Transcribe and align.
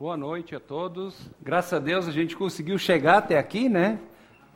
Boa 0.00 0.16
noite 0.16 0.56
a 0.56 0.58
todos. 0.58 1.30
Graças 1.42 1.74
a 1.74 1.78
Deus 1.78 2.08
a 2.08 2.10
gente 2.10 2.34
conseguiu 2.34 2.78
chegar 2.78 3.18
até 3.18 3.38
aqui, 3.38 3.68
né? 3.68 3.98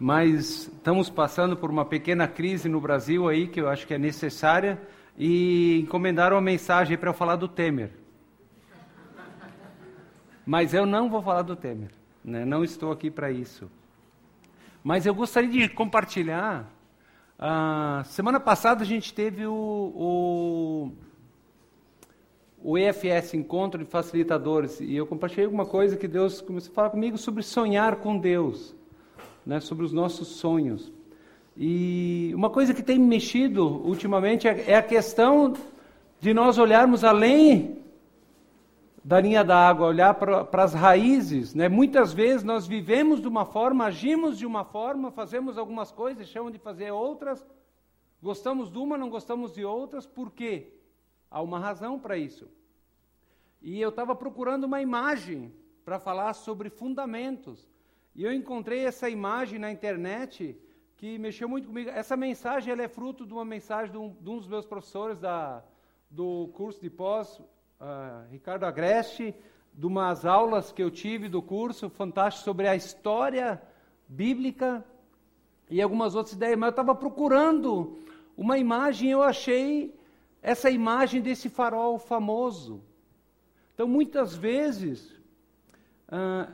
Mas 0.00 0.68
estamos 0.68 1.10
passando 1.10 1.54
por 1.54 1.68
uma 1.68 1.84
pequena 1.84 2.26
crise 2.26 2.66
no 2.66 2.80
Brasil 2.80 3.28
aí 3.28 3.46
que 3.46 3.60
eu 3.60 3.68
acho 3.68 3.86
que 3.86 3.92
é 3.92 3.98
necessária 3.98 4.80
e 5.18 5.80
encomendaram 5.80 6.36
uma 6.36 6.40
mensagem 6.40 6.96
para 6.96 7.10
eu 7.10 7.12
falar 7.12 7.36
do 7.36 7.46
Temer. 7.46 7.90
Mas 10.46 10.72
eu 10.72 10.86
não 10.86 11.10
vou 11.10 11.22
falar 11.22 11.42
do 11.42 11.54
Temer, 11.54 11.90
né? 12.24 12.46
Não 12.46 12.64
estou 12.64 12.90
aqui 12.90 13.10
para 13.10 13.30
isso. 13.30 13.70
Mas 14.82 15.04
eu 15.04 15.14
gostaria 15.14 15.50
de 15.50 15.68
compartilhar. 15.68 16.72
Uh, 17.38 18.02
semana 18.06 18.40
passada 18.40 18.82
a 18.82 18.86
gente 18.86 19.12
teve 19.12 19.44
o, 19.44 19.52
o 19.52 20.92
o 22.66 22.78
EFS, 22.78 23.34
Encontro 23.34 23.78
de 23.78 23.84
Facilitadores, 23.84 24.80
e 24.80 24.96
eu 24.96 25.06
compartilhei 25.06 25.44
alguma 25.44 25.66
coisa 25.66 25.98
que 25.98 26.08
Deus 26.08 26.40
começou 26.40 26.72
a 26.72 26.74
falar 26.74 26.90
comigo 26.90 27.18
sobre 27.18 27.42
sonhar 27.42 27.96
com 27.96 28.16
Deus, 28.16 28.74
né, 29.44 29.60
sobre 29.60 29.84
os 29.84 29.92
nossos 29.92 30.28
sonhos. 30.28 30.90
E 31.54 32.32
uma 32.34 32.48
coisa 32.48 32.72
que 32.72 32.82
tem 32.82 32.98
mexido 32.98 33.66
ultimamente 33.86 34.48
é, 34.48 34.70
é 34.70 34.76
a 34.76 34.82
questão 34.82 35.52
de 36.18 36.32
nós 36.32 36.56
olharmos 36.56 37.04
além 37.04 37.82
da 39.04 39.20
linha 39.20 39.44
da 39.44 39.68
água, 39.68 39.86
olhar 39.86 40.14
para 40.14 40.64
as 40.64 40.72
raízes. 40.72 41.54
Né? 41.54 41.68
Muitas 41.68 42.14
vezes 42.14 42.42
nós 42.42 42.66
vivemos 42.66 43.20
de 43.20 43.28
uma 43.28 43.44
forma, 43.44 43.84
agimos 43.84 44.38
de 44.38 44.46
uma 44.46 44.64
forma, 44.64 45.10
fazemos 45.10 45.58
algumas 45.58 45.92
coisas, 45.92 46.26
chamam 46.26 46.50
de 46.50 46.58
fazer 46.58 46.90
outras, 46.90 47.46
gostamos 48.22 48.70
de 48.72 48.78
uma, 48.78 48.96
não 48.96 49.10
gostamos 49.10 49.52
de 49.52 49.66
outras, 49.66 50.06
por 50.06 50.30
quê? 50.30 50.73
Há 51.34 51.42
uma 51.42 51.58
razão 51.58 51.98
para 51.98 52.16
isso. 52.16 52.48
E 53.60 53.80
eu 53.80 53.88
estava 53.88 54.14
procurando 54.14 54.62
uma 54.64 54.80
imagem 54.80 55.52
para 55.84 55.98
falar 55.98 56.32
sobre 56.32 56.70
fundamentos. 56.70 57.68
E 58.14 58.22
eu 58.22 58.32
encontrei 58.32 58.86
essa 58.86 59.10
imagem 59.10 59.58
na 59.58 59.72
internet 59.72 60.56
que 60.96 61.18
mexeu 61.18 61.48
muito 61.48 61.66
comigo. 61.66 61.90
Essa 61.90 62.16
mensagem 62.16 62.72
ela 62.72 62.84
é 62.84 62.86
fruto 62.86 63.26
de 63.26 63.32
uma 63.32 63.44
mensagem 63.44 63.90
de 63.90 63.98
um, 63.98 64.10
de 64.10 64.30
um 64.30 64.38
dos 64.38 64.46
meus 64.46 64.64
professores 64.64 65.18
da, 65.18 65.64
do 66.08 66.50
curso 66.54 66.80
de 66.80 66.88
pós, 66.88 67.40
uh, 67.40 68.30
Ricardo 68.30 68.62
Agreste, 68.62 69.34
de 69.72 69.86
umas 69.86 70.24
aulas 70.24 70.70
que 70.70 70.84
eu 70.84 70.88
tive 70.88 71.28
do 71.28 71.42
curso 71.42 71.90
fantástico 71.90 72.44
sobre 72.44 72.68
a 72.68 72.76
história 72.76 73.60
bíblica 74.06 74.84
e 75.68 75.82
algumas 75.82 76.14
outras 76.14 76.36
ideias. 76.36 76.56
Mas 76.56 76.68
eu 76.68 76.70
estava 76.70 76.94
procurando 76.94 77.98
uma 78.36 78.56
imagem 78.56 79.10
eu 79.10 79.20
achei 79.20 79.92
essa 80.44 80.68
imagem 80.70 81.22
desse 81.22 81.48
farol 81.48 81.98
famoso. 81.98 82.84
Então, 83.72 83.88
muitas 83.88 84.34
vezes, 84.34 85.18
ah, 86.06 86.48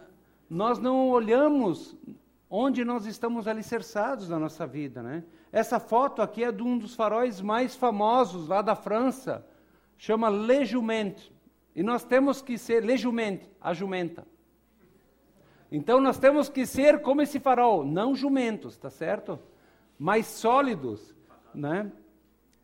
nós 0.48 0.78
não 0.78 1.10
olhamos 1.10 1.97
onde 2.48 2.84
nós 2.84 3.05
estamos 3.05 3.48
alicerçados 3.48 4.28
na 4.28 4.38
nossa 4.38 4.64
vida. 4.64 5.02
Né? 5.02 5.24
Essa 5.50 5.80
foto 5.80 6.22
aqui 6.22 6.44
é 6.44 6.52
de 6.52 6.62
um 6.62 6.78
dos 6.78 6.94
faróis 6.94 7.41
mais 7.41 7.74
famosos 7.74 8.47
lá 8.47 8.62
da 8.62 8.77
França, 8.77 9.44
chama 9.98 10.28
Le 10.28 10.64
Jument. 10.64 11.16
E 11.75 11.82
nós 11.82 12.04
temos 12.04 12.41
que 12.41 12.56
ser 12.56 12.84
Le 12.84 12.97
Jument, 12.97 13.41
a 13.60 13.75
jumenta. 13.75 14.25
Então 15.70 16.00
nós 16.00 16.16
temos 16.16 16.48
que 16.48 16.64
ser 16.64 17.02
como 17.02 17.22
esse 17.22 17.41
farol, 17.41 17.84
não 17.84 18.14
jumentos, 18.14 18.77
tá 18.77 18.88
certo? 18.88 19.36
Mais 19.98 20.27
sólidos, 20.27 21.12
né? 21.52 21.91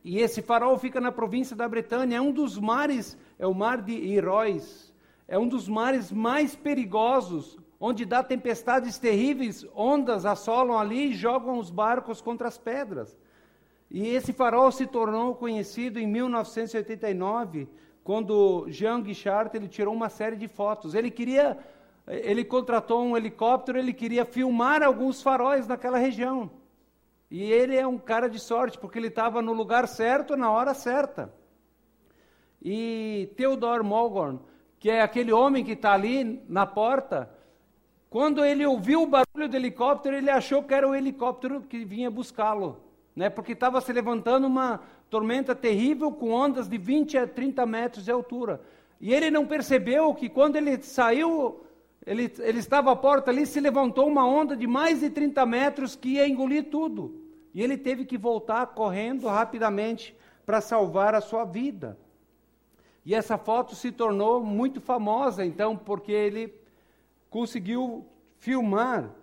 E 0.03 0.19
esse 0.19 0.41
farol 0.41 0.77
fica 0.77 1.01
na 1.01 1.11
província 1.11 1.55
da 1.55 1.67
Bretanha, 1.67 2.17
é 2.17 2.21
um 2.21 2.31
dos 2.31 2.57
mares, 2.57 3.17
é 3.37 3.45
o 3.45 3.53
mar 3.53 3.81
de 3.81 3.93
Iróis, 3.93 4.93
é 5.27 5.37
um 5.37 5.47
dos 5.47 5.67
mares 5.67 6.11
mais 6.11 6.55
perigosos, 6.55 7.57
onde 7.79 8.05
dá 8.05 8.23
tempestades 8.23 8.97
terríveis, 8.97 9.65
ondas 9.75 10.25
assolam 10.25 10.77
ali 10.77 11.11
e 11.11 11.13
jogam 11.13 11.57
os 11.59 11.69
barcos 11.69 12.21
contra 12.21 12.47
as 12.47 12.57
pedras. 12.57 13.17
E 13.89 14.07
esse 14.07 14.33
farol 14.33 14.71
se 14.71 14.85
tornou 14.85 15.35
conhecido 15.35 15.99
em 15.99 16.07
1989, 16.07 17.67
quando 18.03 18.65
Jean 18.69 19.01
Guichard 19.01 19.55
ele 19.55 19.67
tirou 19.67 19.93
uma 19.93 20.09
série 20.09 20.35
de 20.35 20.47
fotos. 20.47 20.93
Ele 20.93 21.11
queria, 21.11 21.57
ele 22.07 22.43
contratou 22.43 23.03
um 23.03 23.15
helicóptero, 23.15 23.77
ele 23.77 23.93
queria 23.93 24.25
filmar 24.25 24.81
alguns 24.81 25.21
faróis 25.21 25.67
naquela 25.67 25.97
região. 25.97 26.49
E 27.29 27.43
ele 27.43 27.75
é 27.75 27.85
um 27.85 27.97
cara 27.97 28.29
de 28.29 28.39
sorte, 28.39 28.77
porque 28.77 28.97
ele 28.97 29.07
estava 29.07 29.41
no 29.41 29.53
lugar 29.53 29.87
certo, 29.87 30.37
na 30.37 30.49
hora 30.49 30.73
certa. 30.73 31.33
E 32.61 33.29
Theodore 33.35 33.83
Mulgorn, 33.83 34.39
que 34.79 34.89
é 34.89 35.01
aquele 35.01 35.31
homem 35.31 35.63
que 35.63 35.73
está 35.73 35.93
ali 35.93 36.41
na 36.47 36.65
porta, 36.65 37.29
quando 38.09 38.43
ele 38.45 38.65
ouviu 38.65 39.03
o 39.03 39.07
barulho 39.07 39.49
do 39.49 39.55
helicóptero, 39.55 40.15
ele 40.15 40.29
achou 40.29 40.63
que 40.63 40.73
era 40.73 40.87
o 40.87 40.95
helicóptero 40.95 41.61
que 41.61 41.83
vinha 41.83 42.09
buscá-lo, 42.09 42.81
né? 43.15 43.29
porque 43.29 43.51
estava 43.51 43.81
se 43.81 43.91
levantando 43.91 44.47
uma 44.47 44.81
tormenta 45.09 45.53
terrível 45.53 46.11
com 46.11 46.31
ondas 46.31 46.69
de 46.69 46.77
20 46.77 47.17
a 47.17 47.27
30 47.27 47.65
metros 47.65 48.05
de 48.05 48.11
altura. 48.11 48.61
E 48.99 49.13
ele 49.13 49.29
não 49.29 49.45
percebeu 49.45 50.13
que 50.13 50.29
quando 50.29 50.55
ele 50.55 50.81
saiu, 50.81 51.63
ele, 52.07 52.33
ele 52.39 52.59
estava 52.59 52.89
à 52.89 52.95
porta 52.95 53.29
ali, 53.29 53.45
se 53.45 53.59
levantou 53.59 54.07
uma 54.07 54.25
onda 54.25 54.55
de 54.55 54.65
mais 54.65 55.01
de 55.01 55.09
30 55.09 55.45
metros 55.45 55.93
que 55.93 56.13
ia 56.13 56.27
engolir 56.27 56.69
tudo. 56.69 57.21
E 57.53 57.61
ele 57.61 57.77
teve 57.77 58.05
que 58.05 58.17
voltar 58.17 58.65
correndo 58.67 59.27
rapidamente 59.27 60.15
para 60.45 60.61
salvar 60.61 61.13
a 61.13 61.19
sua 61.19 61.43
vida. 61.43 61.99
E 63.05 63.13
essa 63.13 63.37
foto 63.37 63.75
se 63.75 63.91
tornou 63.91 64.41
muito 64.41 64.79
famosa, 64.79 65.45
então, 65.45 65.75
porque 65.75 66.13
ele 66.13 66.53
conseguiu 67.29 68.07
filmar. 68.37 69.13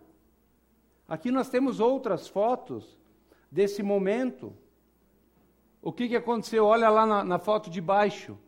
Aqui 1.09 1.31
nós 1.31 1.49
temos 1.49 1.81
outras 1.81 2.29
fotos 2.29 2.99
desse 3.51 3.83
momento. 3.83 4.53
O 5.81 5.91
que, 5.91 6.07
que 6.07 6.17
aconteceu? 6.17 6.67
Olha 6.67 6.91
lá 6.91 7.07
na, 7.07 7.25
na 7.25 7.39
foto 7.39 7.71
de 7.71 7.81
baixo. 7.81 8.39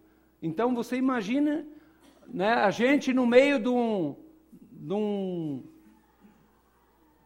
Então 0.42 0.75
você 0.75 0.96
imagina 0.96 1.66
né, 2.26 2.52
a 2.52 2.70
gente 2.70 3.14
no 3.14 3.26
meio 3.26 3.58
de 3.58 3.69
um, 3.70 4.14
de 4.78 4.92
um 4.92 5.62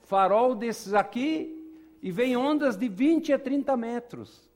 farol 0.03 0.55
desses 0.55 0.95
aqui 0.95 1.57
e 2.03 2.11
vem 2.11 2.37
ondas 2.37 2.77
de 2.77 2.89
20 2.89 3.33
a 3.33 3.39
30 3.39 3.77
metros. 3.77 4.51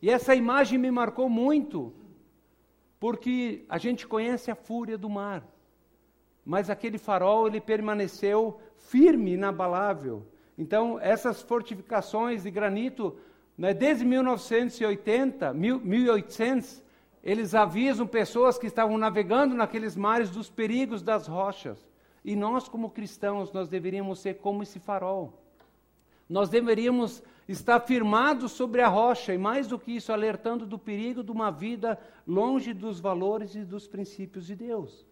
E 0.00 0.10
essa 0.10 0.34
imagem 0.34 0.78
me 0.78 0.90
marcou 0.90 1.28
muito, 1.28 1.92
porque 2.98 3.64
a 3.68 3.78
gente 3.78 4.06
conhece 4.06 4.50
a 4.50 4.54
fúria 4.54 4.96
do 4.96 5.08
mar. 5.08 5.46
Mas 6.44 6.70
aquele 6.70 6.98
farol 6.98 7.46
ele 7.46 7.60
permaneceu 7.60 8.60
firme, 8.76 9.32
inabalável. 9.32 10.26
Então, 10.56 10.98
essas 11.00 11.42
fortificações 11.42 12.44
de 12.44 12.50
granito, 12.50 13.16
né, 13.58 13.74
desde 13.74 14.04
1980, 14.04 15.52
1800, 15.52 16.82
eles 17.22 17.54
avisam 17.54 18.06
pessoas 18.06 18.58
que 18.58 18.66
estavam 18.66 18.96
navegando 18.96 19.54
naqueles 19.54 19.96
mares 19.96 20.30
dos 20.30 20.48
perigos 20.48 21.02
das 21.02 21.26
rochas. 21.26 21.85
E 22.26 22.34
nós, 22.34 22.66
como 22.66 22.90
cristãos, 22.90 23.52
nós 23.52 23.68
deveríamos 23.68 24.18
ser 24.18 24.38
como 24.38 24.64
esse 24.64 24.80
farol. 24.80 25.32
Nós 26.28 26.48
deveríamos 26.48 27.22
estar 27.46 27.78
firmados 27.78 28.50
sobre 28.50 28.80
a 28.80 28.88
rocha 28.88 29.32
e, 29.32 29.38
mais 29.38 29.68
do 29.68 29.78
que 29.78 29.92
isso, 29.92 30.12
alertando 30.12 30.66
do 30.66 30.76
perigo 30.76 31.22
de 31.22 31.30
uma 31.30 31.52
vida 31.52 31.96
longe 32.26 32.74
dos 32.74 32.98
valores 32.98 33.54
e 33.54 33.64
dos 33.64 33.86
princípios 33.86 34.44
de 34.44 34.56
Deus. 34.56 35.06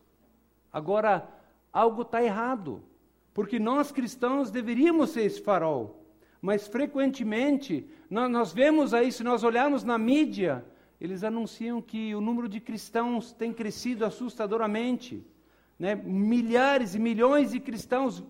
Agora, 0.72 1.28
algo 1.72 2.02
está 2.02 2.20
errado, 2.20 2.82
porque 3.32 3.60
nós 3.60 3.92
cristãos 3.92 4.50
deveríamos 4.50 5.10
ser 5.10 5.22
esse 5.22 5.40
farol, 5.40 6.04
mas 6.42 6.66
frequentemente 6.66 7.88
nós, 8.10 8.28
nós 8.28 8.52
vemos 8.52 8.92
aí, 8.92 9.12
se 9.12 9.22
nós 9.22 9.44
olharmos 9.44 9.84
na 9.84 9.96
mídia, 9.96 10.64
eles 11.00 11.22
anunciam 11.22 11.80
que 11.80 12.12
o 12.12 12.20
número 12.20 12.48
de 12.48 12.58
cristãos 12.58 13.32
tem 13.32 13.52
crescido 13.52 14.04
assustadoramente. 14.04 15.24
Né? 15.78 15.94
Milhares 15.94 16.94
e 16.94 16.98
milhões 16.98 17.50
de 17.50 17.60
cristãos, 17.60 18.22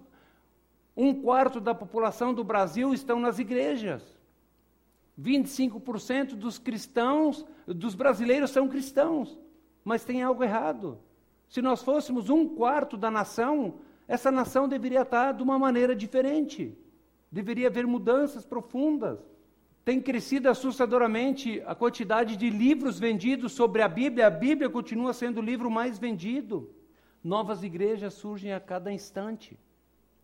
um 0.97 1.15
quarto 1.15 1.61
da 1.61 1.75
população 1.75 2.33
do 2.33 2.45
Brasil 2.45 2.95
estão 2.95 3.19
nas 3.19 3.39
igrejas. 3.39 4.03
25% 5.21 6.35
dos 6.35 6.59
cristãos, 6.59 7.45
dos 7.67 7.95
brasileiros 7.95 8.51
são 8.51 8.69
cristãos. 8.69 9.39
Mas 9.85 10.05
tem 10.05 10.23
algo 10.23 10.43
errado. 10.43 10.99
Se 11.49 11.61
nós 11.63 11.83
fôssemos 11.83 12.31
um 12.31 12.49
quarto 12.49 12.97
da 12.97 13.11
nação, 13.11 13.75
essa 14.09 14.31
nação 14.31 14.69
deveria 14.69 15.03
estar 15.03 15.33
de 15.33 15.43
uma 15.43 15.59
maneira 15.59 15.95
diferente. 15.95 16.77
Deveria 17.31 17.69
haver 17.69 17.87
mudanças 17.87 18.45
profundas. 18.45 19.19
Tem 19.85 20.01
crescido 20.01 20.49
assustadoramente 20.49 21.63
a 21.67 21.75
quantidade 21.75 22.37
de 22.37 22.49
livros 22.49 22.99
vendidos 22.99 23.53
sobre 23.53 23.83
a 23.83 23.89
Bíblia. 23.89 24.27
A 24.27 24.31
Bíblia 24.31 24.71
continua 24.71 25.13
sendo 25.13 25.39
o 25.39 25.45
livro 25.45 25.71
mais 25.71 25.99
vendido. 25.99 26.71
Novas 27.25 27.63
igrejas 27.63 28.13
surgem 28.13 28.53
a 28.53 28.61
cada 28.61 28.93
instante. 28.93 29.59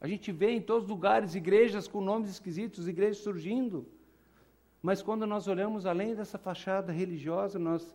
A 0.01 0.07
gente 0.07 0.31
vê 0.31 0.51
em 0.51 0.61
todos 0.61 0.85
os 0.85 0.91
lugares 0.91 1.35
igrejas 1.35 1.89
com 1.89 2.01
nomes 2.03 2.29
esquisitos, 2.29 2.87
igrejas 2.87 3.23
surgindo. 3.23 3.87
Mas 4.83 5.01
quando 5.01 5.27
nós 5.27 5.49
olhamos 5.49 5.87
além 5.87 6.15
dessa 6.15 6.39
fachada 6.39 6.93
religiosa, 6.93 7.59
nós 7.59 7.95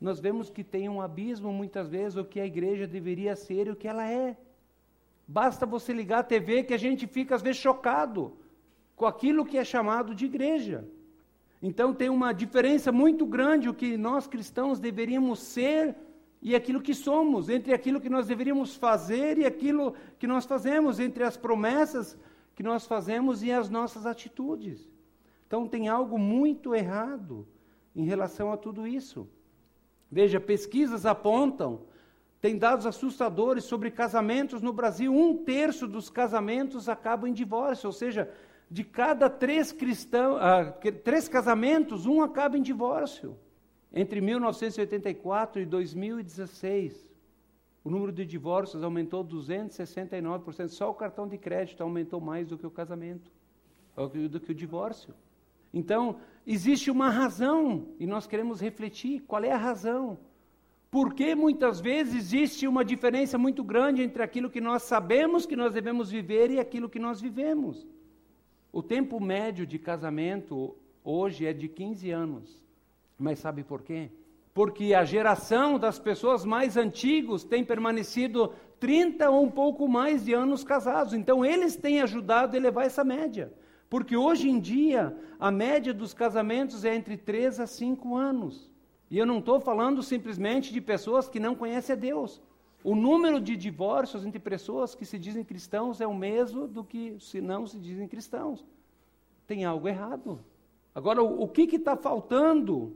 nós 0.00 0.20
vemos 0.20 0.48
que 0.48 0.62
tem 0.62 0.88
um 0.88 1.00
abismo 1.00 1.52
muitas 1.52 1.88
vezes 1.88 2.16
o 2.16 2.24
que 2.24 2.38
a 2.38 2.46
igreja 2.46 2.86
deveria 2.86 3.34
ser 3.34 3.66
e 3.66 3.70
o 3.70 3.76
que 3.76 3.88
ela 3.88 4.08
é. 4.08 4.36
Basta 5.26 5.66
você 5.66 5.92
ligar 5.92 6.20
a 6.20 6.22
TV 6.22 6.62
que 6.62 6.72
a 6.72 6.78
gente 6.78 7.06
fica 7.06 7.34
às 7.34 7.42
vezes 7.42 7.60
chocado 7.60 8.36
com 8.94 9.06
aquilo 9.06 9.44
que 9.44 9.58
é 9.58 9.64
chamado 9.64 10.14
de 10.14 10.24
igreja. 10.26 10.88
Então 11.60 11.92
tem 11.92 12.08
uma 12.08 12.32
diferença 12.32 12.92
muito 12.92 13.26
grande 13.26 13.68
o 13.68 13.74
que 13.74 13.96
nós 13.96 14.28
cristãos 14.28 14.78
deveríamos 14.78 15.40
ser 15.40 15.96
e 16.40 16.54
aquilo 16.54 16.80
que 16.80 16.94
somos, 16.94 17.48
entre 17.48 17.74
aquilo 17.74 18.00
que 18.00 18.08
nós 18.08 18.26
deveríamos 18.26 18.76
fazer 18.76 19.38
e 19.38 19.44
aquilo 19.44 19.94
que 20.18 20.26
nós 20.26 20.44
fazemos, 20.44 21.00
entre 21.00 21.24
as 21.24 21.36
promessas 21.36 22.16
que 22.54 22.62
nós 22.62 22.86
fazemos 22.86 23.42
e 23.42 23.50
as 23.50 23.68
nossas 23.68 24.06
atitudes. 24.06 24.88
Então 25.46 25.66
tem 25.66 25.88
algo 25.88 26.18
muito 26.18 26.74
errado 26.74 27.46
em 27.94 28.04
relação 28.04 28.52
a 28.52 28.56
tudo 28.56 28.86
isso. 28.86 29.28
Veja, 30.10 30.38
pesquisas 30.40 31.04
apontam, 31.04 31.82
tem 32.40 32.56
dados 32.56 32.86
assustadores 32.86 33.64
sobre 33.64 33.90
casamentos 33.90 34.62
no 34.62 34.72
Brasil. 34.72 35.12
Um 35.12 35.36
terço 35.44 35.88
dos 35.88 36.08
casamentos 36.08 36.88
acabam 36.88 37.28
em 37.28 37.32
divórcio, 37.32 37.88
ou 37.88 37.92
seja, 37.92 38.32
de 38.70 38.84
cada 38.84 39.28
três, 39.28 39.72
cristão, 39.72 40.36
ah, 40.36 40.72
três 41.02 41.28
casamentos, 41.28 42.06
um 42.06 42.22
acaba 42.22 42.56
em 42.56 42.62
divórcio. 42.62 43.36
Entre 43.92 44.20
1984 44.20 45.62
e 45.62 45.66
2016, 45.66 47.08
o 47.82 47.90
número 47.90 48.12
de 48.12 48.26
divórcios 48.26 48.82
aumentou 48.82 49.24
269%. 49.24 50.68
Só 50.68 50.90
o 50.90 50.94
cartão 50.94 51.26
de 51.26 51.38
crédito 51.38 51.82
aumentou 51.82 52.20
mais 52.20 52.48
do 52.48 52.58
que 52.58 52.66
o 52.66 52.70
casamento, 52.70 53.30
do 54.30 54.40
que 54.40 54.52
o 54.52 54.54
divórcio. 54.54 55.14
Então, 55.72 56.16
existe 56.46 56.90
uma 56.90 57.10
razão 57.10 57.88
e 57.98 58.06
nós 58.06 58.26
queremos 58.26 58.60
refletir 58.60 59.20
qual 59.26 59.42
é 59.42 59.52
a 59.52 59.56
razão. 59.56 60.18
Por 60.90 61.14
que 61.14 61.34
muitas 61.34 61.80
vezes 61.80 62.14
existe 62.14 62.66
uma 62.66 62.84
diferença 62.84 63.36
muito 63.36 63.62
grande 63.62 64.02
entre 64.02 64.22
aquilo 64.22 64.48
que 64.48 64.60
nós 64.60 64.82
sabemos 64.82 65.44
que 65.44 65.56
nós 65.56 65.74
devemos 65.74 66.10
viver 66.10 66.50
e 66.50 66.58
aquilo 66.58 66.88
que 66.88 66.98
nós 66.98 67.20
vivemos? 67.20 67.86
O 68.72 68.82
tempo 68.82 69.20
médio 69.20 69.66
de 69.66 69.78
casamento 69.78 70.74
hoje 71.04 71.46
é 71.46 71.52
de 71.52 71.68
15 71.68 72.10
anos. 72.10 72.67
Mas 73.18 73.40
sabe 73.40 73.64
por 73.64 73.82
quê? 73.82 74.10
Porque 74.54 74.94
a 74.94 75.04
geração 75.04 75.78
das 75.78 75.98
pessoas 75.98 76.44
mais 76.44 76.76
antigos 76.76 77.44
tem 77.44 77.64
permanecido 77.64 78.52
30 78.78 79.28
ou 79.30 79.44
um 79.44 79.50
pouco 79.50 79.88
mais 79.88 80.24
de 80.24 80.32
anos 80.32 80.62
casados. 80.62 81.12
Então 81.12 81.44
eles 81.44 81.76
têm 81.76 82.00
ajudado 82.00 82.54
a 82.54 82.58
elevar 82.58 82.86
essa 82.86 83.02
média. 83.02 83.52
Porque 83.90 84.16
hoje 84.16 84.48
em 84.48 84.60
dia, 84.60 85.16
a 85.38 85.50
média 85.50 85.94
dos 85.94 86.12
casamentos 86.12 86.84
é 86.84 86.94
entre 86.94 87.16
3 87.16 87.60
a 87.60 87.66
5 87.66 88.14
anos. 88.14 88.70
E 89.10 89.18
eu 89.18 89.24
não 89.24 89.38
estou 89.38 89.58
falando 89.60 90.02
simplesmente 90.02 90.72
de 90.72 90.80
pessoas 90.80 91.28
que 91.28 91.40
não 91.40 91.54
conhecem 91.54 91.94
a 91.94 91.98
Deus. 91.98 92.40
O 92.84 92.94
número 92.94 93.40
de 93.40 93.56
divórcios 93.56 94.24
entre 94.24 94.38
pessoas 94.38 94.94
que 94.94 95.04
se 95.04 95.18
dizem 95.18 95.42
cristãos 95.42 96.00
é 96.00 96.06
o 96.06 96.14
mesmo 96.14 96.68
do 96.68 96.84
que 96.84 97.16
se 97.18 97.40
não 97.40 97.66
se 97.66 97.78
dizem 97.78 98.06
cristãos. 98.06 98.64
Tem 99.46 99.64
algo 99.64 99.88
errado. 99.88 100.38
Agora, 100.94 101.22
o, 101.22 101.42
o 101.42 101.48
que 101.48 101.62
está 101.62 101.96
faltando? 101.96 102.94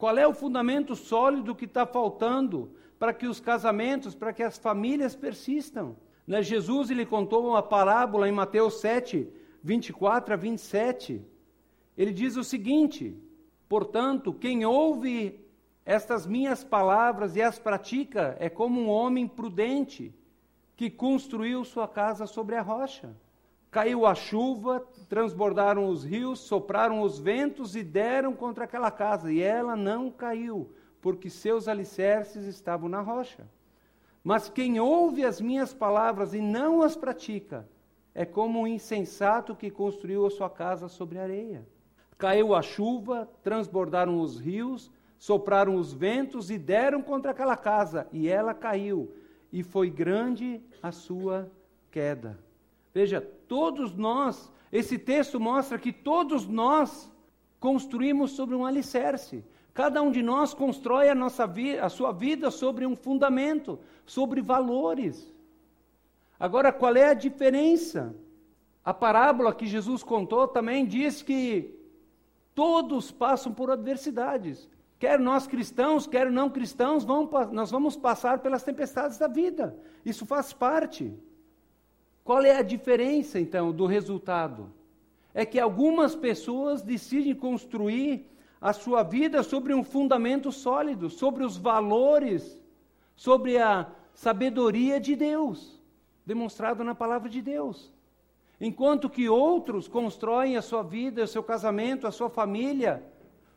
Qual 0.00 0.16
é 0.16 0.26
o 0.26 0.32
fundamento 0.32 0.96
sólido 0.96 1.54
que 1.54 1.66
está 1.66 1.84
faltando 1.84 2.72
para 2.98 3.12
que 3.12 3.26
os 3.26 3.38
casamentos, 3.38 4.14
para 4.14 4.32
que 4.32 4.42
as 4.42 4.56
famílias 4.56 5.14
persistam? 5.14 5.94
Né? 6.26 6.42
Jesus 6.42 6.90
ele 6.90 7.04
contou 7.04 7.46
uma 7.46 7.62
parábola 7.62 8.26
em 8.26 8.32
Mateus 8.32 8.80
7, 8.80 9.28
24 9.62 10.32
a 10.32 10.36
27, 10.38 11.22
ele 11.98 12.14
diz 12.14 12.38
o 12.38 12.42
seguinte: 12.42 13.14
Portanto, 13.68 14.32
quem 14.32 14.64
ouve 14.64 15.38
estas 15.84 16.26
minhas 16.26 16.64
palavras 16.64 17.36
e 17.36 17.42
as 17.42 17.58
pratica 17.58 18.38
é 18.40 18.48
como 18.48 18.80
um 18.80 18.88
homem 18.88 19.28
prudente 19.28 20.14
que 20.76 20.88
construiu 20.88 21.62
sua 21.62 21.86
casa 21.86 22.26
sobre 22.26 22.56
a 22.56 22.62
rocha. 22.62 23.14
Caiu 23.70 24.04
a 24.04 24.16
chuva, 24.16 24.84
transbordaram 25.08 25.88
os 25.88 26.04
rios, 26.04 26.40
sopraram 26.40 27.02
os 27.02 27.20
ventos 27.20 27.76
e 27.76 27.84
deram 27.84 28.34
contra 28.34 28.64
aquela 28.64 28.90
casa, 28.90 29.32
e 29.32 29.40
ela 29.40 29.76
não 29.76 30.10
caiu, 30.10 30.72
porque 31.00 31.30
seus 31.30 31.68
alicerces 31.68 32.46
estavam 32.46 32.88
na 32.88 33.00
rocha. 33.00 33.48
Mas 34.24 34.48
quem 34.48 34.80
ouve 34.80 35.24
as 35.24 35.40
minhas 35.40 35.72
palavras 35.72 36.34
e 36.34 36.40
não 36.40 36.82
as 36.82 36.96
pratica, 36.96 37.68
é 38.12 38.24
como 38.24 38.60
um 38.60 38.66
insensato 38.66 39.54
que 39.54 39.70
construiu 39.70 40.26
a 40.26 40.30
sua 40.30 40.50
casa 40.50 40.88
sobre 40.88 41.20
areia. 41.20 41.64
Caiu 42.18 42.54
a 42.56 42.62
chuva, 42.62 43.28
transbordaram 43.40 44.20
os 44.20 44.38
rios, 44.38 44.90
sopraram 45.16 45.76
os 45.76 45.92
ventos 45.92 46.50
e 46.50 46.58
deram 46.58 47.02
contra 47.02 47.30
aquela 47.30 47.56
casa, 47.56 48.08
e 48.12 48.28
ela 48.28 48.52
caiu, 48.52 49.14
e 49.52 49.62
foi 49.62 49.88
grande 49.88 50.60
a 50.82 50.90
sua 50.90 51.48
queda. 51.90 52.49
Veja, 52.92 53.20
todos 53.20 53.94
nós, 53.94 54.50
esse 54.72 54.98
texto 54.98 55.38
mostra 55.38 55.78
que 55.78 55.92
todos 55.92 56.46
nós 56.46 57.10
construímos 57.58 58.32
sobre 58.32 58.54
um 58.54 58.66
alicerce. 58.66 59.44
Cada 59.72 60.02
um 60.02 60.10
de 60.10 60.22
nós 60.22 60.52
constrói 60.52 61.08
a, 61.08 61.14
nossa 61.14 61.46
vi 61.46 61.78
a 61.78 61.88
sua 61.88 62.12
vida 62.12 62.50
sobre 62.50 62.84
um 62.86 62.96
fundamento, 62.96 63.78
sobre 64.04 64.40
valores. 64.40 65.32
Agora, 66.38 66.72
qual 66.72 66.96
é 66.96 67.10
a 67.10 67.14
diferença? 67.14 68.14
A 68.84 68.92
parábola 68.92 69.54
que 69.54 69.66
Jesus 69.66 70.02
contou 70.02 70.48
também 70.48 70.86
diz 70.86 71.22
que 71.22 71.78
todos 72.54 73.12
passam 73.12 73.52
por 73.52 73.70
adversidades. 73.70 74.68
Quer 74.98 75.18
nós 75.18 75.46
cristãos, 75.46 76.06
quer 76.06 76.30
não 76.30 76.50
cristãos, 76.50 77.04
vamos, 77.04 77.30
nós 77.52 77.70
vamos 77.70 77.96
passar 77.96 78.40
pelas 78.40 78.62
tempestades 78.62 79.16
da 79.16 79.28
vida. 79.28 79.78
Isso 80.04 80.26
faz 80.26 80.52
parte. 80.52 81.14
Qual 82.30 82.44
é 82.44 82.56
a 82.56 82.62
diferença, 82.62 83.40
então, 83.40 83.72
do 83.72 83.86
resultado? 83.86 84.72
É 85.34 85.44
que 85.44 85.58
algumas 85.58 86.14
pessoas 86.14 86.80
decidem 86.80 87.34
construir 87.34 88.24
a 88.60 88.72
sua 88.72 89.02
vida 89.02 89.42
sobre 89.42 89.74
um 89.74 89.82
fundamento 89.82 90.52
sólido, 90.52 91.10
sobre 91.10 91.42
os 91.42 91.56
valores, 91.56 92.62
sobre 93.16 93.58
a 93.58 93.90
sabedoria 94.14 95.00
de 95.00 95.16
Deus 95.16 95.82
demonstrado 96.24 96.84
na 96.84 96.94
palavra 96.94 97.28
de 97.28 97.42
Deus. 97.42 97.92
Enquanto 98.60 99.10
que 99.10 99.28
outros 99.28 99.88
constroem 99.88 100.56
a 100.56 100.62
sua 100.62 100.84
vida, 100.84 101.24
o 101.24 101.26
seu 101.26 101.42
casamento, 101.42 102.06
a 102.06 102.12
sua 102.12 102.30
família 102.30 103.02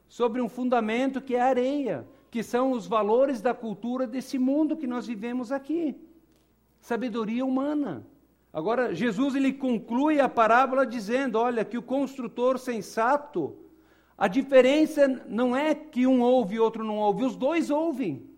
sobre 0.07 0.41
um 0.41 0.49
fundamento 0.49 1.21
que 1.21 1.35
é 1.35 1.41
areia, 1.41 2.07
que 2.31 2.41
são 2.41 2.71
os 2.71 2.87
valores 2.87 3.39
da 3.39 3.53
cultura 3.53 4.07
desse 4.07 4.39
mundo 4.39 4.75
que 4.75 4.87
nós 4.87 5.05
vivemos 5.05 5.51
aqui. 5.51 5.95
Sabedoria 6.81 7.45
humana. 7.45 8.11
Agora, 8.53 8.93
Jesus 8.93 9.33
ele 9.33 9.51
conclui 9.51 10.19
a 10.19 10.29
parábola 10.29 10.85
dizendo: 10.85 11.39
olha, 11.39 11.65
que 11.65 11.77
o 11.77 11.81
construtor 11.81 12.59
sensato, 12.59 13.57
a 14.15 14.27
diferença 14.27 15.07
não 15.27 15.55
é 15.55 15.73
que 15.73 16.05
um 16.05 16.21
ouve 16.21 16.55
e 16.55 16.59
outro 16.59 16.83
não 16.83 16.99
ouve, 16.99 17.25
os 17.25 17.35
dois 17.35 17.71
ouvem. 17.71 18.29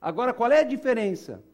Agora, 0.00 0.32
qual 0.32 0.50
é 0.50 0.60
a 0.60 0.64
diferença? 0.64 1.44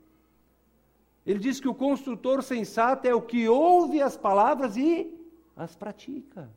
Ele 1.27 1.41
diz 1.41 1.59
que 1.59 1.69
o 1.69 1.75
construtor 1.75 2.43
sensato 2.43 3.09
é 3.09 3.15
o 3.15 3.23
que 3.23 3.49
ouve 3.49 4.01
as 4.01 4.17
palavras 4.17 4.77
e 4.77 5.13
as 5.57 5.75
pratica. 5.75 6.49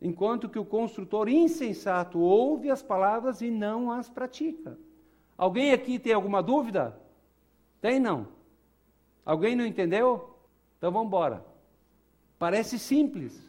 Enquanto 0.00 0.48
que 0.48 0.58
o 0.58 0.64
construtor 0.64 1.28
insensato 1.28 2.20
ouve 2.20 2.70
as 2.70 2.82
palavras 2.82 3.40
e 3.40 3.50
não 3.50 3.90
as 3.90 4.10
pratica. 4.10 4.78
Alguém 5.36 5.72
aqui 5.72 5.98
tem 5.98 6.12
alguma 6.12 6.42
dúvida? 6.42 7.00
Tem 7.80 7.98
não? 7.98 8.28
Alguém 9.24 9.56
não 9.56 9.64
entendeu? 9.64 10.35
Então 10.78 10.90
vamos 10.90 11.08
embora. 11.08 11.44
Parece 12.38 12.78
simples, 12.78 13.40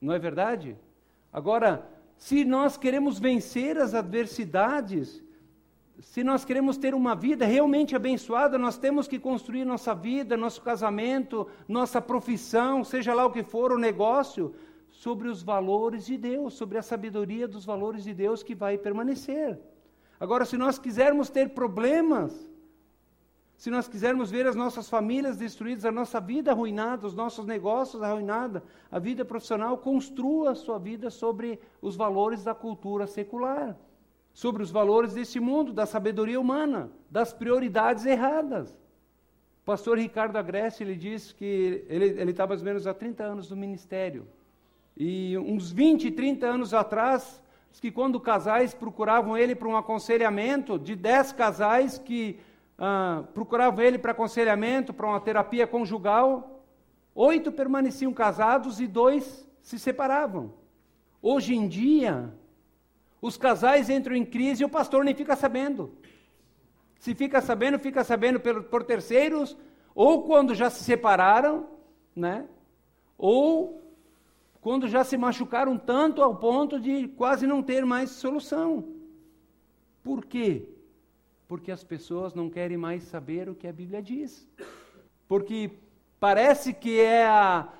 não 0.00 0.12
é 0.12 0.18
verdade? 0.18 0.76
Agora, 1.32 1.88
se 2.16 2.44
nós 2.44 2.76
queremos 2.76 3.18
vencer 3.18 3.78
as 3.78 3.94
adversidades, 3.94 5.22
se 6.00 6.22
nós 6.22 6.44
queremos 6.44 6.76
ter 6.76 6.94
uma 6.94 7.14
vida 7.14 7.44
realmente 7.44 7.96
abençoada, 7.96 8.56
nós 8.56 8.78
temos 8.78 9.08
que 9.08 9.18
construir 9.18 9.64
nossa 9.64 9.94
vida, 9.94 10.36
nosso 10.36 10.62
casamento, 10.62 11.48
nossa 11.66 12.00
profissão, 12.00 12.84
seja 12.84 13.12
lá 13.12 13.26
o 13.26 13.32
que 13.32 13.42
for, 13.42 13.72
o 13.72 13.78
negócio, 13.78 14.54
sobre 14.90 15.28
os 15.28 15.42
valores 15.42 16.06
de 16.06 16.16
Deus, 16.16 16.54
sobre 16.54 16.78
a 16.78 16.82
sabedoria 16.82 17.46
dos 17.46 17.64
valores 17.64 18.04
de 18.04 18.14
Deus 18.14 18.42
que 18.42 18.54
vai 18.54 18.78
permanecer. 18.78 19.58
Agora, 20.18 20.44
se 20.44 20.56
nós 20.56 20.78
quisermos 20.78 21.30
ter 21.30 21.50
problemas, 21.50 22.47
se 23.58 23.68
nós 23.68 23.86
quisermos 23.86 24.30
ver 24.30 24.46
as 24.46 24.56
nossas 24.56 24.88
famílias 24.88 25.36
destruídas, 25.36 25.84
a 25.84 25.92
nossa 25.92 26.18
vida 26.18 26.52
arruinada, 26.52 27.06
os 27.06 27.14
nossos 27.14 27.44
negócios 27.44 28.02
arruinados, 28.02 28.62
a 28.90 28.98
vida 28.98 29.22
profissional, 29.22 29.76
construa 29.76 30.52
a 30.52 30.54
sua 30.54 30.78
vida 30.78 31.10
sobre 31.10 31.60
os 31.82 31.94
valores 31.94 32.42
da 32.42 32.54
cultura 32.54 33.06
secular 33.06 33.76
sobre 34.38 34.62
os 34.62 34.70
valores 34.70 35.14
deste 35.14 35.40
mundo, 35.40 35.72
da 35.72 35.84
sabedoria 35.84 36.40
humana, 36.40 36.92
das 37.10 37.32
prioridades 37.32 38.06
erradas. 38.06 38.70
O 38.70 39.64
pastor 39.64 39.98
Ricardo 39.98 40.36
Agreste, 40.36 40.84
ele 40.84 40.94
diz 40.94 41.32
que 41.32 41.84
ele 41.88 42.30
está 42.30 42.46
mais 42.46 42.60
ou 42.60 42.64
menos 42.64 42.86
há 42.86 42.94
30 42.94 43.24
anos 43.24 43.50
no 43.50 43.56
ministério. 43.56 44.28
E 44.96 45.36
uns 45.36 45.72
20, 45.72 46.12
30 46.12 46.46
anos 46.46 46.72
atrás, 46.72 47.42
que 47.80 47.90
quando 47.90 48.20
casais 48.20 48.72
procuravam 48.72 49.36
ele 49.36 49.56
para 49.56 49.66
um 49.66 49.76
aconselhamento, 49.76 50.78
de 50.78 50.94
dez 50.94 51.32
casais 51.32 51.98
que 51.98 52.38
ah, 52.78 53.24
procuravam 53.34 53.84
ele 53.84 53.98
para 53.98 54.12
aconselhamento, 54.12 54.94
para 54.94 55.06
uma 55.06 55.20
terapia 55.20 55.66
conjugal, 55.66 56.62
oito 57.14 57.50
permaneciam 57.50 58.12
casados 58.14 58.80
e 58.80 58.86
dois 58.86 59.46
se 59.60 59.78
separavam. 59.78 60.54
Hoje 61.20 61.54
em 61.54 61.66
dia, 61.66 62.32
os 63.20 63.36
casais 63.36 63.90
entram 63.90 64.14
em 64.14 64.24
crise 64.24 64.62
e 64.62 64.64
o 64.64 64.68
pastor 64.68 65.04
nem 65.04 65.14
fica 65.14 65.34
sabendo. 65.34 65.92
Se 67.00 67.14
fica 67.14 67.40
sabendo, 67.40 67.78
fica 67.78 68.04
sabendo 68.04 68.38
por, 68.38 68.62
por 68.64 68.84
terceiros, 68.84 69.56
ou 69.94 70.22
quando 70.22 70.54
já 70.54 70.70
se 70.70 70.84
separaram, 70.84 71.66
né? 72.14 72.46
Ou 73.16 73.82
quando 74.60 74.86
já 74.86 75.02
se 75.02 75.16
machucaram 75.16 75.76
tanto 75.76 76.22
ao 76.22 76.36
ponto 76.36 76.78
de 76.78 77.08
quase 77.08 77.46
não 77.46 77.62
ter 77.62 77.84
mais 77.84 78.10
solução. 78.10 78.84
Por 80.02 80.24
quê? 80.24 80.68
Porque 81.48 81.72
as 81.72 81.82
pessoas 81.82 82.34
não 82.34 82.50
querem 82.50 82.76
mais 82.76 83.02
saber 83.04 83.48
o 83.48 83.54
que 83.54 83.66
a 83.66 83.72
Bíblia 83.72 84.02
diz. 84.02 84.46
Porque 85.26 85.70
parece 86.20 86.74
que 86.74 87.00
é 87.00 87.26
a, 87.26 87.72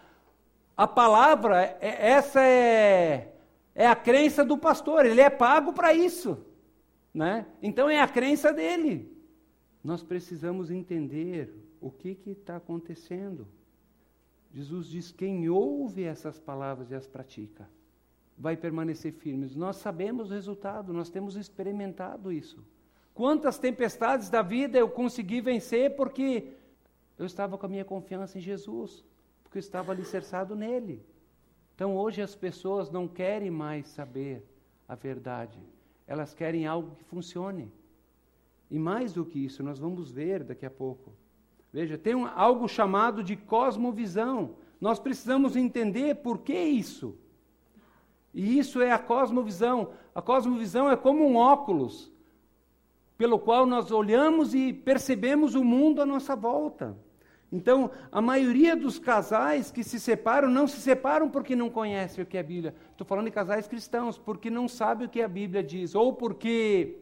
a 0.75 0.87
palavra, 0.89 1.77
é, 1.81 2.11
essa 2.11 2.41
é, 2.43 3.35
é 3.75 3.87
a 3.87 3.95
crença 3.95 4.43
do 4.43 4.57
pastor, 4.57 5.05
ele 5.05 5.21
é 5.21 5.29
pago 5.29 5.75
para 5.75 5.93
isso. 5.93 6.45
Né? 7.13 7.47
Então 7.63 7.91
é 7.91 8.01
a 8.01 8.09
crença 8.09 8.53
dele. 8.53 9.15
Nós 9.85 10.03
precisamos 10.03 10.71
entender 10.71 11.55
o 11.81 11.91
que 11.91 12.19
está 12.27 12.57
acontecendo. 12.57 13.47
Jesus 14.53 14.87
diz: 14.87 15.13
quem 15.13 15.49
ouve 15.49 16.05
essas 16.05 16.39
palavras 16.39 16.91
e 16.91 16.95
as 16.95 17.07
pratica, 17.07 17.69
vai 18.37 18.57
permanecer 18.57 19.13
firme. 19.13 19.51
Nós 19.55 19.77
sabemos 19.77 20.31
o 20.31 20.35
resultado, 20.35 20.93
nós 20.93 21.11
temos 21.11 21.37
experimentado 21.37 22.33
isso. 22.33 22.65
Quantas 23.19 23.59
tempestades 23.59 24.31
da 24.31 24.43
vida 24.43 24.79
eu 24.79 24.89
consegui 24.89 25.41
vencer 25.41 25.97
porque 25.97 26.53
eu 27.19 27.27
estava 27.27 27.59
com 27.59 27.67
a 27.67 27.69
minha 27.69 27.85
confiança 27.85 28.39
em 28.39 28.41
Jesus, 28.41 29.05
porque 29.43 29.59
eu 29.59 29.61
estava 29.61 29.91
alicerçado 29.91 30.55
nele. 30.55 31.05
Então 31.75 31.97
hoje 31.97 32.23
as 32.23 32.37
pessoas 32.37 32.93
não 32.93 33.09
querem 33.09 33.51
mais 33.51 33.89
saber 33.89 34.49
a 34.87 34.95
verdade, 34.95 35.59
elas 36.07 36.33
querem 36.33 36.65
algo 36.65 36.95
que 36.95 37.03
funcione. 37.03 37.73
E 38.71 38.79
mais 38.79 39.13
do 39.13 39.27
que 39.27 39.45
isso, 39.45 39.65
nós 39.65 39.81
vamos 39.81 40.13
ver 40.13 40.45
daqui 40.45 40.65
a 40.65 40.71
pouco. 40.71 41.13
Veja, 41.73 41.99
tem 41.99 42.15
um, 42.15 42.25
algo 42.25 42.69
chamado 42.69 43.25
de 43.25 43.35
cosmovisão. 43.35 44.55
Nós 44.81 45.01
precisamos 45.01 45.57
entender 45.57 46.23
por 46.23 46.39
que 46.39 46.57
isso. 46.57 47.19
E 48.33 48.61
isso 48.61 48.81
é 48.81 48.93
a 48.93 48.99
cosmovisão. 49.01 49.91
A 50.15 50.23
cosmovisão 50.23 50.89
é 50.89 50.97
como 50.97 51.27
um 51.27 51.35
óculos 51.35 52.17
pelo 53.19 53.39
qual 53.39 53.67
nós 53.67 53.91
olhamos 53.91 54.55
e 54.55 54.73
percebemos 54.73 55.57
o 55.57 55.65
mundo 55.65 56.01
à 56.01 56.07
nossa 56.07 56.37
volta. 56.37 56.97
Então, 57.51 57.91
a 58.13 58.21
maioria 58.21 58.77
dos 58.77 58.99
casais 58.99 59.73
que 59.73 59.83
se 59.83 59.99
separam 59.99 60.49
não 60.49 60.69
se 60.69 60.77
separam 60.77 61.29
porque 61.29 61.57
não 61.57 61.69
conhecem 61.69 62.23
o 62.23 62.27
que 62.27 62.37
é 62.37 62.41
a 62.41 62.45
Bíblia. 62.45 62.75
Estou 62.93 63.07
falando 63.07 63.25
de 63.25 63.33
casais 63.33 63.67
cristãos, 63.67 64.17
porque 64.17 64.49
não 64.49 64.69
sabem 64.69 65.07
o 65.07 65.11
que 65.11 65.21
a 65.21 65.27
Bíblia 65.27 65.63
diz, 65.63 65.95
ou 65.95 66.13
porque 66.13 66.99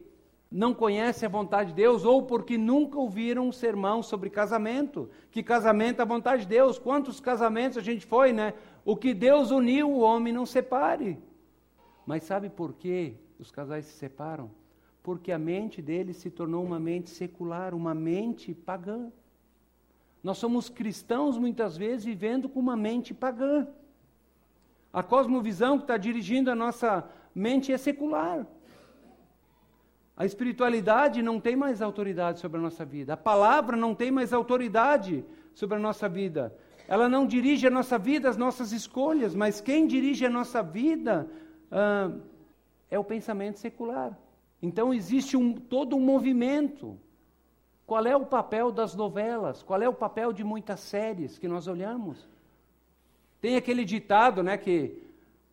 não 0.49 0.73
conhecem 0.73 1.27
a 1.27 1.29
vontade 1.29 1.69
de 1.69 1.75
Deus 1.75 2.05
ou 2.05 2.23
porque 2.23 2.57
nunca 2.57 2.97
ouviram 2.97 3.49
um 3.49 3.51
sermão 3.51 4.01
sobre 4.01 4.29
casamento, 4.29 5.09
que 5.29 5.43
casamento 5.43 5.99
é 5.99 6.01
a 6.01 6.05
vontade 6.05 6.43
de 6.43 6.47
Deus. 6.47 6.79
Quantos 6.79 7.19
casamentos 7.19 7.77
a 7.77 7.81
gente 7.81 8.05
foi, 8.05 8.31
né? 8.31 8.53
O 8.85 8.95
que 8.95 9.13
Deus 9.13 9.51
uniu, 9.51 9.91
o 9.91 9.99
homem 9.99 10.33
não 10.33 10.45
separe. 10.45 11.19
Mas 12.05 12.23
sabe 12.23 12.49
por 12.49 12.73
que 12.73 13.15
os 13.37 13.51
casais 13.51 13.85
se 13.85 13.97
separam? 13.97 14.49
Porque 15.07 15.31
a 15.31 15.39
mente 15.39 15.81
deles 15.81 16.17
se 16.17 16.29
tornou 16.29 16.61
uma 16.65 16.77
mente 16.77 17.09
secular, 17.09 17.73
uma 17.73 17.95
mente 17.95 18.53
pagã. 18.53 19.09
Nós 20.21 20.37
somos 20.37 20.67
cristãos 20.67 21.37
muitas 21.37 21.77
vezes 21.77 22.03
vivendo 22.03 22.49
com 22.49 22.59
uma 22.59 22.75
mente 22.75 23.13
pagã. 23.13 23.65
A 24.91 25.01
cosmovisão 25.01 25.77
que 25.77 25.85
está 25.85 25.95
dirigindo 25.95 26.51
a 26.51 26.55
nossa 26.55 27.09
mente 27.33 27.71
é 27.71 27.77
secular. 27.77 28.45
A 30.17 30.25
espiritualidade 30.25 31.21
não 31.21 31.39
tem 31.39 31.55
mais 31.55 31.81
autoridade 31.81 32.41
sobre 32.41 32.57
a 32.59 32.61
nossa 32.61 32.83
vida. 32.83 33.13
A 33.13 33.17
palavra 33.31 33.77
não 33.77 33.95
tem 33.95 34.11
mais 34.11 34.33
autoridade 34.33 35.23
sobre 35.55 35.77
a 35.77 35.79
nossa 35.79 36.09
vida. 36.09 36.53
Ela 36.85 37.07
não 37.07 37.25
dirige 37.25 37.65
a 37.65 37.71
nossa 37.71 37.97
vida, 37.97 38.27
as 38.27 38.35
nossas 38.35 38.73
escolhas, 38.73 39.33
mas 39.33 39.61
quem 39.61 39.87
dirige 39.87 40.25
a 40.25 40.29
nossa 40.29 40.61
vida 40.61 41.31
ah, 41.71 42.11
é 42.91 42.99
o 42.99 43.05
pensamento 43.05 43.57
secular. 43.57 44.26
Então 44.61 44.93
existe 44.93 45.37
um, 45.37 45.53
todo 45.53 45.95
um 45.95 45.99
movimento. 45.99 46.97
Qual 47.85 48.05
é 48.05 48.15
o 48.15 48.25
papel 48.25 48.71
das 48.71 48.95
novelas? 48.95 49.63
Qual 49.63 49.81
é 49.81 49.87
o 49.87 49.93
papel 49.93 50.33
de 50.33 50.43
muitas 50.43 50.79
séries 50.79 51.37
que 51.37 51.47
nós 51.47 51.67
olhamos? 51.67 52.27
Tem 53.39 53.55
aquele 53.55 53.85
ditado, 53.85 54.43
né, 54.43 54.57
que 54.57 55.01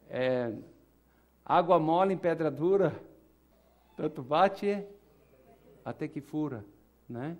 é, 0.08 0.52
água 1.44 1.78
mole 1.78 2.14
em 2.14 2.18
pedra 2.18 2.50
dura 2.50 2.94
tanto 3.96 4.23
bate 4.23 4.84
até 5.84 6.08
que 6.08 6.20
fura, 6.20 6.64
né? 7.08 7.37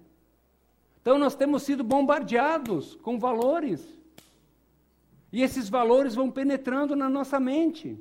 Então 1.01 1.19
nós 1.19 1.35
temos 1.35 1.63
sido 1.63 1.83
bombardeados 1.83 2.95
com 2.97 3.19
valores. 3.19 3.87
E 5.33 5.43
esses 5.43 5.69
valores 5.69 6.15
vão 6.15 6.31
penetrando 6.31 6.95
na 6.95 7.09
nossa 7.09 7.41
mente. 7.41 7.99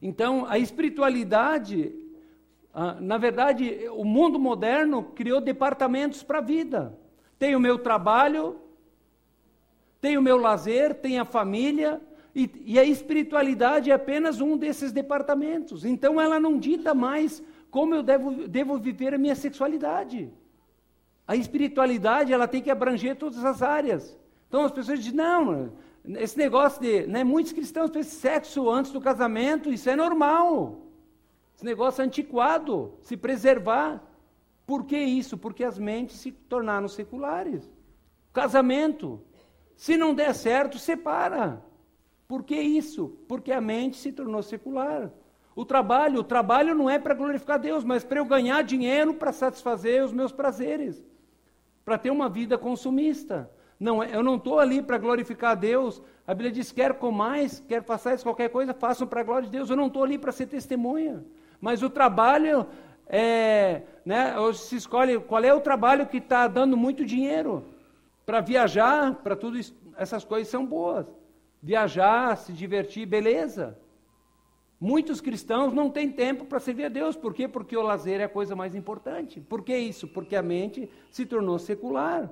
Então 0.00 0.46
a 0.46 0.58
espiritualidade, 0.58 1.92
na 3.00 3.18
verdade, 3.18 3.88
o 3.92 4.04
mundo 4.04 4.38
moderno 4.38 5.02
criou 5.02 5.40
departamentos 5.40 6.22
para 6.22 6.38
a 6.38 6.42
vida. 6.42 6.96
Tem 7.38 7.56
o 7.56 7.60
meu 7.60 7.78
trabalho, 7.78 8.60
tem 10.00 10.16
o 10.16 10.22
meu 10.22 10.36
lazer, 10.36 10.94
tem 10.94 11.18
a 11.18 11.24
família, 11.24 12.00
e, 12.34 12.48
e, 12.64 12.78
a 12.78 12.84
espiritualidade 12.84 13.90
é 13.90 13.94
apenas 13.94 14.40
um 14.40 14.56
desses 14.56 14.92
departamentos. 14.92 15.84
Então 15.84 16.20
ela 16.20 16.38
não 16.38 16.58
dita 16.58 16.94
mais 16.94 17.42
como 17.70 17.94
eu 17.94 18.02
devo, 18.02 18.48
devo 18.48 18.78
viver 18.78 19.14
a 19.14 19.18
minha 19.18 19.34
sexualidade. 19.34 20.32
A 21.26 21.36
espiritualidade 21.36 22.32
ela 22.32 22.46
tem 22.46 22.62
que 22.62 22.70
abranger 22.70 23.16
todas 23.16 23.44
as 23.44 23.62
áreas. 23.62 24.16
Então 24.48 24.64
as 24.64 24.72
pessoas 24.72 24.98
dizem, 24.98 25.16
não, 25.16 25.72
esse 26.18 26.36
negócio 26.38 26.80
de. 26.80 27.06
Né, 27.06 27.24
muitos 27.24 27.52
cristãos 27.52 27.90
pensam 27.90 28.12
sexo 28.12 28.70
antes 28.70 28.92
do 28.92 29.00
casamento, 29.00 29.72
isso 29.72 29.88
é 29.88 29.96
normal. 29.96 30.89
Esse 31.60 31.66
negócio 31.66 32.00
é 32.00 32.06
antiquado, 32.06 32.94
se 33.02 33.18
preservar. 33.18 34.02
Por 34.66 34.86
que 34.86 34.96
isso? 34.96 35.36
Porque 35.36 35.62
as 35.62 35.78
mentes 35.78 36.16
se 36.16 36.32
tornaram 36.32 36.88
seculares. 36.88 37.70
Casamento. 38.32 39.20
Se 39.76 39.94
não 39.94 40.14
der 40.14 40.34
certo, 40.34 40.78
separa. 40.78 41.62
Por 42.26 42.44
que 42.44 42.58
isso? 42.58 43.14
Porque 43.28 43.52
a 43.52 43.60
mente 43.60 43.98
se 43.98 44.10
tornou 44.10 44.42
secular. 44.42 45.10
O 45.54 45.66
trabalho, 45.66 46.20
o 46.20 46.24
trabalho 46.24 46.74
não 46.74 46.88
é 46.88 46.98
para 46.98 47.12
glorificar 47.12 47.58
Deus, 47.58 47.84
mas 47.84 48.02
para 48.02 48.20
eu 48.20 48.24
ganhar 48.24 48.62
dinheiro 48.62 49.12
para 49.12 49.30
satisfazer 49.30 50.02
os 50.02 50.14
meus 50.14 50.32
prazeres, 50.32 51.04
para 51.84 51.98
ter 51.98 52.10
uma 52.10 52.30
vida 52.30 52.56
consumista. 52.56 53.50
Não, 53.78 54.02
é, 54.02 54.16
eu 54.16 54.22
não 54.22 54.36
estou 54.36 54.58
ali 54.58 54.80
para 54.80 54.96
glorificar 54.96 55.54
Deus. 55.58 56.00
A 56.26 56.32
Bíblia 56.32 56.52
diz: 56.52 56.72
quer 56.72 56.94
comais, 56.94 57.62
quer 57.68 57.82
façais 57.82 58.22
qualquer 58.22 58.48
coisa, 58.48 58.72
façam 58.72 59.06
para 59.06 59.20
a 59.20 59.24
glória 59.24 59.44
de 59.44 59.52
Deus. 59.52 59.68
Eu 59.68 59.76
não 59.76 59.88
estou 59.88 60.02
ali 60.02 60.16
para 60.16 60.32
ser 60.32 60.46
testemunha. 60.46 61.22
Mas 61.60 61.82
o 61.82 61.90
trabalho 61.90 62.66
é, 63.06 63.82
né, 64.04 64.34
se 64.54 64.76
escolhe 64.76 65.18
qual 65.20 65.44
é 65.44 65.52
o 65.52 65.60
trabalho 65.60 66.06
que 66.06 66.18
está 66.18 66.46
dando 66.46 66.76
muito 66.76 67.04
dinheiro. 67.04 67.64
Para 68.24 68.40
viajar, 68.40 69.16
para 69.16 69.36
tudo 69.36 69.58
isso, 69.58 69.74
essas 69.96 70.24
coisas 70.24 70.48
são 70.48 70.64
boas 70.64 71.06
viajar, 71.62 72.36
se 72.36 72.52
divertir, 72.52 73.06
beleza. 73.06 73.78
Muitos 74.80 75.20
cristãos 75.20 75.74
não 75.74 75.90
têm 75.90 76.10
tempo 76.10 76.46
para 76.46 76.58
servir 76.58 76.86
a 76.86 76.88
Deus. 76.88 77.16
Por 77.16 77.34
quê? 77.34 77.46
Porque 77.46 77.76
o 77.76 77.82
lazer 77.82 78.20
é 78.20 78.24
a 78.24 78.28
coisa 78.28 78.56
mais 78.56 78.74
importante. 78.74 79.40
Por 79.40 79.62
que 79.62 79.76
isso? 79.76 80.08
Porque 80.08 80.34
a 80.34 80.42
mente 80.42 80.90
se 81.10 81.26
tornou 81.26 81.58
secular. 81.58 82.30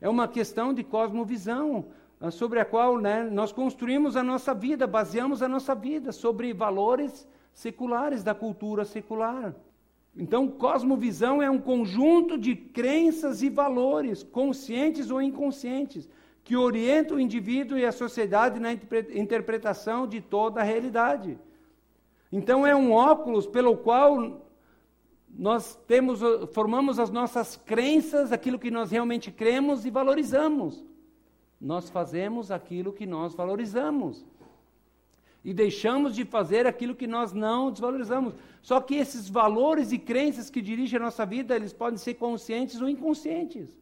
É 0.00 0.08
uma 0.08 0.26
questão 0.26 0.74
de 0.74 0.82
cosmovisão, 0.82 1.86
ah, 2.20 2.30
sobre 2.30 2.58
a 2.58 2.64
qual 2.64 2.98
né, 2.98 3.22
nós 3.30 3.52
construímos 3.52 4.16
a 4.16 4.22
nossa 4.22 4.52
vida, 4.52 4.86
baseamos 4.86 5.42
a 5.42 5.48
nossa 5.48 5.74
vida 5.74 6.10
sobre 6.10 6.52
valores 6.52 7.26
seculares, 7.56 8.22
da 8.22 8.34
cultura 8.34 8.84
secular. 8.84 9.54
Então, 10.14 10.46
cosmovisão 10.46 11.42
é 11.42 11.50
um 11.50 11.58
conjunto 11.58 12.36
de 12.36 12.54
crenças 12.54 13.42
e 13.42 13.48
valores, 13.48 14.22
conscientes 14.22 15.10
ou 15.10 15.22
inconscientes, 15.22 16.06
que 16.44 16.54
orienta 16.54 17.14
o 17.14 17.20
indivíduo 17.20 17.78
e 17.78 17.84
a 17.84 17.90
sociedade 17.90 18.60
na 18.60 18.72
interpretação 18.72 20.06
de 20.06 20.20
toda 20.20 20.60
a 20.60 20.64
realidade. 20.64 21.38
Então 22.30 22.66
é 22.66 22.76
um 22.76 22.92
óculos 22.92 23.46
pelo 23.46 23.76
qual 23.76 24.46
nós 25.28 25.74
temos, 25.88 26.20
formamos 26.52 27.00
as 27.00 27.10
nossas 27.10 27.56
crenças, 27.56 28.30
aquilo 28.30 28.58
que 28.58 28.70
nós 28.70 28.90
realmente 28.90 29.32
cremos 29.32 29.84
e 29.84 29.90
valorizamos. 29.90 30.84
Nós 31.60 31.90
fazemos 31.90 32.50
aquilo 32.50 32.92
que 32.92 33.06
nós 33.06 33.34
valorizamos. 33.34 34.24
E 35.46 35.54
deixamos 35.54 36.16
de 36.16 36.24
fazer 36.24 36.66
aquilo 36.66 36.92
que 36.92 37.06
nós 37.06 37.32
não 37.32 37.70
desvalorizamos. 37.70 38.34
Só 38.60 38.80
que 38.80 38.96
esses 38.96 39.28
valores 39.28 39.92
e 39.92 39.98
crenças 39.98 40.50
que 40.50 40.60
dirigem 40.60 40.98
a 40.98 41.02
nossa 41.04 41.24
vida, 41.24 41.54
eles 41.54 41.72
podem 41.72 41.96
ser 41.96 42.14
conscientes 42.14 42.80
ou 42.80 42.88
inconscientes. 42.88 43.78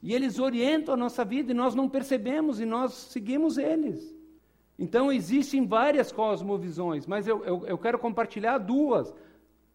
E 0.00 0.14
eles 0.14 0.38
orientam 0.38 0.94
a 0.94 0.96
nossa 0.96 1.24
vida 1.24 1.50
e 1.50 1.54
nós 1.54 1.74
não 1.74 1.88
percebemos 1.88 2.60
e 2.60 2.64
nós 2.64 2.92
seguimos 2.92 3.58
eles. 3.58 4.14
Então 4.78 5.10
existem 5.10 5.66
várias 5.66 6.12
cosmovisões, 6.12 7.08
mas 7.08 7.26
eu, 7.26 7.44
eu, 7.44 7.66
eu 7.66 7.76
quero 7.76 7.98
compartilhar 7.98 8.58
duas. 8.58 9.12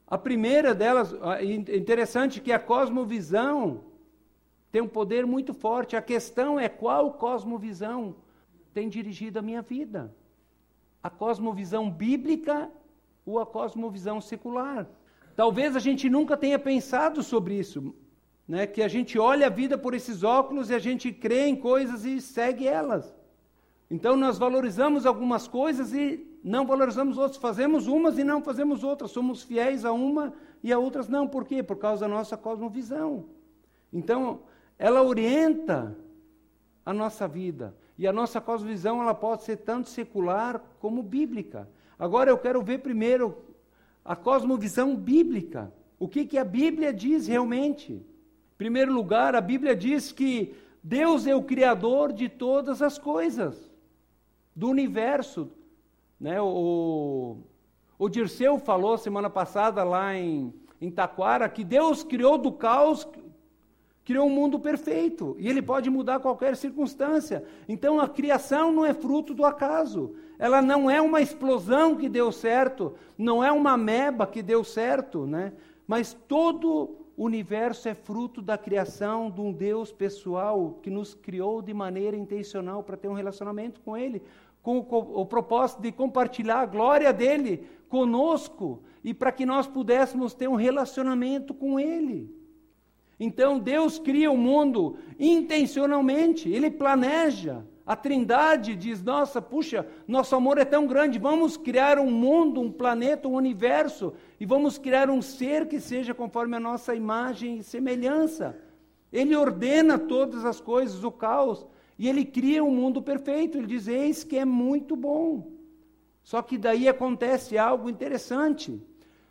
A 0.07 0.17
primeira 0.17 0.73
delas, 0.73 1.13
interessante 1.43 2.39
que 2.39 2.53
a 2.53 2.59
cosmovisão 2.59 3.83
tem 4.71 4.81
um 4.81 4.87
poder 4.87 5.25
muito 5.25 5.53
forte. 5.53 5.97
A 5.97 6.01
questão 6.01 6.57
é 6.57 6.69
qual 6.69 7.11
cosmovisão 7.11 8.15
tem 8.73 8.87
dirigido 8.87 9.37
a 9.37 9.41
minha 9.41 9.61
vida 9.61 10.17
a 11.01 11.09
cosmovisão 11.09 11.89
bíblica 11.89 12.69
ou 13.25 13.39
a 13.39 13.45
cosmovisão 13.45 14.19
secular. 14.19 14.87
Talvez 15.35 15.75
a 15.75 15.79
gente 15.79 16.09
nunca 16.09 16.35
tenha 16.35 16.59
pensado 16.59 17.23
sobre 17.23 17.55
isso, 17.57 17.95
né? 18.47 18.67
que 18.67 18.81
a 18.81 18.87
gente 18.87 19.17
olha 19.17 19.47
a 19.47 19.49
vida 19.49 19.77
por 19.77 19.93
esses 19.93 20.23
óculos 20.23 20.69
e 20.69 20.73
a 20.73 20.79
gente 20.79 21.11
crê 21.11 21.47
em 21.47 21.55
coisas 21.55 22.03
e 22.03 22.19
segue 22.19 22.67
elas. 22.67 23.15
Então 23.89 24.15
nós 24.15 24.37
valorizamos 24.37 25.05
algumas 25.05 25.47
coisas 25.47 25.93
e 25.93 26.27
não 26.43 26.65
valorizamos 26.65 27.17
outras, 27.17 27.41
fazemos 27.41 27.87
umas 27.87 28.17
e 28.17 28.23
não 28.23 28.41
fazemos 28.41 28.83
outras, 28.83 29.11
somos 29.11 29.43
fiéis 29.43 29.83
a 29.83 29.91
uma 29.91 30.33
e 30.63 30.71
a 30.71 30.77
outras 30.77 31.07
não. 31.07 31.27
Por 31.27 31.45
quê? 31.45 31.63
Por 31.63 31.77
causa 31.77 32.07
da 32.07 32.13
nossa 32.13 32.37
cosmovisão. 32.37 33.25
Então, 33.91 34.41
ela 34.77 35.01
orienta 35.01 35.97
a 36.85 36.93
nossa 36.93 37.27
vida. 37.27 37.75
E 37.99 38.07
a 38.07 38.13
nossa 38.13 38.39
cosmovisão 38.39 39.01
ela 39.01 39.13
pode 39.13 39.43
ser 39.43 39.57
tanto 39.57 39.89
secular 39.89 40.63
como 40.79 41.03
bíblica. 41.03 41.67
Agora 41.99 42.29
eu 42.29 42.37
quero 42.37 42.63
ver 42.63 42.79
primeiro 42.79 43.37
a 44.05 44.15
cosmovisão 44.15 44.95
bíblica. 44.95 45.69
O 45.99 46.07
que, 46.07 46.25
que 46.25 46.37
a 46.37 46.45
Bíblia 46.45 46.93
diz 46.93 47.27
realmente? 47.27 47.91
Em 47.91 48.57
primeiro 48.57 48.93
lugar, 48.93 49.35
a 49.35 49.41
Bíblia 49.41 49.75
diz 49.75 50.13
que 50.13 50.55
Deus 50.81 51.27
é 51.27 51.35
o 51.35 51.43
Criador 51.43 52.13
de 52.13 52.29
todas 52.29 52.81
as 52.81 52.97
coisas, 52.97 53.69
do 54.55 54.69
universo. 54.69 55.51
Né? 56.17 56.39
O, 56.41 57.35
o 57.97 58.07
Dirceu 58.07 58.57
falou 58.59 58.97
semana 58.97 59.29
passada 59.29 59.83
lá 59.83 60.15
em, 60.15 60.53
em 60.79 60.89
Taquara 60.89 61.49
que 61.49 61.65
Deus 61.65 62.01
criou 62.01 62.37
do 62.37 62.53
caos 62.53 63.05
criou 64.09 64.25
um 64.25 64.31
mundo 64.31 64.59
perfeito 64.59 65.35
e 65.37 65.47
ele 65.47 65.61
pode 65.61 65.87
mudar 65.87 66.19
qualquer 66.19 66.57
circunstância. 66.57 67.43
Então 67.67 67.99
a 67.99 68.09
criação 68.09 68.71
não 68.71 68.83
é 68.83 68.91
fruto 68.91 69.35
do 69.35 69.45
acaso. 69.45 70.15
Ela 70.39 70.63
não 70.63 70.89
é 70.89 70.99
uma 70.99 71.21
explosão 71.21 71.95
que 71.95 72.09
deu 72.09 72.31
certo, 72.31 72.95
não 73.15 73.43
é 73.43 73.51
uma 73.51 73.77
meba 73.77 74.25
que 74.25 74.41
deu 74.41 74.63
certo, 74.63 75.27
né? 75.27 75.53
Mas 75.85 76.11
todo 76.27 76.95
o 77.15 77.23
universo 77.23 77.87
é 77.87 77.93
fruto 77.93 78.41
da 78.41 78.57
criação 78.57 79.29
de 79.29 79.41
um 79.41 79.53
Deus 79.53 79.91
pessoal 79.91 80.79
que 80.81 80.89
nos 80.89 81.13
criou 81.13 81.61
de 81.61 81.71
maneira 81.71 82.17
intencional 82.17 82.81
para 82.81 82.97
ter 82.97 83.09
um 83.09 83.13
relacionamento 83.13 83.79
com 83.81 83.95
ele, 83.95 84.23
com 84.63 84.79
o, 84.79 85.21
o 85.21 85.23
propósito 85.27 85.83
de 85.83 85.91
compartilhar 85.91 86.61
a 86.61 86.65
glória 86.65 87.13
dele 87.13 87.63
conosco 87.87 88.81
e 89.03 89.13
para 89.13 89.31
que 89.31 89.45
nós 89.45 89.67
pudéssemos 89.67 90.33
ter 90.33 90.49
um 90.49 90.55
relacionamento 90.55 91.53
com 91.53 91.79
ele. 91.79 92.38
Então 93.19 93.59
Deus 93.59 93.99
cria 93.99 94.31
o 94.31 94.37
mundo 94.37 94.97
intencionalmente, 95.19 96.49
ele 96.49 96.71
planeja. 96.71 97.65
A 97.85 97.95
Trindade 97.95 98.75
diz: 98.75 99.03
Nossa, 99.03 99.41
puxa, 99.41 99.85
nosso 100.07 100.35
amor 100.35 100.57
é 100.57 100.63
tão 100.63 100.87
grande, 100.87 101.19
vamos 101.19 101.57
criar 101.57 101.99
um 101.99 102.09
mundo, 102.09 102.61
um 102.61 102.71
planeta, 102.71 103.27
um 103.27 103.33
universo, 103.33 104.13
e 104.39 104.45
vamos 104.45 104.77
criar 104.77 105.09
um 105.09 105.21
ser 105.21 105.67
que 105.67 105.79
seja 105.79 106.13
conforme 106.13 106.55
a 106.55 106.59
nossa 106.59 106.95
imagem 106.95 107.57
e 107.57 107.63
semelhança. 107.63 108.55
Ele 109.11 109.35
ordena 109.35 109.97
todas 109.97 110.45
as 110.45 110.61
coisas, 110.61 111.03
o 111.03 111.11
caos, 111.11 111.65
e 111.97 112.07
ele 112.07 112.23
cria 112.23 112.63
um 112.63 112.71
mundo 112.71 113.01
perfeito. 113.01 113.57
Ele 113.57 113.67
diz: 113.67 113.87
Eis 113.87 114.23
que 114.23 114.37
é 114.37 114.45
muito 114.45 114.95
bom. 114.95 115.51
Só 116.23 116.43
que 116.43 116.57
daí 116.59 116.87
acontece 116.87 117.57
algo 117.57 117.89
interessante. 117.89 118.79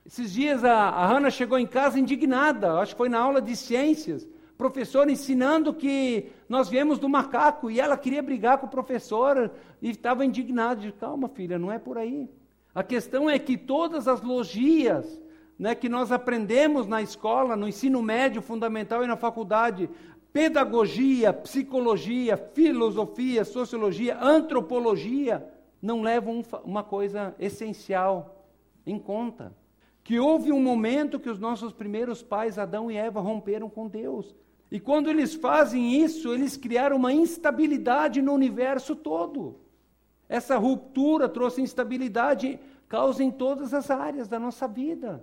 Esses 0.08 0.32
dias 0.32 0.64
a, 0.64 0.88
a 0.88 1.06
Hannah 1.06 1.28
chegou 1.28 1.58
em 1.58 1.66
casa 1.66 2.00
indignada, 2.00 2.78
acho 2.78 2.94
que 2.94 2.96
foi 2.96 3.10
na 3.10 3.18
aula 3.20 3.42
de 3.42 3.54
ciências, 3.54 4.26
professor 4.56 5.10
ensinando 5.10 5.74
que 5.74 6.30
nós 6.48 6.66
viemos 6.66 6.98
do 6.98 7.10
macaco 7.10 7.70
e 7.70 7.78
ela 7.78 7.94
queria 7.94 8.22
brigar 8.22 8.56
com 8.56 8.64
o 8.64 8.70
professor 8.70 9.50
e 9.82 9.90
estava 9.90 10.24
indignada. 10.24 10.80
De, 10.80 10.92
Calma, 10.92 11.28
filha, 11.28 11.58
não 11.58 11.70
é 11.70 11.78
por 11.78 11.98
aí. 11.98 12.26
A 12.74 12.82
questão 12.82 13.28
é 13.28 13.38
que 13.38 13.58
todas 13.58 14.08
as 14.08 14.22
logias 14.22 15.22
né, 15.58 15.74
que 15.74 15.90
nós 15.90 16.10
aprendemos 16.10 16.86
na 16.86 17.02
escola, 17.02 17.54
no 17.54 17.68
ensino 17.68 18.00
médio 18.00 18.40
fundamental 18.40 19.04
e 19.04 19.06
na 19.06 19.16
faculdade, 19.16 19.90
pedagogia, 20.32 21.34
psicologia, 21.34 22.38
filosofia, 22.38 23.44
sociologia, 23.44 24.18
antropologia, 24.18 25.46
não 25.82 26.00
levam 26.00 26.42
uma 26.64 26.82
coisa 26.82 27.34
essencial 27.38 28.48
em 28.86 28.98
conta 28.98 29.52
que 30.08 30.18
houve 30.18 30.50
um 30.50 30.62
momento 30.62 31.20
que 31.20 31.28
os 31.28 31.38
nossos 31.38 31.70
primeiros 31.70 32.22
pais, 32.22 32.58
Adão 32.58 32.90
e 32.90 32.96
Eva, 32.96 33.20
romperam 33.20 33.68
com 33.68 33.86
Deus. 33.86 34.34
E 34.72 34.80
quando 34.80 35.10
eles 35.10 35.34
fazem 35.34 36.02
isso, 36.02 36.32
eles 36.32 36.56
criaram 36.56 36.96
uma 36.96 37.12
instabilidade 37.12 38.22
no 38.22 38.32
universo 38.32 38.96
todo. 38.96 39.60
Essa 40.26 40.56
ruptura 40.56 41.28
trouxe 41.28 41.60
instabilidade, 41.60 42.58
causa 42.88 43.22
em 43.22 43.30
todas 43.30 43.74
as 43.74 43.90
áreas 43.90 44.26
da 44.26 44.38
nossa 44.38 44.66
vida. 44.66 45.22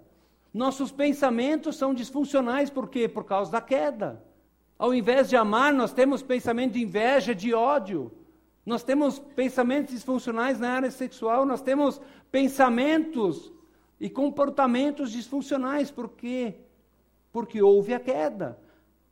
Nossos 0.53 0.91
pensamentos 0.91 1.77
são 1.77 1.91
disfuncionais, 1.91 2.69
por 2.69 2.87
quê? 2.87 3.07
Por 3.07 3.23
causa 3.23 3.53
da 3.53 3.61
queda. 3.61 4.23
Ao 4.77 4.93
invés 4.93 5.27
de 5.27 5.35
amar, 5.35 5.73
nós 5.73 5.93
temos 5.93 6.21
pensamento 6.21 6.73
de 6.73 6.83
inveja, 6.83 7.33
de 7.33 7.55
ódio. 7.55 8.11
Nós 8.63 8.83
temos 8.83 9.17
pensamentos 9.17 9.95
disfuncionais 9.95 10.59
na 10.59 10.73
área 10.73 10.91
sexual, 10.91 11.43
nós 11.43 11.63
temos 11.63 11.99
pensamentos 12.31 13.51
e 13.99 14.09
comportamentos 14.09 15.11
disfuncionais, 15.11 15.89
por 15.89 16.09
quê? 16.09 16.55
Porque 17.31 17.61
houve 17.61 17.93
a 17.93 17.99
queda. 17.99 18.59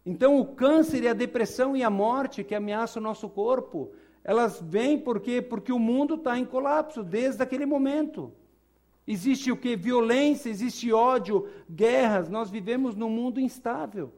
Então, 0.06 0.39
o 0.39 0.46
câncer 0.46 1.04
e 1.04 1.08
a 1.08 1.13
depressão 1.13 1.76
e 1.76 1.84
a 1.84 1.89
morte 1.89 2.43
que 2.43 2.54
ameaçam 2.54 3.02
o 3.02 3.04
nosso 3.04 3.30
corpo, 3.30 3.91
elas 4.24 4.62
vêm 4.62 5.00
porque 5.00 5.41
porque 5.41 5.72
o 5.72 5.80
mundo 5.80 6.15
está 6.15 6.38
em 6.38 6.46
colapso 6.46 7.04
desde 7.04 7.41
aquele 7.41 7.65
momento. 7.65 8.32
Existe 9.08 9.52
o 9.52 9.58
que? 9.58 9.76
Violência, 9.76 10.50
existe 10.50 10.91
ódio, 10.91 11.48
guerras. 11.69 12.30
Nós 12.30 12.50
vivemos 12.50 12.96
num 12.96 13.10
mundo 13.10 13.39
instável. 13.39 14.13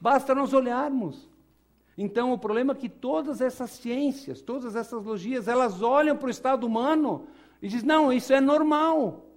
Basta 0.00 0.34
nós 0.34 0.52
olharmos. 0.52 1.28
Então, 1.98 2.32
o 2.32 2.38
problema 2.38 2.72
é 2.72 2.76
que 2.76 2.88
todas 2.88 3.40
essas 3.40 3.70
ciências, 3.70 4.40
todas 4.40 4.74
essas 4.74 5.04
logias, 5.04 5.48
elas 5.48 5.82
olham 5.82 6.16
para 6.16 6.28
o 6.28 6.30
estado 6.30 6.66
humano 6.66 7.26
e 7.60 7.68
dizem: 7.68 7.86
não, 7.86 8.12
isso 8.12 8.32
é 8.32 8.40
normal. 8.40 9.29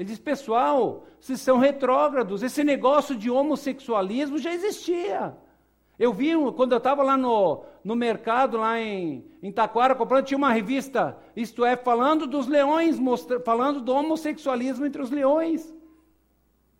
Ele 0.00 0.08
diz, 0.08 0.18
pessoal, 0.18 1.04
vocês 1.20 1.42
são 1.42 1.58
retrógrados, 1.58 2.42
esse 2.42 2.64
negócio 2.64 3.14
de 3.14 3.30
homossexualismo 3.30 4.38
já 4.38 4.50
existia. 4.50 5.36
Eu 5.98 6.10
vi, 6.10 6.32
quando 6.56 6.72
eu 6.72 6.78
estava 6.78 7.02
lá 7.02 7.18
no, 7.18 7.64
no 7.84 7.94
mercado, 7.94 8.56
lá 8.56 8.80
em, 8.80 9.22
em 9.42 9.52
Taquara, 9.52 9.94
comprando, 9.94 10.24
tinha 10.24 10.38
uma 10.38 10.54
revista, 10.54 11.18
isto 11.36 11.66
é, 11.66 11.76
falando 11.76 12.26
dos 12.26 12.46
leões, 12.46 12.98
mostra, 12.98 13.40
falando 13.40 13.82
do 13.82 13.92
homossexualismo 13.92 14.86
entre 14.86 15.02
os 15.02 15.10
leões. 15.10 15.70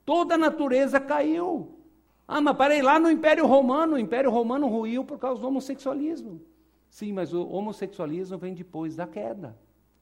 Toda 0.07 0.37
a 0.37 0.39
natureza 0.39 0.99
caiu. 0.99 1.79
Ah, 2.27 2.41
mas 2.41 2.57
parei 2.57 2.81
lá 2.81 2.99
no 2.99 3.11
Império 3.11 3.47
Romano, 3.47 3.97
o 3.97 3.99
Império 3.99 4.31
Romano 4.31 4.67
ruiu 4.67 5.05
por 5.05 5.19
causa 5.19 5.43
do 5.43 5.47
homossexualismo. 5.47 6.41
Sim, 6.89 7.13
mas 7.13 7.35
o 7.35 7.47
homossexualismo 7.47 8.39
vem 8.39 8.55
depois 8.55 8.97
da 8.97 9.07
queda. 9.07 9.59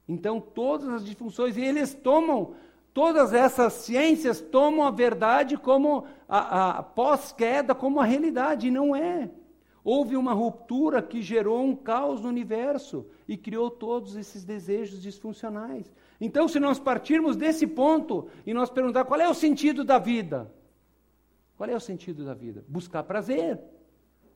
Então, 0.08 0.40
todas 0.40 0.88
as 0.88 1.04
disfunções, 1.04 1.56
e 1.56 1.60
eles 1.60 1.92
tomam 1.92 2.54
Todas 2.98 3.32
essas 3.32 3.74
ciências 3.74 4.40
tomam 4.40 4.84
a 4.84 4.90
verdade 4.90 5.56
como 5.56 6.04
a, 6.28 6.78
a 6.78 6.82
pós-queda 6.82 7.72
como 7.72 8.00
a 8.00 8.04
realidade, 8.04 8.66
e 8.66 8.72
não 8.72 8.96
é. 8.96 9.30
Houve 9.84 10.16
uma 10.16 10.32
ruptura 10.32 11.00
que 11.00 11.22
gerou 11.22 11.62
um 11.62 11.76
caos 11.76 12.20
no 12.20 12.28
universo 12.28 13.06
e 13.28 13.36
criou 13.36 13.70
todos 13.70 14.16
esses 14.16 14.44
desejos 14.44 15.00
disfuncionais. 15.00 15.92
Então, 16.20 16.48
se 16.48 16.58
nós 16.58 16.80
partirmos 16.80 17.36
desse 17.36 17.68
ponto 17.68 18.26
e 18.44 18.52
nós 18.52 18.68
perguntar 18.68 19.04
qual 19.04 19.20
é 19.20 19.28
o 19.28 19.32
sentido 19.32 19.84
da 19.84 20.00
vida, 20.00 20.52
qual 21.56 21.70
é 21.70 21.76
o 21.76 21.80
sentido 21.80 22.24
da 22.24 22.34
vida? 22.34 22.64
Buscar 22.66 23.04
prazer. 23.04 23.60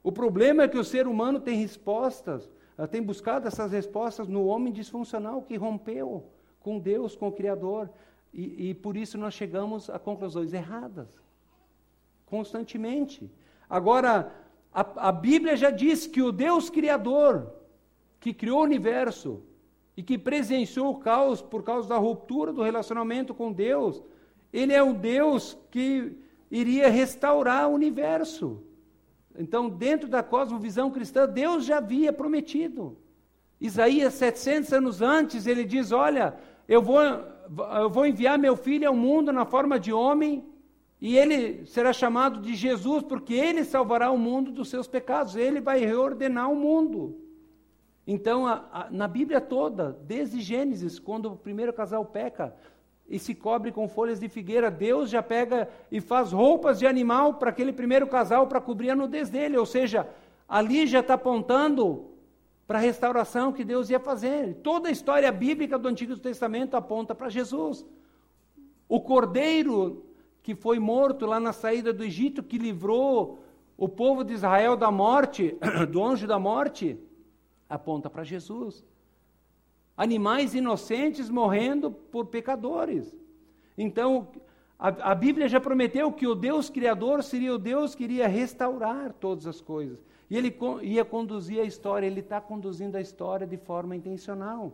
O 0.05 0.13
problema 0.13 0.63
é 0.63 0.69
que 0.69 0.79
o 0.79 0.85
ser 0.85 1.09
humano 1.09 1.41
tem 1.41 1.57
respostas, 1.57 2.49
tem 2.93 3.03
buscado 3.03 3.49
essas 3.49 3.73
respostas 3.73 4.29
no 4.29 4.47
homem 4.47 4.73
disfuncional 4.73 5.43
que 5.43 5.57
rompeu 5.57 6.31
com 6.61 6.79
Deus, 6.79 7.17
com 7.17 7.27
o 7.27 7.33
Criador. 7.33 7.91
E, 8.33 8.71
e 8.71 8.75
por 8.75 8.97
isso 8.97 9.19
nós 9.19 9.35
chegamos 9.35 9.91
a 9.91 9.99
conclusões 9.99 10.53
erradas, 10.53 11.09
constantemente. 12.27 13.31
Agora, 13.69 14.33
a, 14.73 15.09
a 15.09 15.13
Bíblia 15.13 15.57
já 15.57 15.71
diz 15.71 16.07
que 16.07 16.23
o 16.23 16.33
Deus 16.33 16.71
Criador, 16.71 17.53
que 18.19 18.33
criou 18.33 18.61
o 18.61 18.65
universo, 18.65 19.43
e 19.97 20.03
que 20.03 20.17
presenciou 20.17 20.91
o 20.91 20.99
caos 20.99 21.43
por 21.43 21.63
causa 21.63 21.89
da 21.89 21.99
ruptura 21.99 22.53
do 22.53 22.63
relacionamento 22.63 23.35
com 23.35 23.53
Deus, 23.53 24.03
ele 24.53 24.73
é 24.73 24.83
o 24.83 24.95
Deus 24.95 25.57
que 25.71 26.17
iria 26.51 26.89
restaurar 26.89 27.69
o 27.69 27.75
universo. 27.75 28.63
Então, 29.39 29.69
dentro 29.69 30.09
da 30.09 30.23
cosmovisão 30.23 30.91
cristã, 30.91 31.27
Deus 31.27 31.65
já 31.65 31.79
havia 31.79 32.13
prometido. 32.13 32.97
Isaías, 33.61 34.15
700 34.15 34.73
anos 34.73 35.03
antes, 35.03 35.47
ele 35.47 35.65
diz: 35.65 35.93
Olha, 35.93 36.35
eu 36.69 36.83
vou, 36.83 37.01
eu 37.81 37.91
vou 37.91 38.07
enviar 38.07 38.39
meu 38.39 38.57
filho 38.57 38.89
ao 38.89 38.95
mundo 38.95 39.33
na 39.33 39.45
forma 39.45 39.79
de 39.79 39.93
homem, 39.93 40.45
e 41.01 41.17
ele 41.17 41.67
será 41.67 41.93
chamado 41.93 42.41
de 42.41 42.55
Jesus, 42.55 43.03
porque 43.03 43.35
ele 43.35 43.65
salvará 43.65 44.11
o 44.11 44.19
mundo 44.19 44.53
dos 44.53 44.71
seus 44.71 44.87
pecados, 44.87 45.35
ele 45.35 45.61
vai 45.61 45.81
reordenar 45.81 46.51
o 46.51 46.55
mundo. 46.57 47.19
Então, 48.07 48.47
a, 48.47 48.65
a, 48.73 48.91
na 48.91 49.09
Bíblia 49.09 49.41
toda, 49.41 49.99
desde 50.05 50.41
Gênesis, 50.41 50.99
quando 50.99 51.33
o 51.33 51.37
primeiro 51.37 51.73
casal 51.73 52.05
peca 52.05 52.55
e 53.09 53.19
se 53.19 53.35
cobre 53.35 53.73
com 53.73 53.89
folhas 53.89 54.21
de 54.21 54.29
figueira, 54.29 54.71
Deus 54.71 55.11
já 55.11 55.23
pega 55.23 55.69
e 55.91 56.01
faz 56.01 56.33
roupas 56.33 56.79
de 56.79 56.87
animal 56.87 57.35
para 57.35 57.51
aquele 57.51 57.73
primeiro 57.73 58.07
casal 58.07 58.47
para 58.47 58.61
cobrir 58.61 58.91
a 58.91 58.97
nudez 58.97 59.29
dele. 59.29 59.57
Ou 59.57 59.67
seja, 59.67 60.09
ali 60.49 60.87
já 60.87 61.01
está 61.01 61.15
apontando 61.15 62.12
para 62.73 62.79
a 62.79 62.83
restauração 62.83 63.53
que 63.53 63.67
Deus 63.67 63.91
ia 63.91 64.01
fazer. 64.01 64.55
Toda 64.63 64.89
a 64.89 64.91
história 64.91 65.31
bíblica 65.31 65.79
do 65.79 65.89
Antigo 65.89 66.17
Testamento 66.17 66.75
aponta 66.75 67.15
para 67.15 67.29
Jesus. 67.29 67.85
O 68.89 68.99
cordeiro 68.99 70.07
que 70.43 70.55
foi 70.55 70.79
morto 70.79 71.27
lá 71.27 71.39
na 71.39 71.53
saída 71.53 71.93
do 71.93 72.03
Egito, 72.03 72.43
que 72.43 72.57
livrou 72.57 73.45
o 73.77 73.87
povo 73.91 74.25
de 74.25 74.33
Israel 74.33 74.75
da 74.75 74.91
morte, 74.91 75.55
do 75.93 76.03
anjo 76.03 76.27
da 76.27 76.39
morte, 76.39 76.99
aponta 77.69 78.09
para 78.09 78.25
Jesus. 78.25 78.83
Animais 79.95 80.55
inocentes 80.55 81.29
morrendo 81.29 81.91
por 81.91 82.29
pecadores. 82.29 83.15
Então, 83.77 84.29
a, 84.79 85.11
a, 85.11 85.15
Bíblia 85.15 85.47
já 85.47 85.61
prometeu 85.61 86.11
que 86.11 86.27
o 86.27 86.35
Deus 86.35 86.71
Criador 86.71 87.23
seria 87.23 87.53
o 87.55 87.59
Deus 87.59 87.95
que 87.95 88.05
iria 88.05 88.27
restaurar 88.27 89.13
todas 89.13 89.47
as 89.47 89.61
coisas. 89.61 90.03
E 90.33 90.37
ele 90.39 90.57
ia 90.81 91.05
conduzir 91.05 91.61
a 91.61 91.63
história, 91.63 92.07
ele 92.07 92.21
está 92.21 92.41
conduzindo 92.41 92.97
a 92.97 93.03
história 93.03 93.47
de 93.47 93.59
forma 93.59 93.95
intencional. 93.95 94.73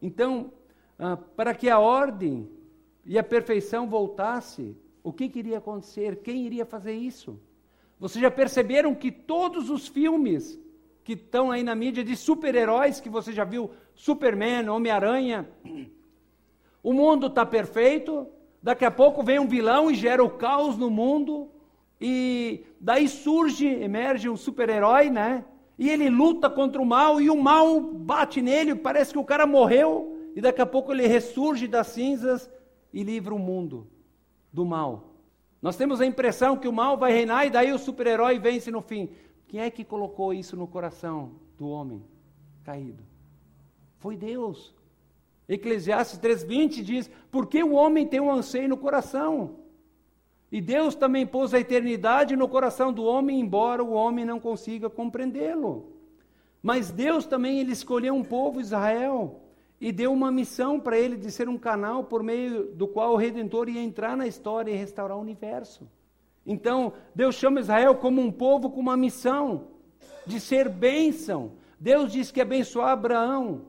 Então, 0.00 0.52
ah, 0.96 1.16
para 1.16 1.52
que 1.52 1.68
a 1.68 1.80
ordem 1.80 2.48
e 3.04 3.18
a 3.18 3.24
perfeição 3.24 3.88
voltasse, 3.88 4.76
o 5.02 5.12
que, 5.12 5.28
que 5.28 5.40
iria 5.40 5.58
acontecer? 5.58 6.20
Quem 6.22 6.46
iria 6.46 6.64
fazer 6.64 6.92
isso? 6.92 7.36
Vocês 7.98 8.22
já 8.22 8.30
perceberam 8.30 8.94
que 8.94 9.10
todos 9.10 9.68
os 9.68 9.88
filmes 9.88 10.56
que 11.02 11.14
estão 11.14 11.50
aí 11.50 11.64
na 11.64 11.74
mídia 11.74 12.04
de 12.04 12.14
super-heróis, 12.14 13.00
que 13.00 13.10
você 13.10 13.32
já 13.32 13.42
viu, 13.42 13.72
Superman, 13.96 14.68
Homem-Aranha, 14.68 15.48
o 16.84 16.92
mundo 16.92 17.26
está 17.26 17.44
perfeito, 17.44 18.28
daqui 18.62 18.84
a 18.84 18.92
pouco 18.92 19.24
vem 19.24 19.40
um 19.40 19.48
vilão 19.48 19.90
e 19.90 19.96
gera 19.96 20.22
o 20.22 20.30
caos 20.30 20.78
no 20.78 20.88
mundo, 20.88 21.50
e 22.00 22.64
daí 22.80 23.08
surge, 23.08 23.66
emerge 23.66 24.28
um 24.28 24.36
super-herói, 24.36 25.10
né? 25.10 25.44
E 25.78 25.88
ele 25.90 26.08
luta 26.08 26.48
contra 26.48 26.80
o 26.80 26.86
mal, 26.86 27.20
e 27.20 27.30
o 27.30 27.40
mal 27.40 27.80
bate 27.80 28.40
nele, 28.40 28.74
parece 28.74 29.12
que 29.12 29.18
o 29.18 29.24
cara 29.24 29.46
morreu, 29.46 30.30
e 30.36 30.40
daqui 30.40 30.60
a 30.60 30.66
pouco 30.66 30.92
ele 30.92 31.06
ressurge 31.06 31.66
das 31.66 31.88
cinzas 31.88 32.50
e 32.92 33.02
livra 33.02 33.34
o 33.34 33.38
mundo 33.38 33.88
do 34.52 34.64
mal. 34.64 35.14
Nós 35.60 35.76
temos 35.76 36.00
a 36.00 36.06
impressão 36.06 36.56
que 36.56 36.68
o 36.68 36.72
mal 36.72 36.98
vai 36.98 37.12
reinar 37.12 37.46
e 37.46 37.50
daí 37.50 37.72
o 37.72 37.78
super-herói 37.78 38.38
vence 38.38 38.70
no 38.70 38.82
fim. 38.82 39.08
Quem 39.48 39.60
é 39.60 39.70
que 39.70 39.82
colocou 39.82 40.34
isso 40.34 40.56
no 40.56 40.66
coração 40.66 41.32
do 41.56 41.68
homem 41.68 42.04
caído? 42.62 43.02
Foi 43.98 44.16
Deus. 44.16 44.74
Eclesiastes 45.48 46.18
3:20 46.18 46.82
diz: 46.82 47.10
"Porque 47.30 47.62
o 47.62 47.72
homem 47.72 48.06
tem 48.06 48.20
um 48.20 48.30
anseio 48.30 48.68
no 48.68 48.76
coração?" 48.76 49.63
E 50.54 50.60
Deus 50.60 50.94
também 50.94 51.26
pôs 51.26 51.52
a 51.52 51.58
eternidade 51.58 52.36
no 52.36 52.48
coração 52.48 52.92
do 52.92 53.02
homem, 53.02 53.40
embora 53.40 53.82
o 53.82 53.90
homem 53.90 54.24
não 54.24 54.38
consiga 54.38 54.88
compreendê-lo. 54.88 55.92
Mas 56.62 56.92
Deus 56.92 57.26
também 57.26 57.58
ele 57.58 57.72
escolheu 57.72 58.14
um 58.14 58.22
povo 58.22 58.60
Israel 58.60 59.40
e 59.80 59.90
deu 59.90 60.12
uma 60.12 60.30
missão 60.30 60.78
para 60.78 60.96
ele 60.96 61.16
de 61.16 61.28
ser 61.32 61.48
um 61.48 61.58
canal 61.58 62.04
por 62.04 62.22
meio 62.22 62.72
do 62.72 62.86
qual 62.86 63.14
o 63.14 63.16
Redentor 63.16 63.68
ia 63.68 63.82
entrar 63.82 64.16
na 64.16 64.28
história 64.28 64.70
e 64.70 64.76
restaurar 64.76 65.16
o 65.16 65.20
universo. 65.20 65.90
Então, 66.46 66.92
Deus 67.12 67.34
chama 67.34 67.58
Israel 67.58 67.96
como 67.96 68.22
um 68.22 68.30
povo 68.30 68.70
com 68.70 68.78
uma 68.78 68.96
missão 68.96 69.66
de 70.24 70.38
ser 70.38 70.68
bênção. 70.68 71.54
Deus 71.80 72.12
disse 72.12 72.32
que 72.32 72.40
abençoar 72.40 72.90
Abraão. 72.90 73.62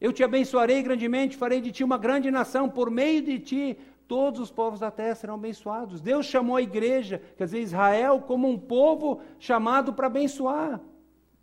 Eu 0.00 0.12
te 0.12 0.22
abençoarei 0.22 0.80
grandemente, 0.80 1.36
farei 1.36 1.60
de 1.60 1.72
ti 1.72 1.82
uma 1.82 1.98
grande 1.98 2.30
nação, 2.30 2.68
por 2.70 2.88
meio 2.88 3.20
de 3.20 3.40
ti 3.40 3.78
todos 4.10 4.40
os 4.40 4.50
povos 4.50 4.80
da 4.80 4.90
terra 4.90 5.14
serão 5.14 5.34
abençoados. 5.36 6.00
Deus 6.00 6.26
chamou 6.26 6.56
a 6.56 6.62
igreja, 6.62 7.22
quer 7.36 7.44
dizer, 7.44 7.60
Israel, 7.60 8.20
como 8.26 8.48
um 8.48 8.58
povo 8.58 9.20
chamado 9.38 9.92
para 9.92 10.08
abençoar. 10.08 10.80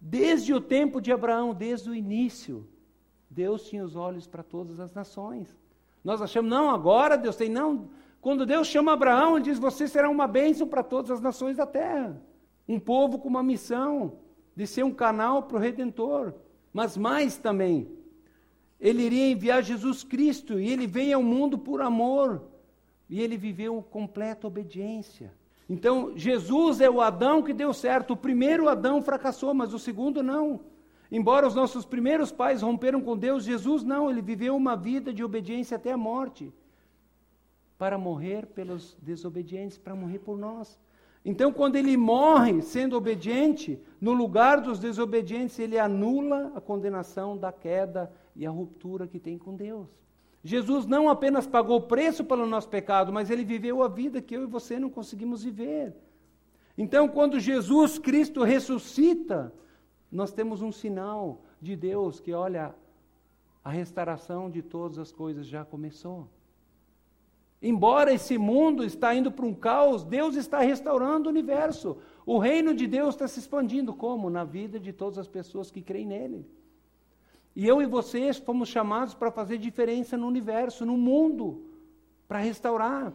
Desde 0.02 0.54
o 0.54 0.60
tempo 0.60 1.00
de 1.00 1.10
Abraão, 1.10 1.54
desde 1.54 1.90
o 1.90 1.96
início. 1.96 2.68
Deus 3.30 3.70
tinha 3.70 3.86
os 3.86 3.96
olhos 3.96 4.28
para 4.28 4.44
todas 4.44 4.82
as 4.82 4.94
nações. 4.94 5.58
Nós 6.04 6.22
achamos, 6.22 6.52
não, 6.52 6.70
agora 6.70 7.18
Deus 7.18 7.38
tem, 7.38 7.48
não. 7.48 7.88
Quando 8.20 8.46
Deus 8.46 8.68
chama 8.68 8.92
Abraão, 8.92 9.38
ele 9.38 9.46
diz: 9.46 9.58
Você 9.60 9.88
será 9.88 10.10
uma 10.10 10.28
bênção 10.28 10.68
para 10.68 10.84
todas 10.84 11.10
as 11.10 11.22
nações 11.22 11.56
da 11.56 11.66
terra. 11.66 12.22
Um 12.68 12.82
povo 12.82 13.18
com 13.18 13.30
uma 13.30 13.42
missão 13.42 14.20
de 14.54 14.68
ser 14.68 14.84
um 14.84 14.94
canal 14.94 15.44
para 15.44 15.56
o 15.56 15.62
Redentor. 15.62 16.34
Mas 16.74 16.98
mais 16.98 17.38
também, 17.38 17.90
ele 18.78 19.04
iria 19.04 19.32
enviar 19.32 19.64
Jesus 19.64 20.04
Cristo 20.04 20.60
e 20.60 20.70
ele 20.70 20.86
veio 20.86 21.16
ao 21.16 21.24
mundo 21.24 21.58
por 21.58 21.82
amor. 21.82 22.57
E 23.10 23.22
ele 23.22 23.38
viveu 23.38 23.82
completa 23.82 24.48
obediência. 24.48 25.34
Então, 25.70 26.14
Jesus 26.16 26.80
é 26.82 26.90
o 26.90 27.02
Adão 27.02 27.44
que 27.44 27.54
deu 27.54 27.74
certo. 27.74 28.12
O 28.12 28.18
primeiro 28.18 28.70
Adão 28.70 29.02
fracassou, 29.02 29.54
mas 29.54 29.74
o 29.74 29.80
segundo 29.80 30.24
não. 30.24 30.62
Embora 31.12 31.48
os 31.48 31.56
nossos 31.56 31.86
primeiros 31.86 32.32
pais 32.32 32.62
romperam 32.62 33.02
com 33.02 33.18
Deus, 33.18 33.44
Jesus 33.44 33.84
não, 33.84 34.10
ele 34.10 34.22
viveu 34.22 34.56
uma 34.56 34.76
vida 34.76 35.14
de 35.14 35.24
obediência 35.24 35.76
até 35.76 35.92
a 35.92 35.98
morte 35.98 36.54
para 37.78 37.98
morrer 37.98 38.48
pelos 38.48 38.98
desobedientes, 39.02 39.78
para 39.78 39.96
morrer 39.96 40.20
por 40.20 40.38
nós. 40.38 40.80
Então, 41.24 41.52
quando 41.52 41.76
ele 41.76 41.96
morre 41.98 42.62
sendo 42.62 42.96
obediente, 42.96 43.80
no 44.00 44.14
lugar 44.14 44.62
dos 44.62 44.80
desobedientes, 44.80 45.60
ele 45.60 45.78
anula 45.78 46.52
a 46.56 46.62
condenação 46.62 47.38
da 47.38 47.52
queda 47.52 48.12
e 48.36 48.46
a 48.46 48.50
ruptura 48.50 49.08
que 49.08 49.20
tem 49.20 49.38
com 49.38 49.56
Deus. 49.56 49.88
Jesus 50.48 50.86
não 50.86 51.10
apenas 51.10 51.46
pagou 51.46 51.76
o 51.76 51.82
preço 51.82 52.24
pelo 52.24 52.46
nosso 52.46 52.70
pecado, 52.70 53.12
mas 53.12 53.30
ele 53.30 53.44
viveu 53.44 53.84
a 53.84 53.90
vida 53.90 54.22
que 54.22 54.34
eu 54.34 54.44
e 54.44 54.48
você 54.48 54.80
não 54.80 54.90
conseguimos 54.90 55.44
viver. 55.44 55.94
Então, 56.78 57.10
quando 57.10 57.38
Jesus 57.38 58.00
Cristo 58.00 58.44
ressuscita, 58.44 59.54
nós 60.10 60.32
temos 60.32 60.62
um 60.62 60.72
sinal 60.72 61.42
de 61.62 61.76
Deus 61.76 62.22
que, 62.22 62.32
olha, 62.32 62.74
a 63.62 63.70
restauração 63.70 64.50
de 64.50 64.62
todas 64.62 64.98
as 64.98 65.12
coisas 65.12 65.46
já 65.46 65.66
começou. 65.66 66.30
Embora 67.62 68.14
esse 68.14 68.38
mundo 68.38 68.86
está 68.86 69.14
indo 69.14 69.30
para 69.30 69.46
um 69.46 69.54
caos, 69.54 70.06
Deus 70.06 70.38
está 70.38 70.60
restaurando 70.60 71.28
o 71.28 71.30
universo. 71.30 71.98
O 72.26 72.38
reino 72.38 72.74
de 72.74 72.88
Deus 72.88 73.16
está 73.16 73.28
se 73.28 73.40
expandindo 73.40 73.94
como? 73.94 74.30
Na 74.30 74.46
vida 74.46 74.80
de 74.80 74.94
todas 74.94 75.18
as 75.18 75.28
pessoas 75.28 75.70
que 75.70 75.82
creem 75.82 76.06
nele. 76.06 76.48
E 77.58 77.68
eu 77.68 77.82
e 77.82 77.88
vocês 77.88 78.38
fomos 78.38 78.70
chamados 78.70 79.16
para 79.16 79.32
fazer 79.32 79.58
diferença 79.58 80.16
no 80.16 80.28
universo, 80.28 80.86
no 80.86 80.96
mundo, 80.96 81.66
para 82.28 82.38
restaurar. 82.38 83.12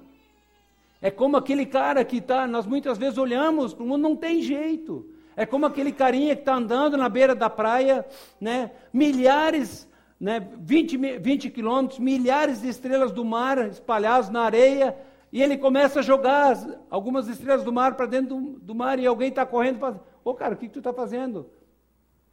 É 1.00 1.12
como 1.12 1.36
aquele 1.36 1.64
cara 1.64 2.04
que 2.04 2.16
está, 2.16 2.44
nós 2.44 2.66
muitas 2.66 2.98
vezes 2.98 3.18
olhamos, 3.18 3.72
o 3.72 3.84
mundo 3.84 4.02
não 4.02 4.16
tem 4.16 4.42
jeito. 4.42 5.08
É 5.36 5.46
como 5.46 5.64
aquele 5.64 5.92
carinha 5.92 6.34
que 6.34 6.42
está 6.42 6.56
andando 6.56 6.96
na 6.96 7.08
beira 7.08 7.36
da 7.36 7.48
praia, 7.48 8.04
né? 8.40 8.72
milhares, 8.92 9.88
né? 10.18 10.44
20, 10.58 10.96
20 11.20 11.48
quilômetros, 11.48 12.00
milhares 12.00 12.62
de 12.62 12.68
estrelas 12.68 13.12
do 13.12 13.24
mar 13.24 13.68
espalhadas 13.68 14.28
na 14.28 14.42
areia, 14.42 14.96
e 15.32 15.40
ele 15.40 15.56
começa 15.56 16.00
a 16.00 16.02
jogar 16.02 16.58
algumas 16.90 17.28
estrelas 17.28 17.62
do 17.62 17.72
mar 17.72 17.94
para 17.94 18.06
dentro 18.06 18.34
do, 18.34 18.58
do, 18.58 18.74
mar, 18.74 18.98
e 18.98 19.06
alguém 19.06 19.28
está 19.28 19.46
correndo 19.46 19.76
e 19.76 19.78
fala, 19.78 20.04
ô 20.24 20.34
cara, 20.34 20.54
o 20.54 20.56
que, 20.56 20.66
que 20.66 20.72
tu 20.72 20.80
está 20.80 20.92
fazendo? 20.92 21.48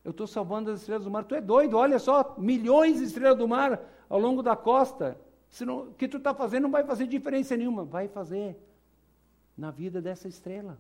Eu 0.10 0.12
estou 0.12 0.26
salvando 0.26 0.72
as 0.72 0.80
estrelas 0.80 1.04
do 1.04 1.12
mar. 1.12 1.24
Tu 1.24 1.36
é 1.36 1.42
doido, 1.42 1.78
olha 1.78 2.00
só, 2.00 2.34
milhões 2.36 2.98
de 2.98 3.04
estrelas 3.04 3.38
do 3.38 3.48
mar 3.48 3.80
ao 4.10 4.20
longo 4.20 4.42
da 4.42 4.56
costa. 4.56 5.22
o 5.62 5.94
que 5.94 6.08
tu 6.08 6.18
está 6.18 6.34
fazendo 6.34 6.64
não 6.64 6.72
vai 6.72 6.84
fazer 6.84 7.06
diferença 7.06 7.56
nenhuma. 7.56 7.84
Vai 7.84 8.08
fazer 8.08 8.58
na 9.56 9.70
vida 9.70 10.02
dessa 10.02 10.28
estrela. 10.28 10.80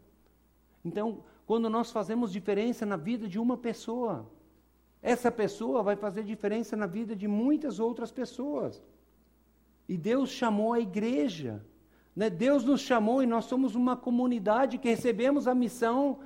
Então, 0.83 1.23
quando 1.45 1.69
nós 1.69 1.91
fazemos 1.91 2.31
diferença 2.31 2.87
na 2.87 2.95
vida 2.95 3.27
de 3.27 3.37
uma 3.37 3.55
pessoa. 3.55 4.25
Essa 4.99 5.31
pessoa 5.31 5.83
vai 5.83 5.95
fazer 5.95 6.23
diferença 6.23 6.75
na 6.75 6.87
vida 6.87 7.15
de 7.15 7.27
muitas 7.27 7.79
outras 7.79 8.11
pessoas. 8.11 8.81
E 9.87 9.95
Deus 9.95 10.31
chamou 10.31 10.73
a 10.73 10.79
igreja. 10.79 11.63
Né? 12.15 12.31
Deus 12.31 12.63
nos 12.63 12.81
chamou 12.81 13.21
e 13.21 13.27
nós 13.27 13.45
somos 13.45 13.75
uma 13.75 13.95
comunidade 13.95 14.79
que 14.79 14.89
recebemos 14.89 15.47
a 15.47 15.53
missão 15.53 16.17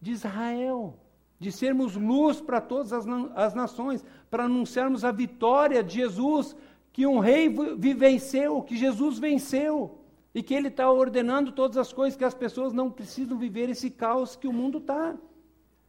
de 0.00 0.10
Israel, 0.10 0.98
de 1.42 1.50
sermos 1.50 1.96
luz 1.96 2.40
para 2.40 2.60
todas 2.60 2.92
as, 2.92 3.04
as 3.34 3.52
nações, 3.52 4.04
para 4.30 4.44
anunciarmos 4.44 5.04
a 5.04 5.10
vitória 5.10 5.82
de 5.82 5.94
Jesus, 5.96 6.54
que 6.92 7.04
um 7.04 7.18
rei 7.18 7.48
venceu, 7.48 8.62
que 8.62 8.76
Jesus 8.76 9.18
venceu, 9.18 9.98
e 10.32 10.40
que 10.40 10.54
ele 10.54 10.68
está 10.68 10.88
ordenando 10.88 11.50
todas 11.50 11.76
as 11.76 11.92
coisas, 11.92 12.16
que 12.16 12.24
as 12.24 12.32
pessoas 12.32 12.72
não 12.72 12.88
precisam 12.88 13.36
viver 13.36 13.68
esse 13.68 13.90
caos 13.90 14.36
que 14.36 14.46
o 14.46 14.52
mundo 14.52 14.78
está. 14.78 15.16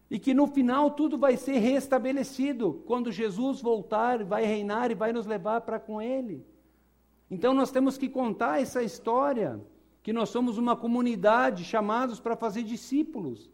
E 0.09 0.17
que 0.17 0.33
no 0.33 0.47
final 0.47 0.89
tudo 0.89 1.19
vai 1.19 1.37
ser 1.37 1.59
restabelecido, 1.59 2.81
quando 2.87 3.11
Jesus 3.11 3.61
voltar, 3.61 4.23
vai 4.23 4.43
reinar 4.45 4.89
e 4.89 4.95
vai 4.95 5.13
nos 5.13 5.27
levar 5.27 5.61
para 5.61 5.79
com 5.79 6.01
Ele. 6.01 6.43
Então 7.29 7.53
nós 7.53 7.69
temos 7.69 7.95
que 7.95 8.09
contar 8.09 8.59
essa 8.59 8.81
história, 8.81 9.61
que 10.01 10.11
nós 10.11 10.29
somos 10.29 10.57
uma 10.57 10.75
comunidade 10.75 11.63
chamados 11.63 12.19
para 12.19 12.35
fazer 12.35 12.63
discípulos. 12.63 13.52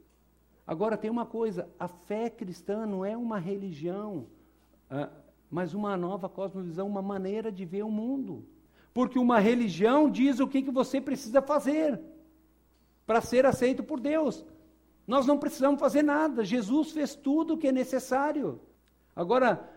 Agora 0.69 0.95
tem 0.95 1.09
uma 1.09 1.25
coisa: 1.25 1.67
a 1.79 1.87
fé 1.87 2.29
cristã 2.29 2.85
não 2.85 3.03
é 3.03 3.17
uma 3.17 3.39
religião, 3.39 4.27
ah, 4.87 5.09
mas 5.49 5.73
uma 5.73 5.97
nova 5.97 6.29
cosmovisão, 6.29 6.85
uma 6.85 7.01
maneira 7.01 7.51
de 7.51 7.65
ver 7.65 7.81
o 7.81 7.89
mundo. 7.89 8.45
Porque 8.93 9.17
uma 9.17 9.39
religião 9.39 10.07
diz 10.07 10.39
o 10.39 10.47
que, 10.47 10.61
que 10.61 10.69
você 10.69 11.01
precisa 11.01 11.41
fazer 11.41 11.99
para 13.03 13.19
ser 13.19 13.47
aceito 13.47 13.81
por 13.81 13.99
Deus. 13.99 14.45
Nós 15.07 15.25
não 15.25 15.39
precisamos 15.39 15.79
fazer 15.79 16.03
nada, 16.03 16.45
Jesus 16.45 16.91
fez 16.91 17.15
tudo 17.15 17.55
o 17.55 17.57
que 17.57 17.69
é 17.69 17.71
necessário. 17.71 18.61
Agora, 19.15 19.67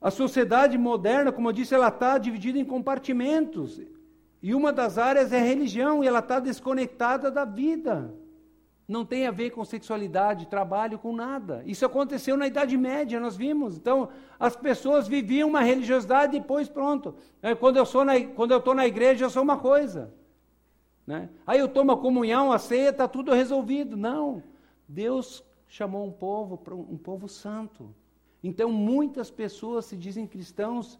a 0.00 0.12
sociedade 0.12 0.78
moderna, 0.78 1.32
como 1.32 1.48
eu 1.48 1.52
disse, 1.52 1.74
ela 1.74 1.88
está 1.88 2.18
dividida 2.18 2.56
em 2.56 2.64
compartimentos. 2.64 3.80
E 4.40 4.54
uma 4.54 4.72
das 4.72 4.96
áreas 4.96 5.32
é 5.32 5.40
a 5.40 5.44
religião, 5.44 6.04
e 6.04 6.06
ela 6.06 6.20
está 6.20 6.38
desconectada 6.38 7.32
da 7.32 7.44
vida 7.44 8.14
não 8.88 9.04
tem 9.04 9.26
a 9.26 9.32
ver 9.32 9.50
com 9.50 9.64
sexualidade, 9.64 10.46
trabalho, 10.46 10.98
com 10.98 11.12
nada. 11.12 11.62
Isso 11.66 11.84
aconteceu 11.84 12.36
na 12.36 12.46
Idade 12.46 12.76
Média, 12.76 13.18
nós 13.18 13.36
vimos. 13.36 13.76
Então, 13.76 14.08
as 14.38 14.54
pessoas 14.54 15.08
viviam 15.08 15.48
uma 15.48 15.60
religiosidade 15.60 16.36
e 16.36 16.40
depois 16.40 16.68
pronto. 16.68 17.14
É, 17.42 17.54
quando 17.54 17.78
eu 17.78 17.82
estou 17.82 18.74
na 18.74 18.86
igreja, 18.86 19.24
eu 19.24 19.30
sou 19.30 19.42
uma 19.42 19.58
coisa. 19.58 20.14
Né? 21.04 21.28
Aí 21.44 21.58
eu 21.58 21.68
tomo 21.68 21.92
a 21.92 21.98
comunhão, 21.98 22.52
a 22.52 22.58
ceia, 22.58 22.90
está 22.90 23.08
tudo 23.08 23.32
resolvido. 23.32 23.96
Não. 23.96 24.42
Deus 24.88 25.44
chamou 25.68 26.06
um 26.06 26.12
povo, 26.12 26.60
um 26.88 26.96
povo 26.96 27.28
santo. 27.28 27.92
Então, 28.42 28.70
muitas 28.70 29.30
pessoas 29.30 29.86
se 29.86 29.96
dizem 29.96 30.28
cristãos, 30.28 30.96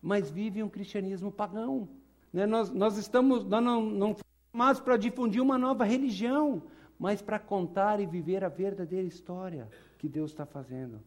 mas 0.00 0.30
vivem 0.30 0.62
um 0.62 0.68
cristianismo 0.68 1.30
pagão. 1.30 1.86
Né? 2.32 2.46
Nós, 2.46 2.70
nós 2.70 2.96
estamos, 2.96 3.44
nós 3.44 3.62
não, 3.62 3.82
não 3.82 4.16
chamados 4.50 4.80
para 4.80 4.96
difundir 4.96 5.42
uma 5.42 5.58
nova 5.58 5.84
religião 5.84 6.62
mas 7.02 7.20
para 7.20 7.36
contar 7.36 7.98
e 7.98 8.06
viver 8.06 8.44
a 8.44 8.48
verdadeira 8.48 9.04
história 9.04 9.68
que 9.98 10.08
Deus 10.08 10.30
está 10.30 10.46
fazendo. 10.46 11.00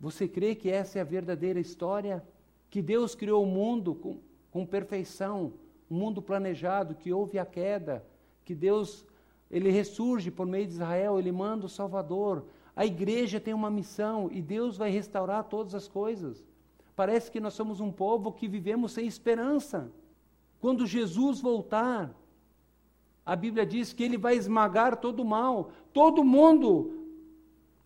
Você 0.00 0.26
crê 0.26 0.54
que 0.54 0.70
essa 0.70 0.98
é 0.98 1.02
a 1.02 1.04
verdadeira 1.04 1.60
história? 1.60 2.24
Que 2.70 2.80
Deus 2.80 3.14
criou 3.14 3.42
o 3.42 3.46
mundo 3.46 3.94
com, 3.94 4.18
com 4.50 4.64
perfeição, 4.64 5.52
um 5.90 5.96
mundo 5.98 6.22
planejado, 6.22 6.94
que 6.94 7.12
houve 7.12 7.38
a 7.38 7.44
queda, 7.44 8.02
que 8.46 8.54
Deus 8.54 9.04
ele 9.50 9.70
ressurge 9.70 10.30
por 10.30 10.46
meio 10.46 10.66
de 10.66 10.72
Israel, 10.72 11.18
ele 11.18 11.30
manda 11.30 11.66
o 11.66 11.68
Salvador. 11.68 12.46
A 12.74 12.86
igreja 12.86 13.38
tem 13.38 13.52
uma 13.52 13.70
missão 13.70 14.30
e 14.32 14.40
Deus 14.40 14.78
vai 14.78 14.88
restaurar 14.88 15.44
todas 15.44 15.74
as 15.74 15.86
coisas. 15.86 16.46
Parece 16.96 17.30
que 17.30 17.40
nós 17.40 17.52
somos 17.52 17.78
um 17.78 17.92
povo 17.92 18.32
que 18.32 18.48
vivemos 18.48 18.92
sem 18.92 19.06
esperança. 19.06 19.92
Quando 20.62 20.86
Jesus 20.86 21.42
voltar, 21.42 22.10
a 23.24 23.36
Bíblia 23.36 23.64
diz 23.64 23.92
que 23.92 24.02
ele 24.02 24.18
vai 24.18 24.36
esmagar 24.36 24.96
todo 24.96 25.20
o 25.20 25.24
mal. 25.24 25.70
Todo 25.92 26.24
mundo, 26.24 27.06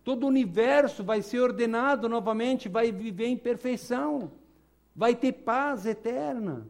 todo 0.03 0.23
o 0.23 0.27
universo 0.27 1.03
vai 1.03 1.21
ser 1.21 1.39
ordenado 1.39 2.09
novamente, 2.09 2.67
vai 2.67 2.91
viver 2.91 3.27
em 3.27 3.37
perfeição. 3.37 4.31
Vai 4.95 5.15
ter 5.15 5.31
paz 5.31 5.85
eterna. 5.85 6.67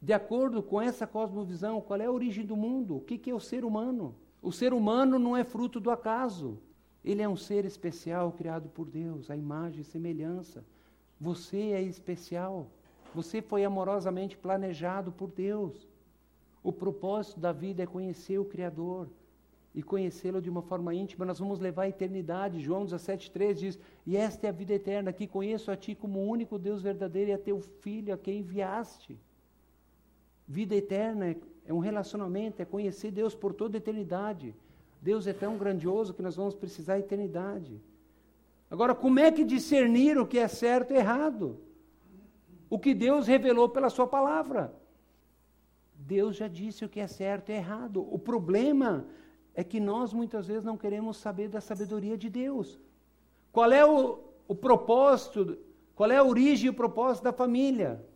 De 0.00 0.12
acordo 0.12 0.62
com 0.62 0.80
essa 0.80 1.06
cosmovisão, 1.06 1.80
qual 1.80 2.00
é 2.00 2.06
a 2.06 2.10
origem 2.10 2.44
do 2.44 2.56
mundo? 2.56 2.96
O 2.96 3.00
que 3.00 3.30
é 3.30 3.34
o 3.34 3.40
ser 3.40 3.64
humano? 3.64 4.14
O 4.40 4.52
ser 4.52 4.72
humano 4.72 5.18
não 5.18 5.36
é 5.36 5.44
fruto 5.44 5.78
do 5.80 5.90
acaso. 5.90 6.58
Ele 7.04 7.22
é 7.22 7.28
um 7.28 7.36
ser 7.36 7.64
especial 7.64 8.32
criado 8.32 8.68
por 8.68 8.86
Deus, 8.86 9.30
a 9.30 9.36
imagem 9.36 9.80
e 9.80 9.84
semelhança. 9.84 10.64
Você 11.20 11.72
é 11.72 11.82
especial. 11.82 12.66
Você 13.14 13.40
foi 13.40 13.64
amorosamente 13.64 14.36
planejado 14.36 15.12
por 15.12 15.30
Deus. 15.30 15.85
O 16.66 16.72
propósito 16.72 17.38
da 17.38 17.52
vida 17.52 17.84
é 17.84 17.86
conhecer 17.86 18.40
o 18.40 18.44
Criador 18.44 19.08
e 19.72 19.84
conhecê-lo 19.84 20.42
de 20.42 20.50
uma 20.50 20.62
forma 20.62 20.92
íntima. 20.92 21.24
Nós 21.24 21.38
vamos 21.38 21.60
levar 21.60 21.82
a 21.82 21.88
eternidade. 21.88 22.60
João 22.60 22.84
17,3 22.84 23.54
diz: 23.54 23.78
E 24.04 24.16
esta 24.16 24.48
é 24.48 24.50
a 24.50 24.52
vida 24.52 24.74
eterna, 24.74 25.12
que 25.12 25.28
conheço 25.28 25.70
a 25.70 25.76
Ti 25.76 25.94
como 25.94 26.18
o 26.18 26.28
único 26.28 26.58
Deus 26.58 26.82
verdadeiro 26.82 27.30
e 27.30 27.34
a 27.34 27.38
Teu 27.38 27.60
Filho, 27.60 28.12
a 28.12 28.18
quem 28.18 28.40
enviaste. 28.40 29.16
Vida 30.48 30.74
eterna 30.74 31.28
é, 31.28 31.36
é 31.66 31.72
um 31.72 31.78
relacionamento, 31.78 32.60
é 32.60 32.64
conhecer 32.64 33.12
Deus 33.12 33.32
por 33.32 33.54
toda 33.54 33.76
a 33.76 33.78
eternidade. 33.78 34.52
Deus 35.00 35.28
é 35.28 35.32
tão 35.32 35.56
grandioso 35.56 36.14
que 36.14 36.22
nós 36.22 36.34
vamos 36.34 36.56
precisar 36.56 36.94
da 36.94 36.98
eternidade. 36.98 37.80
Agora, 38.68 38.92
como 38.92 39.20
é 39.20 39.30
que 39.30 39.44
discernir 39.44 40.18
o 40.18 40.26
que 40.26 40.40
é 40.40 40.48
certo 40.48 40.92
e 40.92 40.96
errado? 40.96 41.60
O 42.68 42.76
que 42.76 42.92
Deus 42.92 43.28
revelou 43.28 43.68
pela 43.68 43.88
Sua 43.88 44.08
palavra. 44.08 44.74
Deus 46.06 46.36
já 46.36 46.46
disse 46.46 46.84
o 46.84 46.88
que 46.88 47.00
é 47.00 47.08
certo 47.08 47.50
e 47.50 47.54
errado. 47.54 48.06
O 48.08 48.16
problema 48.16 49.06
é 49.56 49.64
que 49.64 49.80
nós 49.80 50.12
muitas 50.12 50.46
vezes 50.46 50.62
não 50.62 50.76
queremos 50.76 51.16
saber 51.16 51.48
da 51.48 51.60
sabedoria 51.60 52.16
de 52.16 52.30
Deus. 52.30 52.78
Qual 53.50 53.72
é 53.72 53.84
o, 53.84 54.20
o 54.46 54.54
propósito, 54.54 55.58
qual 55.96 56.08
é 56.08 56.16
a 56.16 56.22
origem 56.22 56.66
e 56.66 56.70
o 56.70 56.74
propósito 56.74 57.24
da 57.24 57.32
família? 57.32 58.06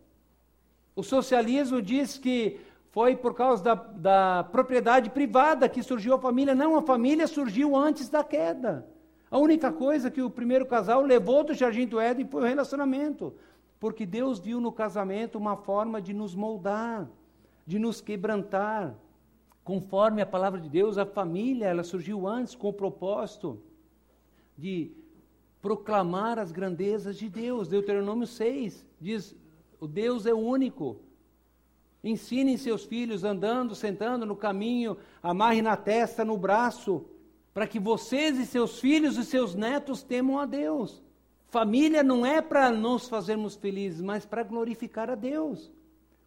O 0.95 1.03
socialismo 1.03 1.83
diz 1.83 2.17
que 2.17 2.61
foi 2.93 3.17
por 3.17 3.35
causa 3.35 3.65
da, 3.65 3.75
da 3.75 4.45
propriedade 4.45 5.11
privada 5.11 5.69
que 5.69 5.83
surgiu 5.83 6.15
a 6.15 6.19
família. 6.21 6.55
Não, 6.55 6.77
a 6.77 6.83
família 6.83 7.27
surgiu 7.27 7.75
antes 7.75 8.09
da 8.09 8.23
queda. 8.23 8.87
A 9.29 9.37
única 9.37 9.73
coisa 9.73 10.13
que 10.13 10.23
o 10.23 10.31
primeiro 10.31 10.65
casal 10.65 11.03
levou 11.03 11.43
do 11.43 11.55
jardim 11.55 11.89
do 11.89 11.99
Éden 11.99 12.29
foi 12.29 12.43
o 12.43 12.47
relacionamento. 12.47 13.35
Porque 13.81 14.07
Deus 14.07 14.39
viu 14.39 14.61
no 14.61 14.71
casamento 14.71 15.37
uma 15.37 15.57
forma 15.57 16.01
de 16.01 16.15
nos 16.15 16.37
moldar 16.37 17.11
de 17.71 17.79
nos 17.79 18.01
quebrantar. 18.01 18.97
Conforme 19.63 20.21
a 20.21 20.27
palavra 20.27 20.61
de 20.61 20.69
Deus, 20.69 20.99
a 20.99 21.07
família, 21.07 21.67
ela 21.67 21.85
surgiu 21.85 22.27
antes 22.27 22.57
com 22.57 22.69
o 22.69 22.73
propósito 22.73 23.63
de 24.59 24.91
proclamar 25.63 26.37
as 26.37 26.51
grandezas 26.51 27.17
de 27.17 27.29
Deus. 27.29 27.69
Deuteronômio 27.69 28.27
6 28.27 28.85
diz: 29.01 29.37
o 29.79 29.87
Deus 29.87 30.27
é 30.27 30.35
único. 30.35 30.97
Ensinem 32.03 32.57
seus 32.57 32.85
filhos 32.85 33.23
andando, 33.23 33.73
sentando 33.77 34.27
no 34.27 34.35
caminho, 34.35 34.97
amarre 35.23 35.63
na 35.63 35.77
testa, 35.77 36.25
no 36.25 36.37
braço, 36.37 37.05
para 37.55 37.69
que 37.69 37.79
vocês 37.79 38.37
e 38.37 38.47
seus 38.47 38.81
filhos 38.81 39.17
e 39.17 39.25
seus 39.25 39.55
netos 39.55 40.03
temam 40.03 40.41
a 40.41 40.45
Deus. 40.45 41.01
Família 41.51 42.03
não 42.03 42.27
é 42.27 42.41
para 42.41 42.69
nos 42.73 43.09
fazermos 43.09 43.55
felizes, 43.55 44.01
mas 44.01 44.27
para 44.27 44.43
glorificar 44.43 45.09
a 45.09 45.15
Deus. 45.15 45.71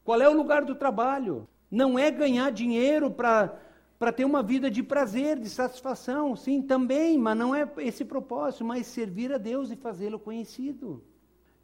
Qual 0.04 0.22
é 0.22 0.28
o 0.28 0.36
lugar 0.36 0.66
do 0.66 0.76
trabalho? 0.76 1.48
Não 1.72 1.98
é 1.98 2.12
ganhar 2.12 2.52
dinheiro 2.52 3.10
para 3.10 4.12
ter 4.16 4.26
uma 4.26 4.44
vida 4.44 4.70
de 4.70 4.84
prazer, 4.84 5.40
de 5.40 5.50
satisfação, 5.50 6.36
sim, 6.36 6.62
também, 6.62 7.18
mas 7.18 7.38
não 7.38 7.56
é 7.56 7.70
esse 7.78 8.04
propósito, 8.04 8.66
mas 8.66 8.88
servir 8.88 9.34
a 9.34 9.38
Deus 9.38 9.72
e 9.72 9.76
fazê-lo 9.76 10.20
conhecido. 10.20 11.04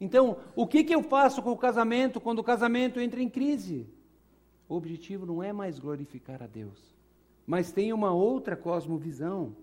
Então, 0.00 0.38
o 0.56 0.66
que, 0.66 0.82
que 0.82 0.94
eu 0.94 1.02
faço 1.02 1.42
com 1.42 1.52
o 1.52 1.56
casamento 1.56 2.20
quando 2.20 2.38
o 2.38 2.44
casamento 2.44 2.98
entra 2.98 3.22
em 3.22 3.28
crise? 3.28 3.86
O 4.66 4.74
objetivo 4.74 5.26
não 5.26 5.42
é 5.42 5.52
mais 5.52 5.78
glorificar 5.78 6.42
a 6.42 6.46
Deus, 6.46 6.96
mas 7.46 7.70
tem 7.70 7.92
uma 7.92 8.12
outra 8.12 8.56
cosmovisão, 8.56 9.54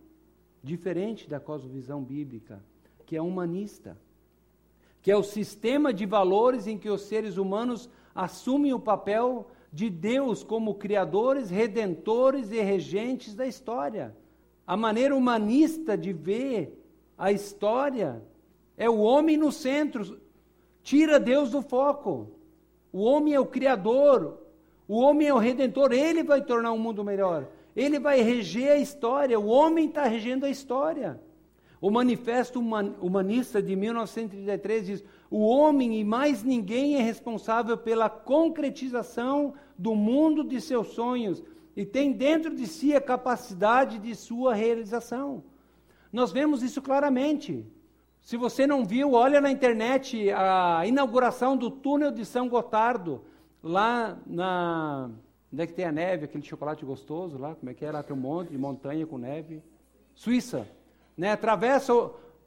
diferente 0.62 1.28
da 1.28 1.40
cosmovisão 1.40 2.04
bíblica, 2.04 2.64
que 3.06 3.16
é 3.16 3.22
humanista, 3.22 3.98
que 5.08 5.12
é 5.12 5.16
o 5.16 5.24
sistema 5.24 5.94
de 5.94 6.06
valores 6.06 6.68
em 6.68 6.78
que 6.78 6.90
os 6.90 7.04
seres 7.04 7.38
humanos 7.38 7.90
assumem 8.14 8.74
o 8.74 8.80
papel 8.80 9.48
de 9.72 9.90
Deus 9.90 10.44
como 10.44 10.76
criadores, 10.76 11.50
redentores 11.50 12.52
e 12.52 12.60
regentes 12.60 13.34
da 13.34 13.48
história. 13.48 14.14
A 14.68 14.76
maneira 14.76 15.16
humanista 15.16 15.98
de 15.98 16.12
ver 16.12 16.78
a 17.18 17.32
história 17.32 18.22
é 18.76 18.90
o 18.90 18.98
homem 18.98 19.38
no 19.38 19.50
centro, 19.50 20.20
tira 20.84 21.22
Deus 21.22 21.52
do 21.52 21.62
foco. 21.62 22.30
O 22.92 23.02
homem 23.04 23.34
é 23.34 23.40
o 23.40 23.46
criador, 23.46 24.38
o 24.90 24.98
homem 24.98 25.30
é 25.30 25.34
o 25.34 25.38
redentor, 25.38 25.94
ele 25.94 26.22
vai 26.22 26.42
tornar 26.42 26.74
o 26.74 26.78
mundo 26.78 27.02
melhor. 27.02 27.48
Ele 27.74 27.98
vai 27.98 28.22
reger 28.22 28.72
a 28.72 28.78
história, 28.78 29.40
o 29.40 29.48
homem 29.48 29.88
está 29.88 30.04
regendo 30.04 30.46
a 30.46 30.50
história. 30.50 31.18
O 31.80 31.92
Manifesto 31.92 32.60
Humanista 32.60 33.62
de 33.62 33.76
1933 33.76 34.86
diz: 34.86 35.04
o 35.30 35.46
homem 35.46 36.00
e 36.00 36.04
mais 36.04 36.44
ninguém 36.44 36.96
é 36.96 37.02
responsável 37.02 37.78
pela 37.78 38.10
concretização 38.10 39.54
do 39.78 39.94
mundo 39.94 40.44
de 40.44 40.60
seus 40.60 40.88
sonhos 40.88 41.44
e 41.76 41.86
tem 41.86 42.12
dentro 42.12 42.56
de 42.56 42.66
si 42.66 42.96
a 42.96 43.02
capacidade 43.02 44.00
de 44.00 44.16
sua 44.16 44.56
realização. 44.56 45.44
Nós 46.12 46.32
vemos 46.32 46.64
isso 46.64 46.82
claramente. 46.82 47.64
Se 48.22 48.36
você 48.36 48.66
não 48.66 48.84
viu, 48.84 49.14
olha 49.14 49.40
na 49.40 49.52
internet 49.52 50.32
a 50.32 50.84
inauguração 50.86 51.56
do 51.56 51.70
túnel 51.70 52.12
de 52.12 52.26
São 52.26 52.50
Gotardo, 52.50 53.22
lá 53.62 54.18
na. 54.26 55.12
Onde 55.54 55.64
é 55.64 55.68
que 55.68 55.74
tem 55.74 55.86
a 55.86 55.92
neve, 55.92 56.26
aquele 56.26 56.44
chocolate 56.44 56.84
gostoso 56.84 57.38
lá? 57.38 57.56
Como 57.56 57.70
é 57.70 57.74
que 57.74 57.86
é? 57.86 57.92
Lá 57.92 58.04
tem 58.04 58.16
um 58.16 58.20
monte 58.20 58.50
de 58.50 58.58
montanha 58.58 59.06
com 59.06 59.18
neve. 59.18 59.62
Suíça. 60.14 60.68
Né? 61.18 61.32
Atravessa 61.32 61.94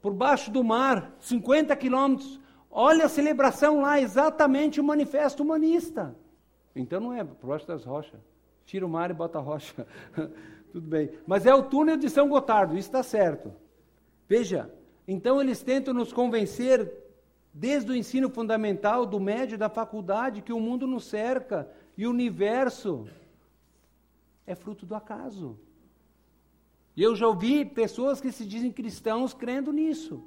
por 0.01 0.13
baixo 0.13 0.49
do 0.49 0.63
mar, 0.63 1.13
50 1.19 1.75
quilômetros. 1.75 2.39
Olha 2.69 3.05
a 3.05 3.09
celebração 3.09 3.81
lá, 3.81 3.99
exatamente 3.99 4.79
o 4.79 4.83
manifesto 4.83 5.43
humanista. 5.43 6.15
Então 6.75 6.99
não 6.99 7.13
é 7.13 7.23
por 7.23 7.47
baixo 7.47 7.67
das 7.67 7.83
rochas. 7.83 8.19
Tira 8.65 8.85
o 8.85 8.89
mar 8.89 9.11
e 9.11 9.13
bota 9.13 9.37
a 9.37 9.41
rocha. 9.41 9.85
Tudo 10.71 10.87
bem. 10.87 11.11
Mas 11.27 11.45
é 11.45 11.53
o 11.53 11.63
túnel 11.63 11.97
de 11.97 12.09
São 12.09 12.29
Gotardo, 12.29 12.77
isso 12.77 12.87
está 12.87 13.03
certo. 13.03 13.53
Veja, 14.27 14.73
então 15.05 15.41
eles 15.41 15.61
tentam 15.61 15.93
nos 15.93 16.13
convencer, 16.13 16.89
desde 17.53 17.91
o 17.91 17.95
ensino 17.95 18.29
fundamental, 18.29 19.05
do 19.05 19.19
médio, 19.19 19.57
da 19.57 19.67
faculdade, 19.67 20.41
que 20.41 20.53
o 20.53 20.59
mundo 20.59 20.87
nos 20.87 21.03
cerca 21.03 21.69
e 21.97 22.07
o 22.07 22.09
universo 22.09 23.05
é 24.47 24.55
fruto 24.55 24.85
do 24.85 24.95
acaso. 24.95 25.59
E 26.95 27.03
eu 27.03 27.15
já 27.15 27.27
ouvi 27.27 27.63
pessoas 27.63 28.19
que 28.19 28.31
se 28.31 28.45
dizem 28.45 28.71
cristãos 28.71 29.33
crendo 29.33 29.71
nisso. 29.71 30.23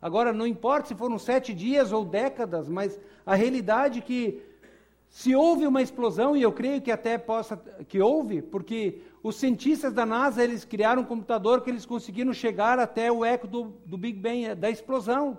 Agora, 0.00 0.32
não 0.32 0.46
importa 0.46 0.88
se 0.88 0.94
foram 0.94 1.18
sete 1.18 1.54
dias 1.54 1.92
ou 1.92 2.04
décadas, 2.04 2.68
mas 2.68 2.98
a 3.24 3.34
realidade 3.34 4.00
é 4.00 4.02
que 4.02 4.42
se 5.08 5.34
houve 5.34 5.66
uma 5.66 5.82
explosão, 5.82 6.34
e 6.34 6.42
eu 6.42 6.50
creio 6.50 6.80
que 6.80 6.90
até 6.90 7.18
possa 7.18 7.56
que 7.86 8.00
houve, 8.00 8.40
porque 8.40 9.02
os 9.22 9.36
cientistas 9.36 9.92
da 9.92 10.06
NASA 10.06 10.42
eles 10.42 10.64
criaram 10.64 11.02
um 11.02 11.04
computador 11.04 11.60
que 11.60 11.70
eles 11.70 11.84
conseguiram 11.84 12.32
chegar 12.32 12.78
até 12.78 13.12
o 13.12 13.24
eco 13.24 13.46
do, 13.46 13.74
do 13.84 13.98
Big 13.98 14.18
Bang, 14.18 14.54
da 14.54 14.70
explosão. 14.70 15.38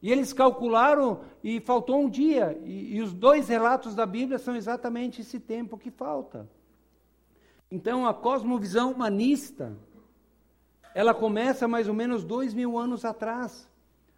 E 0.00 0.10
eles 0.10 0.32
calcularam 0.32 1.20
e 1.44 1.60
faltou 1.60 2.00
um 2.00 2.08
dia. 2.08 2.58
E, 2.64 2.96
e 2.96 3.02
os 3.02 3.12
dois 3.12 3.48
relatos 3.48 3.94
da 3.94 4.04
Bíblia 4.04 4.38
são 4.38 4.56
exatamente 4.56 5.20
esse 5.20 5.38
tempo 5.38 5.78
que 5.78 5.90
falta. 5.90 6.48
Então 7.72 8.06
a 8.06 8.12
cosmovisão 8.12 8.92
humanista, 8.92 9.72
ela 10.94 11.14
começa 11.14 11.66
mais 11.66 11.88
ou 11.88 11.94
menos 11.94 12.22
dois 12.22 12.52
mil 12.52 12.76
anos 12.76 13.02
atrás 13.02 13.66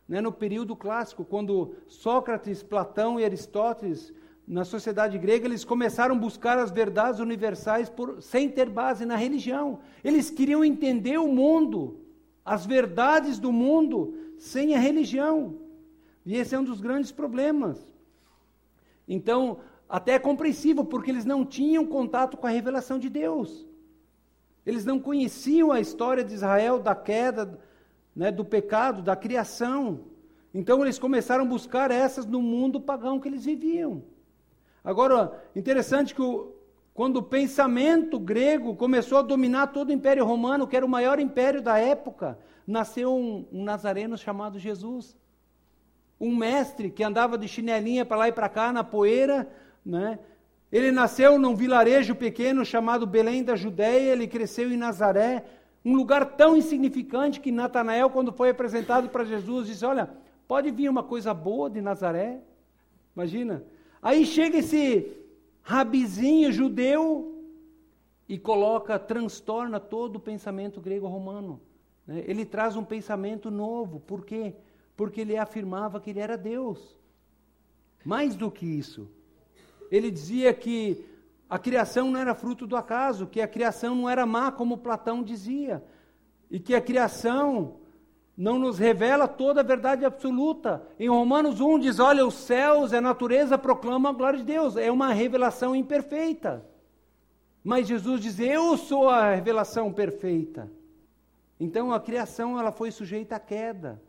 né, 0.09 0.21
no 0.21 0.33
período 0.33 0.75
clássico, 0.75 1.25
quando 1.25 1.77
Sócrates, 1.87 2.65
Platão 2.65 3.21
e 3.21 3.25
Aristóteles, 3.25 4.13
na 4.45 4.65
sociedade 4.65 5.17
grega, 5.19 5.47
eles 5.47 5.65
começaram 5.65 6.17
a 6.17 6.19
buscar 6.19 6.59
as 6.59 6.73
verdades 6.73 7.21
universais 7.21 7.89
por, 7.89 8.21
sem 8.21 8.49
ter 8.49 8.69
base 8.69 9.07
na 9.07 9.15
religião. 9.15 9.79
Eles 10.03 10.31
queriam 10.31 10.65
entender 10.65 11.19
o 11.19 11.29
mundo, 11.29 12.01
as 12.45 12.67
verdades 12.67 13.39
do 13.39 13.53
mundo, 13.53 14.19
sem 14.37 14.75
a 14.75 14.81
religião. 14.81 15.61
E 16.27 16.35
esse 16.37 16.57
é 16.57 16.59
um 16.59 16.65
dos 16.65 16.81
grandes 16.81 17.13
problemas. 17.13 17.79
Então, 19.07 19.61
até 19.89 20.13
é 20.15 20.19
compreensível, 20.19 20.85
porque 20.85 21.11
eles 21.11 21.25
não 21.25 21.45
tinham 21.45 21.87
contato 21.87 22.37
com 22.37 22.47
a 22.47 22.51
revelação 22.51 22.99
de 22.99 23.09
Deus. 23.09 23.67
Eles 24.65 24.85
não 24.85 24.99
conheciam 24.99 25.71
a 25.71 25.81
história 25.81 26.25
de 26.25 26.35
Israel, 26.35 26.79
da 26.79 26.95
queda, 26.95 27.59
né, 28.17 28.31
do 28.31 28.45
pecado, 28.45 29.03
da 29.03 29.15
criação. 29.15 30.01
Então 30.55 30.83
eles 30.83 30.99
começaram 30.99 31.45
a 31.45 31.49
buscar 31.49 31.91
essas 31.91 32.25
no 32.25 32.41
mundo 32.41 32.81
pagão 32.81 33.21
que 33.21 33.29
eles 33.29 33.45
viviam. 33.45 34.03
Agora, 34.83 35.43
interessante 35.55 36.15
que 36.15 36.23
o, 36.23 36.55
quando 36.93 37.17
o 37.17 37.23
pensamento 37.23 38.19
grego 38.19 38.77
começou 38.77 39.19
a 39.19 39.23
dominar 39.23 39.69
todo 39.69 39.89
o 39.89 39.93
Império 39.93 40.25
Romano, 40.25 40.67
que 40.67 40.77
era 40.77 40.87
o 40.87 40.89
maior 40.89 41.19
império 41.19 41.61
da 41.61 41.79
época, 41.79 42.39
nasceu 42.67 43.15
um, 43.15 43.47
um 43.53 43.65
nazareno 43.65 44.17
chamado 44.17 44.59
Jesus. 44.59 45.17
Um 46.21 46.35
mestre 46.35 46.91
que 46.91 47.03
andava 47.03 47.37
de 47.37 47.49
chinelinha 47.49 48.05
para 48.05 48.17
lá 48.17 48.29
e 48.29 48.33
para 48.33 48.49
cá 48.49 48.73
na 48.73 48.85
poeira, 48.85 49.49
né? 49.85 50.19
Ele 50.73 50.91
nasceu 50.91 51.39
num 51.39 51.55
vilarejo 51.55 52.15
pequeno 52.15 52.65
chamado 52.65 53.07
Belém 53.07 53.45
da 53.45 53.55
Judéia, 53.55 54.13
ele 54.13 54.27
cresceu 54.27 54.73
em 54.73 54.77
Nazaré, 54.77 55.45
um 55.85 55.95
lugar 55.95 56.37
tão 56.37 56.57
insignificante 56.57 57.41
que 57.41 57.53
Natanael, 57.53 58.11
quando 58.11 58.33
foi 58.33 58.51
apresentado 58.51 59.09
para 59.09 59.25
Jesus, 59.25 59.69
disse: 59.69 59.85
Olha, 59.85 60.11
pode 60.49 60.71
vir 60.71 60.89
uma 60.89 61.03
coisa 61.03 61.35
boa 61.35 61.69
de 61.69 61.81
Nazaré? 61.81 62.41
Imagina. 63.15 63.65
Aí 64.03 64.25
chega 64.25 64.59
esse 64.59 65.13
rabizinho 65.63 66.51
judeu 66.51 67.43
e 68.29 68.39
coloca, 68.39 68.99
transtorna 68.99 69.79
todo 69.79 70.17
o 70.17 70.21
pensamento 70.21 70.81
grego-romano. 70.81 71.61
Né? 72.07 72.25
Ele 72.27 72.45
traz 72.45 72.77
um 72.77 72.85
pensamento 72.85 73.51
novo. 73.51 74.01
Por 74.01 74.25
quê? 74.25 74.55
Porque 74.97 75.21
ele 75.21 75.37
afirmava 75.37 76.01
que 76.01 76.11
ele 76.11 76.21
era 76.21 76.37
Deus. 76.37 76.97
Mais 78.05 78.37
do 78.37 78.51
que 78.51 78.67
isso, 78.67 79.11
ele 79.91 80.11
dizia 80.11 80.53
que 80.53 81.05
a 81.49 81.59
criação 81.59 82.11
não 82.11 82.21
era 82.21 82.35
fruto 82.35 82.67
do 82.67 82.77
acaso, 82.77 83.27
que 83.27 83.41
a 83.41 83.49
criação 83.49 83.95
não 83.95 84.09
era 84.09 84.27
má, 84.27 84.51
como 84.51 84.79
Platão 84.79 85.23
dizia, 85.23 85.85
e 86.51 86.59
que 86.59 86.75
a 86.75 86.81
criação 86.81 87.77
não 88.37 88.59
nos 88.59 88.79
revela 88.79 89.29
toda 89.29 89.61
a 89.61 89.65
verdade 89.65 90.05
absoluta. 90.05 90.83
Em 90.99 91.09
Romanos 91.09 91.61
1 91.61 91.79
diz: 91.79 91.99
Olha, 91.99 92.27
os 92.27 92.35
céus 92.35 92.93
e 92.93 92.97
a 92.97 93.01
natureza 93.01 93.57
proclamam 93.57 94.11
a 94.11 94.15
glória 94.15 94.39
de 94.39 94.45
Deus. 94.45 94.77
É 94.77 94.91
uma 94.91 95.13
revelação 95.13 95.75
imperfeita. 95.77 96.65
Mas 97.63 97.87
Jesus 97.87 98.21
diz: 98.21 98.41
Eu 98.41 98.77
sou 98.77 99.09
a 99.09 99.35
revelação 99.35 99.93
perfeita. 99.93 100.71
Então 101.59 101.93
a 101.93 102.01
criação 102.01 102.59
ela 102.59 102.73
foi 102.73 102.91
sujeita 102.91 103.37
à 103.37 103.41
queda. 103.41 104.03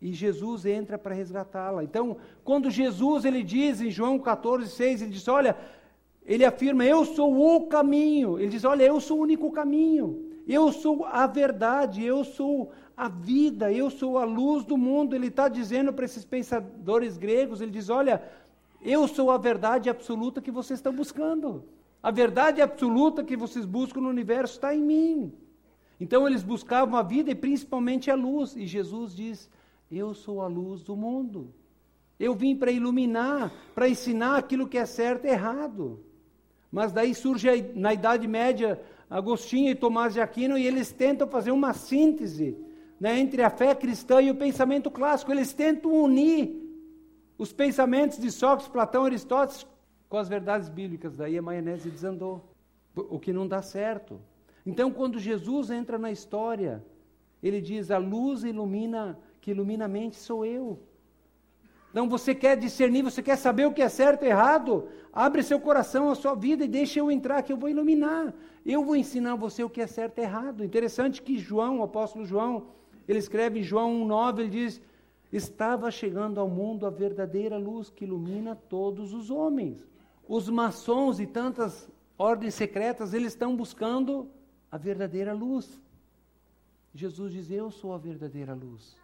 E 0.00 0.12
Jesus 0.12 0.64
entra 0.64 0.96
para 0.96 1.14
resgatá-la. 1.14 1.82
Então, 1.82 2.16
quando 2.44 2.70
Jesus 2.70 3.24
ele 3.24 3.42
diz 3.42 3.80
em 3.80 3.90
João 3.90 4.18
14, 4.18 4.70
6, 4.70 5.02
ele 5.02 5.10
diz: 5.10 5.26
Olha, 5.26 5.56
ele 6.24 6.44
afirma, 6.44 6.84
eu 6.84 7.04
sou 7.04 7.56
o 7.56 7.66
caminho. 7.66 8.38
Ele 8.38 8.48
diz: 8.48 8.64
Olha, 8.64 8.84
eu 8.84 9.00
sou 9.00 9.18
o 9.18 9.22
único 9.22 9.50
caminho. 9.50 10.24
Eu 10.46 10.72
sou 10.72 11.04
a 11.04 11.26
verdade, 11.26 12.04
eu 12.04 12.24
sou 12.24 12.70
a 12.96 13.08
vida, 13.08 13.72
eu 13.72 13.90
sou 13.90 14.18
a 14.18 14.24
luz 14.24 14.64
do 14.64 14.76
mundo. 14.76 15.14
Ele 15.14 15.26
está 15.28 15.48
dizendo 15.48 15.92
para 15.92 16.04
esses 16.04 16.24
pensadores 16.24 17.16
gregos: 17.16 17.60
Ele 17.60 17.70
diz: 17.70 17.88
Olha, 17.88 18.22
eu 18.80 19.08
sou 19.08 19.30
a 19.30 19.38
verdade 19.38 19.90
absoluta 19.90 20.40
que 20.40 20.50
vocês 20.50 20.78
estão 20.78 20.92
buscando. 20.92 21.64
A 22.02 22.10
verdade 22.10 22.62
absoluta 22.62 23.24
que 23.24 23.36
vocês 23.36 23.64
buscam 23.64 24.00
no 24.00 24.08
universo 24.08 24.54
está 24.54 24.74
em 24.74 24.82
mim. 24.82 25.32
Então 26.00 26.26
eles 26.28 26.44
buscavam 26.44 26.96
a 26.96 27.02
vida 27.02 27.30
e 27.30 27.34
principalmente 27.34 28.10
a 28.10 28.14
luz. 28.14 28.54
E 28.56 28.66
Jesus 28.66 29.14
diz: 29.14 29.50
eu 29.90 30.14
sou 30.14 30.42
a 30.42 30.46
luz 30.46 30.82
do 30.82 30.96
mundo. 30.96 31.52
Eu 32.18 32.34
vim 32.34 32.56
para 32.56 32.70
iluminar, 32.70 33.52
para 33.74 33.88
ensinar 33.88 34.36
aquilo 34.36 34.68
que 34.68 34.76
é 34.76 34.84
certo 34.84 35.24
e 35.24 35.28
errado. 35.28 36.00
Mas 36.70 36.92
daí 36.92 37.14
surge 37.14 37.72
na 37.74 37.94
Idade 37.94 38.26
Média 38.26 38.80
Agostinho 39.08 39.70
e 39.70 39.74
Tomás 39.74 40.12
de 40.12 40.20
Aquino 40.20 40.58
e 40.58 40.66
eles 40.66 40.92
tentam 40.92 41.26
fazer 41.26 41.50
uma 41.50 41.72
síntese 41.72 42.56
né, 43.00 43.18
entre 43.18 43.42
a 43.42 43.50
fé 43.50 43.74
cristã 43.74 44.20
e 44.20 44.30
o 44.30 44.34
pensamento 44.34 44.90
clássico. 44.90 45.32
Eles 45.32 45.52
tentam 45.52 45.92
unir 45.92 46.68
os 47.38 47.52
pensamentos 47.52 48.18
de 48.18 48.30
Sócrates, 48.30 48.68
Platão, 48.68 49.04
Aristóteles 49.04 49.66
com 50.08 50.16
as 50.16 50.28
verdades 50.28 50.68
bíblicas. 50.68 51.16
Daí 51.16 51.38
a 51.38 51.42
maionese 51.42 51.90
desandou, 51.90 52.52
o 52.94 53.18
que 53.18 53.32
não 53.32 53.46
dá 53.46 53.62
certo. 53.62 54.20
Então, 54.66 54.90
quando 54.90 55.18
Jesus 55.18 55.70
entra 55.70 55.98
na 55.98 56.10
história, 56.10 56.84
ele 57.42 57.60
diz: 57.60 57.90
a 57.90 57.98
luz 57.98 58.42
ilumina 58.42 59.18
que 59.48 59.52
ilumina 59.52 59.86
a 59.86 59.88
mente 59.88 60.16
sou 60.16 60.44
eu. 60.44 60.78
Então 61.90 62.06
você 62.06 62.34
quer 62.34 62.54
discernir, 62.54 63.02
você 63.02 63.22
quer 63.22 63.36
saber 63.36 63.64
o 63.66 63.72
que 63.72 63.80
é 63.80 63.88
certo 63.88 64.22
e 64.22 64.28
errado? 64.28 64.88
Abre 65.10 65.42
seu 65.42 65.58
coração, 65.58 66.10
a 66.10 66.14
sua 66.14 66.34
vida 66.34 66.66
e 66.66 66.68
deixa 66.68 67.00
eu 67.00 67.10
entrar, 67.10 67.42
que 67.42 67.50
eu 67.50 67.56
vou 67.56 67.70
iluminar. 67.70 68.34
Eu 68.64 68.84
vou 68.84 68.94
ensinar 68.94 69.36
você 69.36 69.64
o 69.64 69.70
que 69.70 69.80
é 69.80 69.86
certo 69.86 70.18
e 70.18 70.20
errado. 70.20 70.62
Interessante 70.62 71.22
que 71.22 71.38
João, 71.38 71.78
o 71.78 71.82
apóstolo 71.82 72.26
João, 72.26 72.66
ele 73.08 73.18
escreve 73.18 73.60
em 73.60 73.62
João 73.62 74.06
1,9, 74.06 74.40
ele 74.40 74.50
diz: 74.50 74.82
Estava 75.32 75.90
chegando 75.90 76.38
ao 76.38 76.48
mundo 76.48 76.84
a 76.84 76.90
verdadeira 76.90 77.56
luz 77.56 77.88
que 77.88 78.04
ilumina 78.04 78.54
todos 78.54 79.14
os 79.14 79.30
homens. 79.30 79.82
Os 80.28 80.50
maçons 80.50 81.18
e 81.20 81.26
tantas 81.26 81.88
ordens 82.18 82.52
secretas, 82.52 83.14
eles 83.14 83.32
estão 83.32 83.56
buscando 83.56 84.28
a 84.70 84.76
verdadeira 84.76 85.32
luz. 85.32 85.80
Jesus 86.94 87.32
diz: 87.32 87.50
Eu 87.50 87.70
sou 87.70 87.94
a 87.94 87.98
verdadeira 87.98 88.52
luz. 88.52 88.97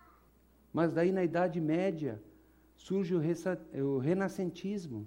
Mas 0.75 0.93
daí 0.93 1.13
na 1.13 1.23
Idade 1.23 1.61
Média 1.61 2.21
surge 2.77 3.15
o, 3.15 3.99
renascentismo, 3.99 5.07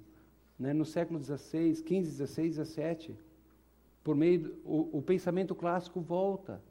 né, 0.58 0.74
no 0.74 0.86
século 0.86 1.22
XVI, 1.22 1.76
XV, 1.76 2.26
XVI, 2.26 2.64
XVII. 2.64 3.16
Por 4.02 4.16
meio 4.16 4.40
do 4.40 4.56
o, 4.64 4.98
o 5.00 5.02
pensamento 5.02 5.54
clássico 5.54 6.00
volta, 6.00 6.64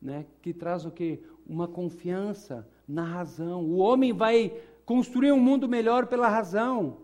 né, 0.00 0.24
que 0.40 0.54
traz 0.54 0.86
o 0.86 0.90
que? 0.92 1.20
Uma 1.44 1.66
confiança 1.66 2.64
na 2.86 3.02
razão. 3.02 3.64
O 3.64 3.78
homem 3.78 4.12
vai 4.12 4.56
construir 4.86 5.32
um 5.32 5.40
mundo 5.40 5.68
melhor 5.68 6.06
pela 6.06 6.28
razão. 6.28 6.98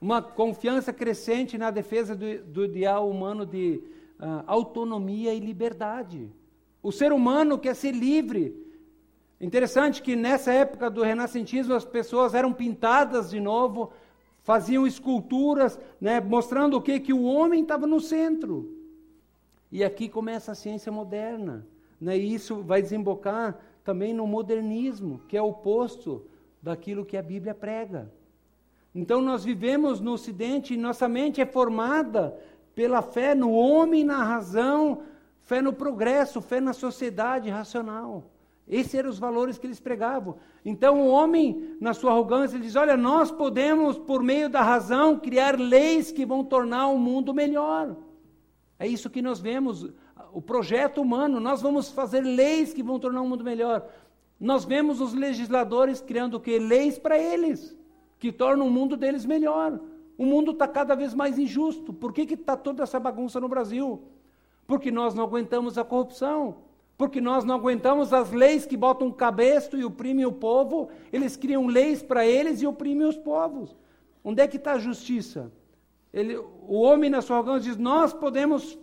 Uma 0.00 0.22
confiança 0.22 0.90
crescente 0.90 1.58
na 1.58 1.70
defesa 1.70 2.16
do, 2.16 2.42
do 2.44 2.64
ideal 2.64 3.10
humano 3.10 3.44
de 3.44 3.82
ah, 4.18 4.42
autonomia 4.46 5.34
e 5.34 5.38
liberdade. 5.38 6.32
O 6.82 6.90
ser 6.90 7.12
humano 7.12 7.58
quer 7.58 7.76
ser 7.76 7.92
livre. 7.92 8.59
Interessante 9.40 10.02
que 10.02 10.14
nessa 10.14 10.52
época 10.52 10.90
do 10.90 11.02
renascentismo 11.02 11.72
as 11.74 11.84
pessoas 11.84 12.34
eram 12.34 12.52
pintadas 12.52 13.30
de 13.30 13.40
novo, 13.40 13.90
faziam 14.42 14.86
esculturas, 14.86 15.78
né, 15.98 16.20
mostrando 16.20 16.76
o 16.76 16.82
que 16.82 17.00
que 17.00 17.12
o 17.12 17.22
homem 17.22 17.62
estava 17.62 17.86
no 17.86 18.00
centro. 18.00 18.76
E 19.72 19.82
aqui 19.82 20.08
começa 20.08 20.52
a 20.52 20.54
ciência 20.54 20.92
moderna, 20.92 21.66
né, 21.98 22.18
e 22.18 22.34
isso 22.34 22.56
vai 22.62 22.82
desembocar 22.82 23.58
também 23.82 24.12
no 24.12 24.26
modernismo, 24.26 25.22
que 25.26 25.36
é 25.36 25.42
oposto 25.42 26.26
daquilo 26.62 27.04
que 27.04 27.16
a 27.16 27.22
Bíblia 27.22 27.54
prega. 27.54 28.12
Então 28.94 29.22
nós 29.22 29.44
vivemos 29.44 30.00
no 30.00 30.12
Ocidente 30.12 30.74
e 30.74 30.76
nossa 30.76 31.08
mente 31.08 31.40
é 31.40 31.46
formada 31.46 32.36
pela 32.74 33.00
fé 33.00 33.34
no 33.34 33.52
homem, 33.52 34.04
na 34.04 34.22
razão, 34.22 35.02
fé 35.42 35.62
no 35.62 35.72
progresso, 35.72 36.42
fé 36.42 36.60
na 36.60 36.72
sociedade 36.72 37.48
racional. 37.48 38.24
Esses 38.70 38.94
eram 38.94 39.10
os 39.10 39.18
valores 39.18 39.58
que 39.58 39.66
eles 39.66 39.80
pregavam. 39.80 40.36
Então 40.64 41.00
o 41.00 41.08
homem, 41.08 41.76
na 41.80 41.92
sua 41.92 42.12
arrogância, 42.12 42.56
diz: 42.56 42.76
Olha, 42.76 42.96
nós 42.96 43.32
podemos, 43.32 43.98
por 43.98 44.22
meio 44.22 44.48
da 44.48 44.62
razão, 44.62 45.18
criar 45.18 45.58
leis 45.58 46.12
que 46.12 46.24
vão 46.24 46.44
tornar 46.44 46.86
o 46.86 46.96
mundo 46.96 47.34
melhor. 47.34 47.96
É 48.78 48.86
isso 48.86 49.10
que 49.10 49.20
nós 49.20 49.40
vemos, 49.40 49.90
o 50.32 50.40
projeto 50.40 51.02
humano. 51.02 51.40
Nós 51.40 51.60
vamos 51.60 51.90
fazer 51.90 52.20
leis 52.20 52.72
que 52.72 52.82
vão 52.82 53.00
tornar 53.00 53.22
o 53.22 53.28
mundo 53.28 53.42
melhor. 53.42 53.84
Nós 54.38 54.64
vemos 54.64 55.00
os 55.00 55.12
legisladores 55.14 56.00
criando 56.00 56.34
o 56.34 56.40
quê? 56.40 56.60
Leis 56.60 56.96
para 56.96 57.18
eles, 57.18 57.76
que 58.20 58.30
tornam 58.30 58.68
o 58.68 58.70
mundo 58.70 58.96
deles 58.96 59.26
melhor. 59.26 59.80
O 60.16 60.24
mundo 60.24 60.52
está 60.52 60.68
cada 60.68 60.94
vez 60.94 61.12
mais 61.12 61.40
injusto. 61.40 61.92
Por 61.92 62.12
que 62.12 62.22
está 62.22 62.56
toda 62.56 62.84
essa 62.84 63.00
bagunça 63.00 63.40
no 63.40 63.48
Brasil? 63.48 64.04
Porque 64.64 64.92
nós 64.92 65.12
não 65.12 65.24
aguentamos 65.24 65.76
a 65.76 65.82
corrupção. 65.82 66.69
Porque 67.00 67.18
nós 67.18 67.44
não 67.44 67.54
aguentamos 67.54 68.12
as 68.12 68.30
leis 68.30 68.66
que 68.66 68.76
botam 68.76 69.08
um 69.08 69.10
cabresto 69.10 69.74
e 69.74 69.82
oprimem 69.86 70.26
o 70.26 70.32
povo. 70.32 70.90
Eles 71.10 71.34
criam 71.34 71.66
leis 71.66 72.02
para 72.02 72.26
eles 72.26 72.60
e 72.60 72.66
oprimem 72.66 73.08
os 73.08 73.16
povos. 73.16 73.74
Onde 74.22 74.42
é 74.42 74.46
que 74.46 74.58
está 74.58 74.72
a 74.74 74.78
justiça? 74.78 75.50
Ele, 76.12 76.36
o 76.36 76.78
homem, 76.82 77.08
na 77.08 77.22
sua 77.22 77.36
arrogância, 77.36 77.70
diz: 77.70 77.78
Nós 77.78 78.12
podemos 78.12 78.78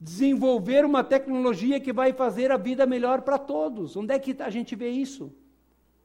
desenvolver 0.00 0.84
uma 0.84 1.04
tecnologia 1.04 1.78
que 1.78 1.92
vai 1.92 2.12
fazer 2.12 2.50
a 2.50 2.56
vida 2.56 2.84
melhor 2.86 3.22
para 3.22 3.38
todos. 3.38 3.96
Onde 3.96 4.12
é 4.12 4.18
que 4.18 4.34
a 4.42 4.50
gente 4.50 4.74
vê 4.74 4.90
isso? 4.90 5.32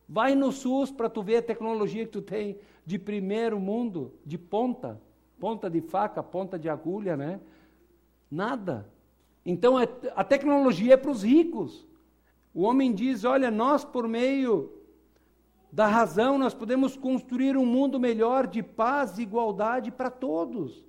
Vai 0.07 0.35
no 0.35 0.51
SUS 0.51 0.91
para 0.91 1.09
tu 1.09 1.23
ver 1.23 1.37
a 1.37 1.41
tecnologia 1.41 2.05
que 2.05 2.11
tu 2.11 2.21
tem 2.21 2.59
de 2.85 2.99
primeiro 2.99 3.59
mundo, 3.59 4.13
de 4.23 4.37
ponta, 4.37 5.01
ponta 5.39 5.67
de 5.67 5.81
faca, 5.81 6.21
ponta 6.21 6.59
de 6.59 6.69
agulha, 6.69 7.17
né? 7.17 7.39
Nada. 8.29 8.87
Então 9.45 9.79
é, 9.79 9.87
a 10.15 10.23
tecnologia 10.23 10.95
é 10.95 10.97
para 10.97 11.11
os 11.11 11.23
ricos. 11.23 11.85
O 12.53 12.63
homem 12.63 12.93
diz: 12.93 13.23
olha, 13.23 13.51
nós 13.51 13.85
por 13.85 14.07
meio 14.07 14.71
da 15.71 15.87
razão 15.87 16.37
nós 16.37 16.53
podemos 16.53 16.95
construir 16.95 17.57
um 17.57 17.65
mundo 17.65 17.99
melhor 17.99 18.47
de 18.47 18.63
paz 18.63 19.17
e 19.17 19.23
igualdade 19.23 19.91
para 19.91 20.09
todos. 20.09 20.85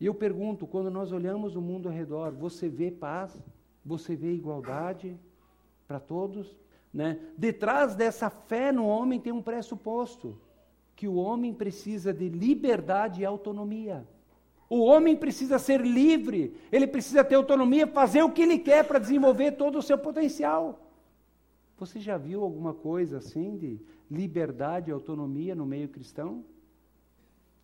E 0.00 0.06
eu 0.06 0.14
pergunto, 0.14 0.66
quando 0.66 0.90
nós 0.90 1.12
olhamos 1.12 1.56
o 1.56 1.60
mundo 1.60 1.88
ao 1.88 1.94
redor, 1.94 2.32
você 2.32 2.68
vê 2.68 2.90
paz? 2.90 3.38
Você 3.84 4.16
vê 4.16 4.32
igualdade 4.32 5.16
para 5.86 6.00
todos? 6.00 6.56
Né? 6.92 7.18
Detrás 7.36 7.94
dessa 7.94 8.30
fé 8.30 8.72
no 8.72 8.86
homem 8.86 9.20
tem 9.20 9.32
um 9.32 9.42
pressuposto, 9.42 10.38
que 10.96 11.06
o 11.06 11.16
homem 11.16 11.52
precisa 11.52 12.12
de 12.12 12.28
liberdade 12.28 13.20
e 13.20 13.24
autonomia. 13.24 14.06
O 14.68 14.80
homem 14.80 15.16
precisa 15.16 15.58
ser 15.58 15.80
livre, 15.80 16.56
ele 16.72 16.86
precisa 16.86 17.22
ter 17.22 17.34
autonomia, 17.34 17.86
fazer 17.86 18.22
o 18.22 18.30
que 18.30 18.42
ele 18.42 18.58
quer 18.58 18.84
para 18.84 18.98
desenvolver 18.98 19.52
todo 19.52 19.78
o 19.78 19.82
seu 19.82 19.98
potencial. 19.98 20.80
Você 21.78 22.00
já 22.00 22.16
viu 22.16 22.42
alguma 22.42 22.72
coisa 22.72 23.18
assim 23.18 23.56
de 23.56 23.80
liberdade 24.10 24.90
e 24.90 24.92
autonomia 24.92 25.54
no 25.54 25.66
meio 25.66 25.88
cristão? 25.88 26.44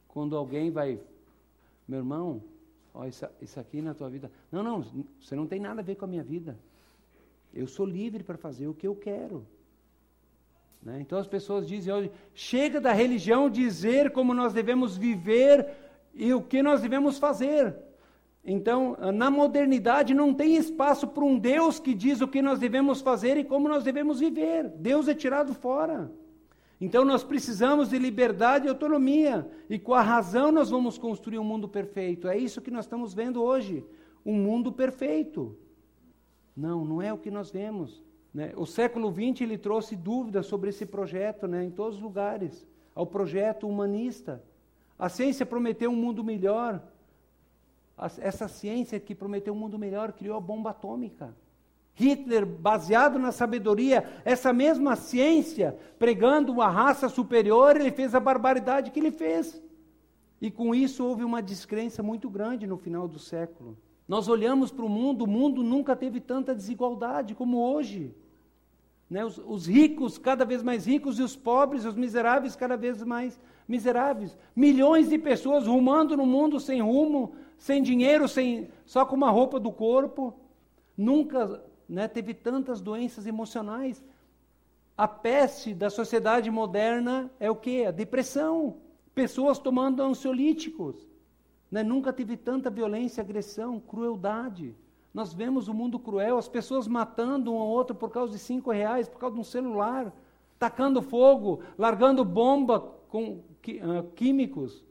Quando 0.08 0.36
alguém 0.36 0.70
vai 0.70 1.00
meu 1.90 1.98
irmão, 1.98 2.40
ó, 2.94 3.04
isso, 3.04 3.26
isso 3.42 3.58
aqui 3.58 3.82
na 3.82 3.92
tua 3.92 4.08
vida. 4.08 4.30
Não, 4.52 4.62
não, 4.62 4.84
você 5.20 5.34
não 5.34 5.44
tem 5.44 5.58
nada 5.58 5.80
a 5.80 5.84
ver 5.84 5.96
com 5.96 6.04
a 6.04 6.08
minha 6.08 6.22
vida. 6.22 6.56
Eu 7.52 7.66
sou 7.66 7.84
livre 7.84 8.22
para 8.22 8.38
fazer 8.38 8.68
o 8.68 8.74
que 8.74 8.86
eu 8.86 8.94
quero. 8.94 9.44
Né? 10.80 11.00
Então 11.00 11.18
as 11.18 11.26
pessoas 11.26 11.66
dizem 11.66 11.92
hoje, 11.92 12.12
chega 12.32 12.80
da 12.80 12.92
religião 12.92 13.50
dizer 13.50 14.12
como 14.12 14.32
nós 14.32 14.52
devemos 14.52 14.96
viver 14.96 15.66
e 16.14 16.32
o 16.34 16.42
que 16.42 16.62
nós 16.62 16.80
devemos 16.80 17.18
fazer. 17.18 17.76
Então, 18.44 18.96
na 19.12 19.30
modernidade 19.30 20.14
não 20.14 20.32
tem 20.32 20.56
espaço 20.56 21.06
para 21.08 21.24
um 21.24 21.38
Deus 21.38 21.78
que 21.78 21.94
diz 21.94 22.20
o 22.20 22.28
que 22.28 22.40
nós 22.40 22.58
devemos 22.58 23.00
fazer 23.00 23.36
e 23.36 23.44
como 23.44 23.68
nós 23.68 23.84
devemos 23.84 24.20
viver. 24.20 24.68
Deus 24.68 25.08
é 25.08 25.14
tirado 25.14 25.52
fora. 25.54 26.10
Então 26.80 27.04
nós 27.04 27.22
precisamos 27.22 27.90
de 27.90 27.98
liberdade 27.98 28.66
e 28.66 28.70
autonomia, 28.70 29.46
e 29.68 29.78
com 29.78 29.92
a 29.92 30.00
razão 30.00 30.50
nós 30.50 30.70
vamos 30.70 30.96
construir 30.96 31.38
um 31.38 31.44
mundo 31.44 31.68
perfeito. 31.68 32.26
É 32.26 32.38
isso 32.38 32.62
que 32.62 32.70
nós 32.70 32.86
estamos 32.86 33.12
vendo 33.12 33.42
hoje, 33.42 33.84
um 34.24 34.34
mundo 34.34 34.72
perfeito. 34.72 35.58
Não, 36.56 36.82
não 36.82 37.02
é 37.02 37.12
o 37.12 37.18
que 37.18 37.30
nós 37.30 37.50
vemos. 37.50 38.02
Né? 38.32 38.54
O 38.56 38.64
século 38.64 39.12
XX 39.12 39.42
ele 39.42 39.58
trouxe 39.58 39.94
dúvidas 39.94 40.46
sobre 40.46 40.70
esse 40.70 40.86
projeto 40.86 41.46
né, 41.46 41.64
em 41.64 41.70
todos 41.70 41.96
os 41.96 42.02
lugares, 42.02 42.66
ao 42.94 43.06
projeto 43.06 43.68
humanista. 43.68 44.42
A 45.00 45.08
ciência 45.08 45.46
prometeu 45.46 45.90
um 45.90 45.96
mundo 45.96 46.22
melhor. 46.22 46.82
Essa 48.18 48.46
ciência 48.48 49.00
que 49.00 49.14
prometeu 49.14 49.54
um 49.54 49.56
mundo 49.56 49.78
melhor 49.78 50.12
criou 50.12 50.36
a 50.36 50.40
bomba 50.40 50.70
atômica. 50.70 51.34
Hitler, 51.94 52.44
baseado 52.44 53.18
na 53.18 53.32
sabedoria, 53.32 54.08
essa 54.24 54.52
mesma 54.52 54.96
ciência, 54.96 55.76
pregando 55.98 56.52
uma 56.52 56.68
raça 56.68 57.08
superior, 57.08 57.76
ele 57.76 57.90
fez 57.90 58.14
a 58.14 58.20
barbaridade 58.20 58.90
que 58.90 59.00
ele 59.00 59.10
fez. 59.10 59.60
E 60.40 60.50
com 60.50 60.74
isso 60.74 61.04
houve 61.04 61.24
uma 61.24 61.42
descrença 61.42 62.02
muito 62.02 62.28
grande 62.28 62.66
no 62.66 62.76
final 62.76 63.08
do 63.08 63.18
século. 63.18 63.76
Nós 64.06 64.28
olhamos 64.28 64.70
para 64.70 64.84
o 64.84 64.88
mundo, 64.88 65.24
o 65.24 65.28
mundo 65.28 65.62
nunca 65.62 65.96
teve 65.96 66.20
tanta 66.20 66.54
desigualdade 66.54 67.34
como 67.34 67.58
hoje. 67.58 68.14
Né? 69.08 69.24
Os, 69.24 69.38
os, 69.38 69.66
ricos 69.66 70.18
cada 70.18 70.44
vez 70.44 70.62
mais 70.62 70.86
ricos 70.86 71.18
e 71.18 71.22
os 71.22 71.36
pobres, 71.36 71.84
os 71.84 71.94
miseráveis 71.94 72.54
cada 72.54 72.76
vez 72.76 73.02
mais 73.02 73.38
miseráveis. 73.70 74.36
Milhões 74.54 75.08
de 75.08 75.16
pessoas 75.16 75.66
rumando 75.66 76.16
no 76.16 76.26
mundo 76.26 76.58
sem 76.58 76.82
rumo, 76.82 77.34
sem 77.56 77.82
dinheiro, 77.82 78.28
sem, 78.28 78.68
só 78.84 79.06
com 79.06 79.14
uma 79.14 79.30
roupa 79.30 79.60
do 79.60 79.70
corpo. 79.70 80.34
Nunca 80.96 81.62
né, 81.88 82.08
teve 82.08 82.34
tantas 82.34 82.80
doenças 82.80 83.26
emocionais. 83.26 84.04
A 84.98 85.08
peste 85.08 85.72
da 85.72 85.88
sociedade 85.88 86.50
moderna 86.50 87.30
é 87.38 87.50
o 87.50 87.56
que? 87.56 87.86
A 87.86 87.90
depressão. 87.90 88.76
Pessoas 89.14 89.58
tomando 89.58 90.02
ansiolíticos. 90.02 91.08
Né? 91.70 91.82
Nunca 91.82 92.12
teve 92.12 92.36
tanta 92.36 92.68
violência, 92.68 93.22
agressão, 93.22 93.78
crueldade. 93.78 94.74
Nós 95.14 95.32
vemos 95.32 95.68
o 95.68 95.74
mundo 95.74 95.98
cruel, 95.98 96.38
as 96.38 96.48
pessoas 96.48 96.86
matando 96.86 97.52
um 97.52 97.58
ao 97.58 97.68
outro 97.68 97.94
por 97.94 98.10
causa 98.10 98.32
de 98.32 98.38
cinco 98.38 98.70
reais, 98.70 99.08
por 99.08 99.18
causa 99.18 99.34
de 99.34 99.40
um 99.40 99.44
celular, 99.44 100.12
tacando 100.58 101.02
fogo, 101.02 101.60
largando 101.76 102.24
bomba 102.24 102.94
com 103.08 103.40
químicos. 104.14 104.84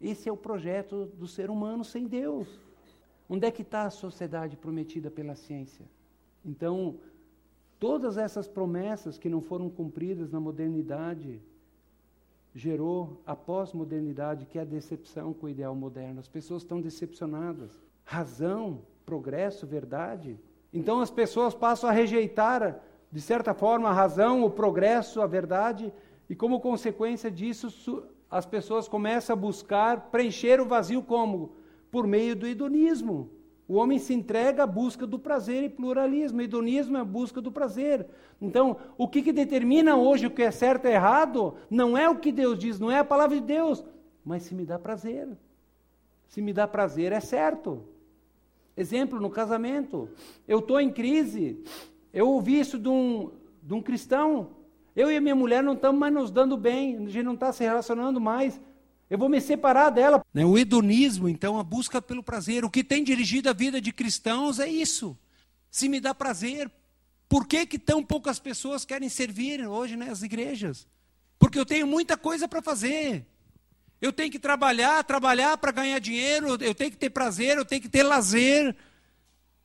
Esse 0.00 0.28
é 0.28 0.32
o 0.32 0.36
projeto 0.36 1.06
do 1.06 1.26
ser 1.26 1.50
humano 1.50 1.84
sem 1.84 2.06
Deus. 2.06 2.48
Onde 3.28 3.46
é 3.46 3.50
que 3.50 3.62
está 3.62 3.84
a 3.84 3.90
sociedade 3.90 4.56
prometida 4.56 5.10
pela 5.10 5.34
ciência? 5.34 5.84
Então, 6.44 6.96
todas 7.80 8.18
essas 8.18 8.46
promessas 8.46 9.16
que 9.18 9.28
não 9.28 9.40
foram 9.40 9.70
cumpridas 9.70 10.30
na 10.30 10.38
modernidade 10.38 11.40
gerou 12.54 13.20
a 13.26 13.34
pós-modernidade, 13.34 14.46
que 14.46 14.58
é 14.58 14.62
a 14.62 14.64
decepção 14.64 15.32
com 15.32 15.46
o 15.46 15.48
ideal 15.48 15.74
moderno. 15.74 16.20
As 16.20 16.28
pessoas 16.28 16.62
estão 16.62 16.80
decepcionadas. 16.80 17.70
Razão, 18.04 18.82
progresso, 19.04 19.66
verdade. 19.66 20.38
Então 20.72 21.00
as 21.00 21.10
pessoas 21.10 21.54
passam 21.54 21.88
a 21.88 21.92
rejeitar, 21.92 22.80
de 23.10 23.20
certa 23.20 23.54
forma, 23.54 23.88
a 23.88 23.92
razão, 23.92 24.44
o 24.44 24.50
progresso, 24.50 25.20
a 25.20 25.26
verdade, 25.26 25.92
e 26.28 26.34
como 26.34 26.60
consequência 26.60 27.30
disso, 27.30 28.04
as 28.34 28.44
pessoas 28.44 28.88
começam 28.88 29.32
a 29.32 29.36
buscar 29.36 30.10
preencher 30.10 30.60
o 30.60 30.66
vazio 30.66 31.00
como? 31.00 31.52
Por 31.88 32.04
meio 32.04 32.34
do 32.34 32.48
hedonismo. 32.48 33.30
O 33.68 33.74
homem 33.74 33.96
se 33.96 34.12
entrega 34.12 34.64
à 34.64 34.66
busca 34.66 35.06
do 35.06 35.20
prazer 35.20 35.62
e 35.62 35.68
pluralismo. 35.68 36.40
O 36.40 36.42
hedonismo 36.42 36.96
é 36.96 37.00
a 37.00 37.04
busca 37.04 37.40
do 37.40 37.52
prazer. 37.52 38.04
Então, 38.42 38.76
o 38.98 39.06
que, 39.06 39.22
que 39.22 39.32
determina 39.32 39.94
hoje 39.94 40.26
o 40.26 40.32
que 40.32 40.42
é 40.42 40.50
certo 40.50 40.86
e 40.86 40.90
errado 40.90 41.54
não 41.70 41.96
é 41.96 42.10
o 42.10 42.18
que 42.18 42.32
Deus 42.32 42.58
diz, 42.58 42.80
não 42.80 42.90
é 42.90 42.98
a 42.98 43.04
palavra 43.04 43.36
de 43.36 43.46
Deus, 43.46 43.84
mas 44.24 44.42
se 44.42 44.52
me 44.52 44.66
dá 44.66 44.80
prazer. 44.80 45.28
Se 46.26 46.42
me 46.42 46.52
dá 46.52 46.66
prazer, 46.66 47.12
é 47.12 47.20
certo. 47.20 47.84
Exemplo, 48.76 49.20
no 49.20 49.30
casamento. 49.30 50.08
Eu 50.48 50.58
estou 50.58 50.80
em 50.80 50.90
crise. 50.90 51.62
Eu 52.12 52.28
ouvi 52.30 52.58
isso 52.58 52.80
de 52.80 52.88
um, 52.88 53.30
de 53.62 53.74
um 53.74 53.80
cristão. 53.80 54.63
Eu 54.94 55.10
e 55.10 55.16
a 55.16 55.20
minha 55.20 55.34
mulher 55.34 55.62
não 55.62 55.74
estamos 55.74 55.98
mais 55.98 56.14
nos 56.14 56.30
dando 56.30 56.56
bem, 56.56 56.96
a 56.96 57.08
gente 57.08 57.24
não 57.24 57.34
está 57.34 57.52
se 57.52 57.64
relacionando 57.64 58.20
mais. 58.20 58.60
Eu 59.10 59.18
vou 59.18 59.28
me 59.28 59.40
separar 59.40 59.90
dela. 59.90 60.24
Né, 60.32 60.44
o 60.44 60.56
hedonismo, 60.56 61.28
então, 61.28 61.58
a 61.58 61.62
busca 61.62 62.00
pelo 62.00 62.22
prazer. 62.22 62.64
O 62.64 62.70
que 62.70 62.82
tem 62.82 63.02
dirigido 63.02 63.50
a 63.50 63.52
vida 63.52 63.80
de 63.80 63.92
cristãos 63.92 64.58
é 64.58 64.68
isso. 64.68 65.16
Se 65.70 65.88
me 65.88 66.00
dá 66.00 66.14
prazer, 66.14 66.70
por 67.28 67.46
que, 67.46 67.66
que 67.66 67.78
tão 67.78 68.02
poucas 68.02 68.38
pessoas 68.38 68.84
querem 68.84 69.08
servir 69.08 69.66
hoje 69.66 69.96
nas 69.96 70.22
igrejas? 70.22 70.86
Porque 71.38 71.58
eu 71.58 71.66
tenho 71.66 71.86
muita 71.86 72.16
coisa 72.16 72.46
para 72.46 72.62
fazer. 72.62 73.26
Eu 74.00 74.12
tenho 74.12 74.30
que 74.30 74.38
trabalhar, 74.38 75.02
trabalhar 75.04 75.56
para 75.58 75.72
ganhar 75.72 75.98
dinheiro, 75.98 76.56
eu 76.60 76.74
tenho 76.74 76.90
que 76.90 76.96
ter 76.96 77.10
prazer, 77.10 77.56
eu 77.56 77.64
tenho 77.64 77.82
que 77.82 77.88
ter 77.88 78.02
lazer, 78.02 78.74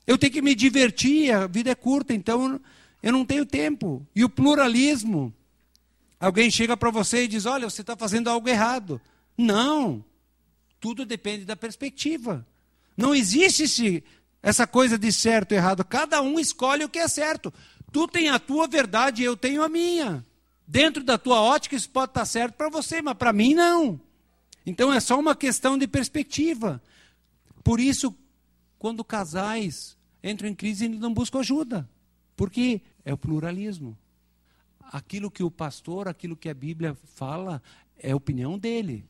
eu 0.07 0.17
tenho 0.17 0.31
que 0.31 0.41
me 0.41 0.55
divertir, 0.55 1.31
a 1.31 1.45
vida 1.45 1.71
é 1.71 1.75
curta, 1.75 2.13
então 2.13 2.59
eu 3.01 3.11
não 3.11 3.25
tenho 3.25 3.45
tempo. 3.45 4.05
E 4.15 4.23
o 4.23 4.29
pluralismo, 4.29 5.33
alguém 6.19 6.51
chega 6.51 6.75
para 6.75 6.91
você 6.91 7.23
e 7.23 7.27
diz: 7.27 7.45
Olha, 7.45 7.69
você 7.69 7.81
está 7.81 7.95
fazendo 7.95 8.29
algo 8.29 8.47
errado. 8.49 9.01
Não, 9.37 10.03
tudo 10.79 11.05
depende 11.05 11.45
da 11.45 11.55
perspectiva. 11.55 12.45
Não 12.95 13.15
existe 13.15 13.63
esse, 13.63 14.03
essa 14.41 14.67
coisa 14.67 14.97
de 14.97 15.11
certo 15.11 15.53
e 15.53 15.55
errado, 15.55 15.85
cada 15.85 16.21
um 16.21 16.39
escolhe 16.39 16.83
o 16.83 16.89
que 16.89 16.99
é 16.99 17.07
certo. 17.07 17.53
Tu 17.91 18.07
tem 18.07 18.29
a 18.29 18.37
tua 18.39 18.67
verdade, 18.67 19.23
eu 19.23 19.35
tenho 19.35 19.63
a 19.63 19.69
minha. 19.69 20.25
Dentro 20.67 21.03
da 21.03 21.17
tua 21.17 21.41
ótica, 21.41 21.75
isso 21.75 21.89
pode 21.89 22.11
estar 22.11 22.25
certo 22.25 22.55
para 22.55 22.69
você, 22.69 23.01
mas 23.01 23.15
para 23.15 23.33
mim 23.33 23.53
não. 23.53 23.99
Então 24.65 24.93
é 24.93 24.99
só 24.99 25.17
uma 25.19 25.35
questão 25.35 25.77
de 25.77 25.87
perspectiva. 25.87 26.81
Por 27.63 27.79
isso, 27.79 28.15
quando 28.77 29.03
casais 29.03 29.97
entram 30.23 30.47
em 30.47 30.53
crise, 30.53 30.85
eles 30.85 30.99
não 30.99 31.13
buscam 31.13 31.39
ajuda. 31.39 31.89
Porque 32.35 32.81
é 33.03 33.13
o 33.13 33.17
pluralismo. 33.17 33.97
Aquilo 34.91 35.29
que 35.29 35.43
o 35.43 35.51
pastor, 35.51 36.07
aquilo 36.07 36.35
que 36.35 36.49
a 36.49 36.53
Bíblia 36.53 36.95
fala, 37.15 37.61
é 37.97 38.11
a 38.11 38.15
opinião 38.15 38.57
dele. 38.57 39.05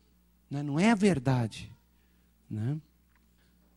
Né? 0.50 0.62
Não 0.62 0.80
é 0.80 0.92
a 0.92 0.96
verdade. 0.96 1.72
Né? 2.50 2.78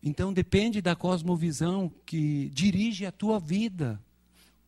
Então 0.03 0.33
depende 0.33 0.81
da 0.81 0.97
cosmovisão 0.97 1.93
que 2.05 2.51
dirige 2.51 3.07
a 3.07 3.13
tua 3.13 3.39
vida 3.39 4.01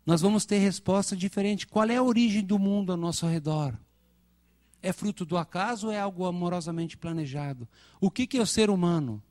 nós 0.06 0.20
vamos 0.20 0.44
ter 0.44 0.58
resposta 0.58 1.16
diferente. 1.16 1.66
Qual 1.66 1.88
é 1.88 1.96
a 1.96 2.02
origem 2.02 2.44
do 2.44 2.58
mundo 2.58 2.92
ao 2.92 2.98
nosso 2.98 3.26
redor? 3.26 3.74
É 4.82 4.92
fruto 4.92 5.24
do 5.24 5.38
acaso 5.38 5.86
ou 5.86 5.92
é 5.92 5.98
algo 5.98 6.26
amorosamente 6.26 6.96
planejado? 6.96 7.66
O 8.00 8.10
que, 8.10 8.26
que 8.26 8.36
é 8.36 8.42
o 8.42 8.46
ser 8.46 8.68
humano? 8.68 9.22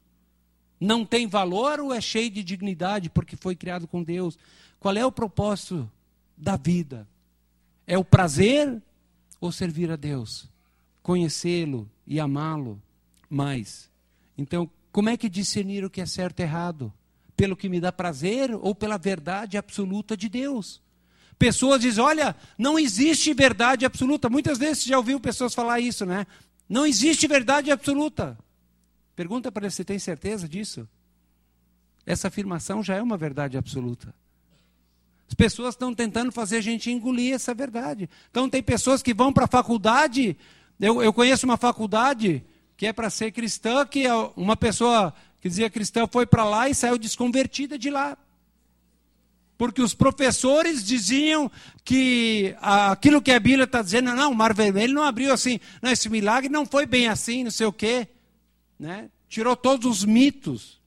Não 0.80 1.05
tem 1.05 1.28
valor 1.28 1.80
ou 1.80 1.93
é 1.93 2.01
cheio 2.01 2.32
de 2.32 2.43
dignidade 2.43 3.09
porque 3.09 3.36
foi 3.36 3.55
criado 3.55 3.88
com 3.88 4.03
Deus? 4.03 4.38
Qual 4.80 4.95
é 4.95 5.05
o 5.05 5.11
propósito 5.11 5.89
da 6.44 6.58
vida? 6.58 7.08
É 7.88 7.98
o 7.98 8.04
prazer 8.04 8.82
ou 9.39 9.52
servir 9.52 9.91
a 9.91 9.96
Deus? 9.96 10.50
Conhecê-lo 11.02 11.89
e 12.06 12.20
amá-lo 12.20 12.82
mais. 13.30 13.89
Então, 14.38 14.70
como 14.91 15.10
é 15.10 15.18
que 15.18 15.30
discernir 15.30 15.84
o 15.84 15.89
que 15.89 16.02
é 16.02 16.06
certo 16.06 16.39
e 16.39 16.44
errado? 16.44 16.94
pelo 17.36 17.56
que 17.56 17.70
me 17.70 17.80
dá 17.80 17.91
prazer 17.91 18.52
ou 18.54 18.74
pela 18.76 18.98
verdade 18.98 19.58
absoluta 19.58 20.16
de 20.16 20.30
Deus. 20.30 20.82
Pessoas 21.38 21.82
dizem: 21.82 22.04
olha, 22.04 22.36
não 22.58 22.78
existe 22.78 23.34
verdade 23.34 23.86
absoluta. 23.86 24.30
Muitas 24.30 24.58
vezes 24.58 24.84
você 24.84 24.89
já 24.89 24.98
ouviu 24.98 25.20
pessoas 25.20 25.54
falar 25.54 25.80
isso, 25.80 26.06
né? 26.06 26.28
Não 26.70 26.86
existe 26.86 27.28
verdade 27.28 27.72
absoluta. 27.72 28.38
Pergunta 29.16 29.52
para 29.52 29.66
ele 29.66 29.84
tem 29.84 30.00
certeza 30.00 30.48
disso. 30.48 30.88
Essa 32.06 32.28
afirmação 32.28 32.84
já 32.84 32.96
é 32.96 33.02
uma 33.02 33.18
verdade 33.18 33.58
absoluta. 33.58 34.14
As 35.28 35.34
pessoas 35.34 35.74
estão 35.74 35.93
tentando 35.93 36.32
fazer 36.32 36.57
a 36.57 36.61
gente 36.61 36.91
engolir 36.91 37.34
essa 37.34 37.53
verdade. 37.53 38.09
Então, 38.30 38.49
tem 38.49 38.61
pessoas 38.61 39.01
que 39.01 39.13
vão 39.13 39.34
para 39.34 39.45
a 39.45 39.47
faculdade. 39.47 40.38
Eu, 40.80 41.01
eu 41.01 41.13
conheço 41.13 41.45
uma 41.45 41.57
faculdade 41.57 42.43
que 42.76 42.88
é 42.88 42.93
para 42.93 43.09
ser 43.09 43.32
cristã, 43.32 43.86
que 43.86 44.05
é 44.05 44.13
uma 44.36 44.57
pessoa 44.57 45.13
que 45.39 45.49
dizia 45.49 45.69
cristã 45.69 46.07
foi 46.07 46.26
para 46.26 46.45
lá 46.45 46.69
e 46.69 46.76
saiu 46.76 46.97
desconvertida 46.97 47.78
de 47.78 47.89
lá. 47.89 48.17
Porque 49.57 49.82
os 49.82 49.93
professores 49.93 50.84
diziam 50.84 51.51
que 51.84 52.55
aquilo 52.59 53.21
que 53.21 53.32
a 53.32 53.39
Bíblia 53.39 53.65
está 53.65 53.82
dizendo, 53.82 54.13
não, 54.13 54.32
o 54.32 54.36
mar 54.36 54.53
vermelho 54.53 54.93
não 54.93 55.03
abriu 55.03 55.32
assim, 55.32 55.59
não, 55.82 55.91
esse 55.91 56.09
milagre 56.09 56.49
não 56.49 56.65
foi 56.65 56.86
bem 56.86 57.07
assim, 57.07 57.43
não 57.43 57.51
sei 57.51 57.65
o 57.65 57.74
quê. 57.74 58.07
Né? 58.80 59.09
Tirou 59.28 59.55
todos 59.55 59.86
os 59.86 60.05
mitos. 60.05 60.82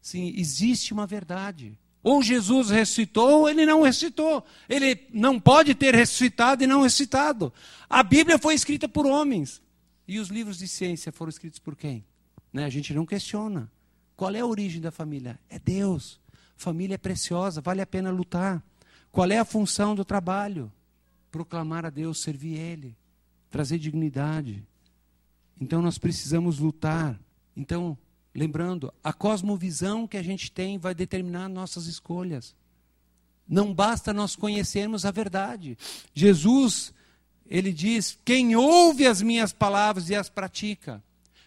Sim, 0.00 0.34
existe 0.36 0.92
uma 0.92 1.06
verdade. 1.06 1.78
Ou 2.04 2.22
Jesus 2.22 2.68
ressuscitou, 2.68 3.40
ou 3.40 3.48
ele 3.48 3.64
não 3.64 3.80
ressuscitou. 3.80 4.44
Ele 4.68 5.08
não 5.10 5.40
pode 5.40 5.74
ter 5.74 5.94
ressuscitado 5.94 6.62
e 6.62 6.66
não 6.66 6.82
ressuscitado. 6.82 7.50
A 7.88 8.02
Bíblia 8.02 8.38
foi 8.38 8.54
escrita 8.54 8.86
por 8.86 9.06
homens. 9.06 9.62
E 10.06 10.20
os 10.20 10.28
livros 10.28 10.58
de 10.58 10.68
ciência 10.68 11.10
foram 11.10 11.30
escritos 11.30 11.58
por 11.58 11.74
quem? 11.74 12.04
Né? 12.52 12.66
A 12.66 12.68
gente 12.68 12.92
não 12.92 13.06
questiona. 13.06 13.72
Qual 14.14 14.34
é 14.34 14.40
a 14.40 14.46
origem 14.46 14.82
da 14.82 14.90
família? 14.90 15.40
É 15.48 15.58
Deus. 15.58 16.20
Família 16.58 16.96
é 16.96 16.98
preciosa, 16.98 17.62
vale 17.62 17.80
a 17.80 17.86
pena 17.86 18.10
lutar. 18.10 18.62
Qual 19.10 19.30
é 19.30 19.38
a 19.38 19.44
função 19.44 19.94
do 19.94 20.04
trabalho? 20.04 20.70
Proclamar 21.30 21.86
a 21.86 21.90
Deus, 21.90 22.20
servir 22.20 22.58
Ele, 22.58 22.94
trazer 23.50 23.78
dignidade. 23.78 24.62
Então 25.58 25.80
nós 25.80 25.96
precisamos 25.96 26.58
lutar. 26.58 27.18
Então, 27.56 27.96
lembrando, 28.34 28.92
a 29.02 29.12
cosmovisão 29.12 30.06
que 30.06 30.16
a 30.16 30.22
gente 30.22 30.50
tem 30.50 30.76
vai 30.78 30.94
determinar 30.94 31.48
nossas 31.48 31.86
escolhas. 31.86 32.54
Não 33.48 33.72
basta 33.72 34.12
nós 34.12 34.34
conhecermos 34.34 35.04
a 35.04 35.10
verdade. 35.10 35.78
Jesus, 36.12 36.92
ele 37.46 37.72
diz: 37.72 38.18
quem 38.24 38.56
ouve 38.56 39.06
as 39.06 39.22
minhas 39.22 39.52
palavras 39.52 40.08
e 40.08 40.14
as 40.14 40.28
pratica, 40.28 41.02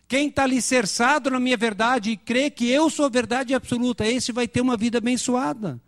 quem 0.08 0.30
está 0.30 0.44
alicerçado 0.44 1.30
na 1.30 1.40
minha 1.40 1.58
verdade 1.58 2.12
e 2.12 2.18
crê 2.18 2.50
que 2.50 2.70
eu 2.70 2.90
sou 2.90 3.06
a 3.06 3.10
verdade 3.10 3.54
absoluta, 3.54 4.06
esse 4.06 4.32
vai 4.32 4.48
ter 4.48 4.62
uma 4.62 4.78
vida 4.78 5.00
abençoada. 5.00 5.82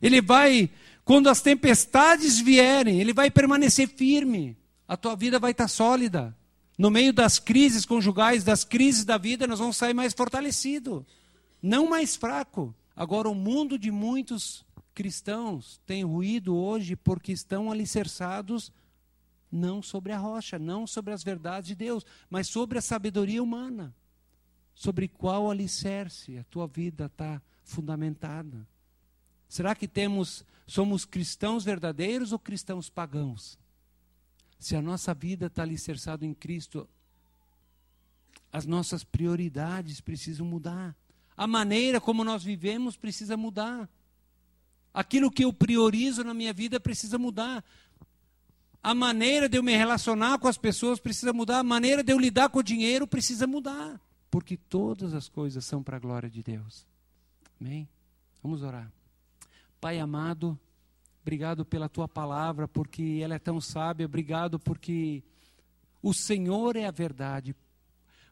Ele 0.00 0.22
vai, 0.22 0.70
quando 1.04 1.28
as 1.28 1.42
tempestades 1.42 2.38
vierem, 2.38 3.00
ele 3.00 3.12
vai 3.12 3.30
permanecer 3.30 3.88
firme. 3.88 4.56
A 4.86 4.96
tua 4.96 5.14
vida 5.14 5.38
vai 5.38 5.50
estar 5.50 5.64
tá 5.64 5.68
sólida. 5.68 6.34
No 6.78 6.90
meio 6.90 7.12
das 7.12 7.40
crises 7.40 7.84
conjugais, 7.84 8.44
das 8.44 8.62
crises 8.62 9.04
da 9.04 9.18
vida, 9.18 9.48
nós 9.48 9.58
vamos 9.58 9.76
sair 9.76 9.92
mais 9.92 10.14
fortalecido, 10.14 11.04
não 11.60 11.90
mais 11.90 12.14
fraco. 12.14 12.72
Agora, 12.94 13.28
o 13.28 13.34
mundo 13.34 13.76
de 13.76 13.90
muitos 13.90 14.64
cristãos 14.94 15.80
tem 15.84 16.04
ruído 16.04 16.56
hoje 16.56 16.94
porque 16.94 17.32
estão 17.32 17.70
alicerçados 17.70 18.72
não 19.50 19.82
sobre 19.82 20.12
a 20.12 20.18
rocha, 20.18 20.58
não 20.58 20.86
sobre 20.86 21.12
as 21.12 21.24
verdades 21.24 21.68
de 21.68 21.74
Deus, 21.74 22.06
mas 22.30 22.46
sobre 22.46 22.78
a 22.78 22.82
sabedoria 22.82 23.42
humana. 23.42 23.94
Sobre 24.74 25.08
qual 25.08 25.50
alicerce 25.50 26.38
a 26.38 26.44
tua 26.44 26.68
vida 26.68 27.06
está 27.06 27.42
fundamentada? 27.64 28.64
Será 29.48 29.74
que 29.74 29.88
temos 29.88 30.44
somos 30.66 31.04
cristãos 31.04 31.64
verdadeiros 31.64 32.30
ou 32.30 32.38
cristãos 32.38 32.88
pagãos? 32.88 33.58
Se 34.58 34.74
a 34.74 34.82
nossa 34.82 35.14
vida 35.14 35.46
está 35.46 35.62
alicerçada 35.62 36.26
em 36.26 36.34
Cristo, 36.34 36.88
as 38.52 38.66
nossas 38.66 39.04
prioridades 39.04 40.00
precisam 40.00 40.46
mudar. 40.46 40.96
A 41.36 41.46
maneira 41.46 42.00
como 42.00 42.24
nós 42.24 42.42
vivemos 42.42 42.96
precisa 42.96 43.36
mudar. 43.36 43.88
Aquilo 44.92 45.30
que 45.30 45.44
eu 45.44 45.52
priorizo 45.52 46.24
na 46.24 46.34
minha 46.34 46.52
vida 46.52 46.80
precisa 46.80 47.18
mudar. 47.18 47.64
A 48.82 48.94
maneira 48.94 49.48
de 49.48 49.58
eu 49.58 49.62
me 49.62 49.76
relacionar 49.76 50.38
com 50.38 50.48
as 50.48 50.56
pessoas 50.56 51.00
precisa 51.00 51.32
mudar, 51.32 51.58
a 51.58 51.64
maneira 51.64 52.02
de 52.02 52.12
eu 52.12 52.18
lidar 52.18 52.48
com 52.48 52.60
o 52.60 52.62
dinheiro 52.62 53.06
precisa 53.06 53.46
mudar, 53.46 54.00
porque 54.30 54.56
todas 54.56 55.14
as 55.14 55.28
coisas 55.28 55.64
são 55.64 55.82
para 55.82 55.96
a 55.96 56.00
glória 56.00 56.30
de 56.30 56.42
Deus. 56.42 56.86
Amém? 57.60 57.88
Vamos 58.42 58.62
orar. 58.62 58.90
Pai 59.80 59.98
amado, 59.98 60.58
obrigado 61.28 61.62
pela 61.62 61.90
tua 61.90 62.08
palavra, 62.08 62.66
porque 62.66 63.20
ela 63.22 63.34
é 63.34 63.38
tão 63.38 63.60
sábia, 63.60 64.06
obrigado 64.06 64.58
porque 64.58 65.22
o 66.00 66.14
Senhor 66.14 66.74
é 66.74 66.86
a 66.86 66.90
verdade, 66.90 67.54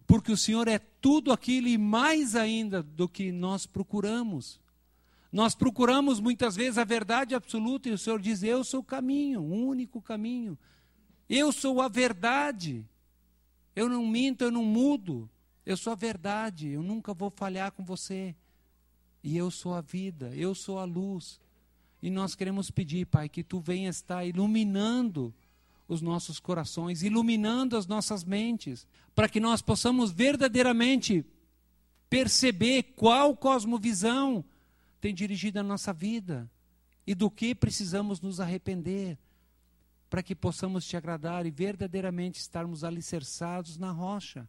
porque 0.06 0.32
o 0.32 0.36
Senhor 0.36 0.66
é 0.66 0.78
tudo 0.78 1.30
aquilo 1.30 1.68
e 1.68 1.76
mais 1.76 2.34
ainda 2.34 2.82
do 2.82 3.06
que 3.06 3.30
nós 3.30 3.66
procuramos. 3.66 4.58
Nós 5.30 5.54
procuramos 5.54 6.20
muitas 6.20 6.56
vezes 6.56 6.78
a 6.78 6.84
verdade 6.84 7.34
absoluta 7.34 7.86
e 7.86 7.92
o 7.92 7.98
Senhor 7.98 8.18
diz: 8.18 8.42
Eu 8.42 8.64
sou 8.64 8.80
o 8.80 8.84
caminho, 8.84 9.42
o 9.42 9.52
único 9.52 10.00
caminho. 10.00 10.58
Eu 11.28 11.52
sou 11.52 11.82
a 11.82 11.88
verdade. 11.88 12.82
Eu 13.74 13.90
não 13.90 14.06
minto, 14.06 14.42
eu 14.42 14.50
não 14.50 14.64
mudo. 14.64 15.28
Eu 15.66 15.76
sou 15.76 15.92
a 15.92 15.96
verdade. 15.96 16.68
Eu 16.68 16.82
nunca 16.82 17.12
vou 17.12 17.28
falhar 17.28 17.72
com 17.72 17.84
você. 17.84 18.34
E 19.22 19.36
eu 19.36 19.50
sou 19.50 19.74
a 19.74 19.82
vida, 19.82 20.34
eu 20.34 20.54
sou 20.54 20.78
a 20.78 20.84
luz. 20.84 21.38
E 22.06 22.10
nós 22.10 22.36
queremos 22.36 22.70
pedir, 22.70 23.04
Pai, 23.04 23.28
que 23.28 23.42
tu 23.42 23.58
venha 23.58 23.90
estar 23.90 24.24
iluminando 24.24 25.34
os 25.88 26.00
nossos 26.00 26.38
corações, 26.38 27.02
iluminando 27.02 27.76
as 27.76 27.88
nossas 27.88 28.22
mentes, 28.22 28.86
para 29.12 29.28
que 29.28 29.40
nós 29.40 29.60
possamos 29.60 30.12
verdadeiramente 30.12 31.26
perceber 32.08 32.94
qual 32.94 33.36
cosmovisão 33.36 34.44
tem 35.00 35.12
dirigido 35.12 35.58
a 35.58 35.64
nossa 35.64 35.92
vida 35.92 36.48
e 37.04 37.12
do 37.12 37.28
que 37.28 37.56
precisamos 37.56 38.20
nos 38.20 38.38
arrepender 38.38 39.18
para 40.08 40.22
que 40.22 40.36
possamos 40.36 40.86
te 40.86 40.96
agradar 40.96 41.44
e 41.44 41.50
verdadeiramente 41.50 42.38
estarmos 42.38 42.84
alicerçados 42.84 43.76
na 43.76 43.90
rocha, 43.90 44.48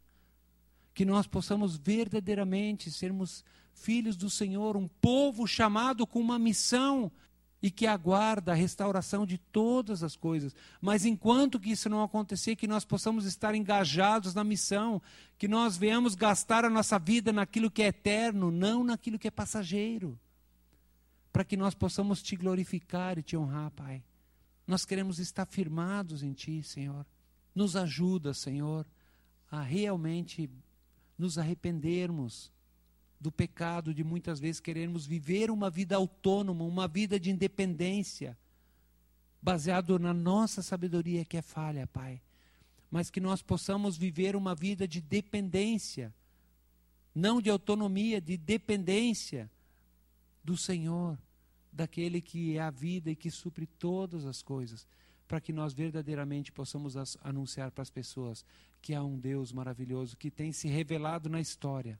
Que 0.94 1.04
nós 1.04 1.26
possamos 1.26 1.76
verdadeiramente 1.76 2.88
sermos 2.88 3.44
filhos 3.74 4.16
do 4.16 4.30
Senhor, 4.30 4.76
um 4.76 4.86
povo 4.86 5.44
chamado 5.44 6.06
com 6.06 6.20
uma 6.20 6.38
missão 6.38 7.10
e 7.62 7.70
que 7.70 7.86
aguarda 7.86 8.52
a 8.52 8.54
restauração 8.54 9.26
de 9.26 9.36
todas 9.36 10.02
as 10.02 10.14
coisas. 10.14 10.54
Mas 10.80 11.04
enquanto 11.04 11.58
que 11.58 11.70
isso 11.70 11.88
não 11.88 12.02
acontecer, 12.02 12.54
que 12.54 12.68
nós 12.68 12.84
possamos 12.84 13.24
estar 13.24 13.54
engajados 13.54 14.32
na 14.34 14.44
missão, 14.44 15.02
que 15.36 15.48
nós 15.48 15.76
venhamos 15.76 16.14
gastar 16.14 16.64
a 16.64 16.70
nossa 16.70 16.98
vida 16.98 17.32
naquilo 17.32 17.70
que 17.70 17.82
é 17.82 17.88
eterno, 17.88 18.50
não 18.50 18.84
naquilo 18.84 19.18
que 19.18 19.28
é 19.28 19.30
passageiro. 19.30 20.18
Para 21.32 21.44
que 21.44 21.56
nós 21.56 21.74
possamos 21.74 22.22
te 22.22 22.36
glorificar 22.36 23.18
e 23.18 23.22
te 23.22 23.36
honrar, 23.36 23.70
Pai. 23.72 24.02
Nós 24.66 24.84
queremos 24.84 25.18
estar 25.18 25.46
firmados 25.46 26.22
em 26.22 26.32
Ti, 26.32 26.62
Senhor. 26.62 27.04
Nos 27.54 27.74
ajuda, 27.74 28.34
Senhor, 28.34 28.86
a 29.50 29.62
realmente 29.62 30.48
nos 31.16 31.38
arrependermos 31.38 32.52
do 33.20 33.32
pecado 33.32 33.92
de 33.92 34.04
muitas 34.04 34.38
vezes 34.38 34.60
queremos 34.60 35.06
viver 35.06 35.50
uma 35.50 35.68
vida 35.68 35.96
autônoma, 35.96 36.64
uma 36.64 36.86
vida 36.86 37.18
de 37.18 37.30
independência, 37.30 38.38
baseado 39.42 39.98
na 39.98 40.14
nossa 40.14 40.62
sabedoria 40.62 41.24
que 41.24 41.36
é 41.36 41.42
falha, 41.42 41.86
Pai. 41.86 42.20
Mas 42.90 43.10
que 43.10 43.20
nós 43.20 43.42
possamos 43.42 43.96
viver 43.96 44.36
uma 44.36 44.54
vida 44.54 44.86
de 44.86 45.00
dependência, 45.00 46.14
não 47.14 47.42
de 47.42 47.50
autonomia, 47.50 48.20
de 48.20 48.36
dependência 48.36 49.50
do 50.42 50.56
Senhor, 50.56 51.18
daquele 51.72 52.20
que 52.20 52.56
é 52.56 52.60
a 52.60 52.70
vida 52.70 53.10
e 53.10 53.16
que 53.16 53.30
supre 53.30 53.66
todas 53.66 54.24
as 54.24 54.42
coisas, 54.42 54.86
para 55.26 55.40
que 55.40 55.52
nós 55.52 55.74
verdadeiramente 55.74 56.50
possamos 56.50 56.94
anunciar 57.20 57.70
para 57.70 57.82
as 57.82 57.90
pessoas 57.90 58.44
que 58.80 58.94
há 58.94 59.02
um 59.02 59.18
Deus 59.18 59.52
maravilhoso 59.52 60.16
que 60.16 60.30
tem 60.30 60.52
se 60.52 60.68
revelado 60.68 61.28
na 61.28 61.40
história 61.40 61.98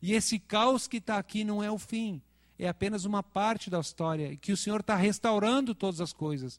e 0.00 0.12
esse 0.12 0.38
caos 0.38 0.86
que 0.86 0.98
está 0.98 1.18
aqui 1.18 1.44
não 1.44 1.62
é 1.62 1.70
o 1.70 1.78
fim, 1.78 2.20
é 2.58 2.68
apenas 2.68 3.04
uma 3.04 3.22
parte 3.22 3.68
da 3.68 3.80
história, 3.80 4.36
que 4.36 4.52
o 4.52 4.56
Senhor 4.56 4.80
está 4.80 4.96
restaurando 4.96 5.74
todas 5.74 6.00
as 6.00 6.12
coisas. 6.12 6.58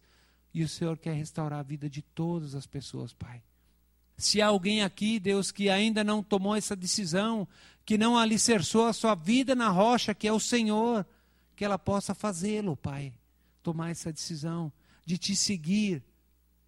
E 0.54 0.64
o 0.64 0.70
Senhor 0.70 0.98
quer 0.98 1.14
restaurar 1.14 1.60
a 1.60 1.64
vida 1.64 1.90
de 1.90 2.02
todas 2.02 2.56
as 2.56 2.66
pessoas, 2.66 3.14
Pai. 3.14 3.44
Se 4.18 4.42
há 4.42 4.48
alguém 4.48 4.82
aqui, 4.82 5.20
Deus, 5.20 5.52
que 5.52 5.70
ainda 5.70 6.04
não 6.04 6.24
tomou 6.24 6.56
essa 6.56 6.76
decisão, 6.76 7.48
que 7.86 7.98
não 7.98 8.18
alicerçou 8.18 8.86
a 8.86 8.94
sua 8.94 9.14
vida 9.14 9.54
na 9.54 9.70
rocha, 9.70 10.16
que 10.16 10.28
é 10.28 10.34
o 10.34 10.40
Senhor, 10.40 11.06
que 11.56 11.64
ela 11.64 11.78
possa 11.78 12.16
fazê-lo, 12.16 12.76
Pai. 12.76 13.14
Tomar 13.62 13.92
essa 13.92 14.12
decisão 14.12 14.72
de 15.06 15.18
te 15.18 15.36
seguir, 15.36 16.04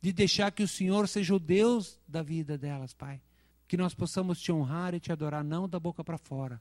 de 0.01 0.11
deixar 0.11 0.51
que 0.51 0.63
o 0.63 0.67
Senhor 0.67 1.07
seja 1.07 1.33
o 1.33 1.39
Deus 1.39 1.99
da 2.07 2.21
vida 2.21 2.57
delas, 2.57 2.93
Pai 2.93 3.21
que 3.69 3.77
nós 3.77 3.93
possamos 3.93 4.41
te 4.41 4.51
honrar 4.51 4.95
e 4.95 4.99
te 4.99 5.11
adorar, 5.11 5.43
não 5.43 5.69
da 5.69 5.79
boca 5.79 6.03
para 6.03 6.17
fora, 6.17 6.59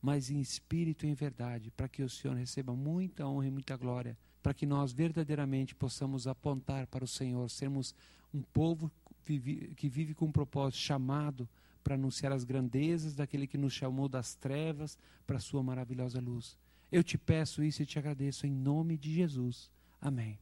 mas 0.00 0.30
em 0.30 0.40
espírito 0.40 1.04
e 1.04 1.10
em 1.10 1.12
verdade, 1.12 1.70
para 1.70 1.86
que 1.86 2.02
o 2.02 2.08
Senhor 2.08 2.34
receba 2.34 2.74
muita 2.74 3.26
honra 3.26 3.46
e 3.46 3.50
muita 3.50 3.76
glória, 3.76 4.16
para 4.42 4.54
que 4.54 4.64
nós 4.64 4.90
verdadeiramente 4.90 5.74
possamos 5.74 6.26
apontar 6.26 6.86
para 6.86 7.04
o 7.04 7.06
Senhor, 7.06 7.50
sermos 7.50 7.94
um 8.32 8.40
povo 8.40 8.90
que 9.22 9.88
vive 9.90 10.14
com 10.14 10.24
um 10.24 10.32
propósito 10.32 10.80
chamado 10.80 11.46
para 11.84 11.94
anunciar 11.94 12.32
as 12.32 12.42
grandezas 12.42 13.14
daquele 13.14 13.46
que 13.46 13.58
nos 13.58 13.74
chamou 13.74 14.08
das 14.08 14.34
trevas 14.34 14.96
para 15.26 15.36
a 15.36 15.40
sua 15.40 15.62
maravilhosa 15.62 16.20
luz. 16.20 16.56
Eu 16.90 17.04
te 17.04 17.18
peço 17.18 17.62
isso 17.62 17.82
e 17.82 17.86
te 17.86 17.98
agradeço 17.98 18.46
em 18.46 18.50
nome 18.50 18.96
de 18.96 19.12
Jesus. 19.12 19.70
Amém. 20.00 20.38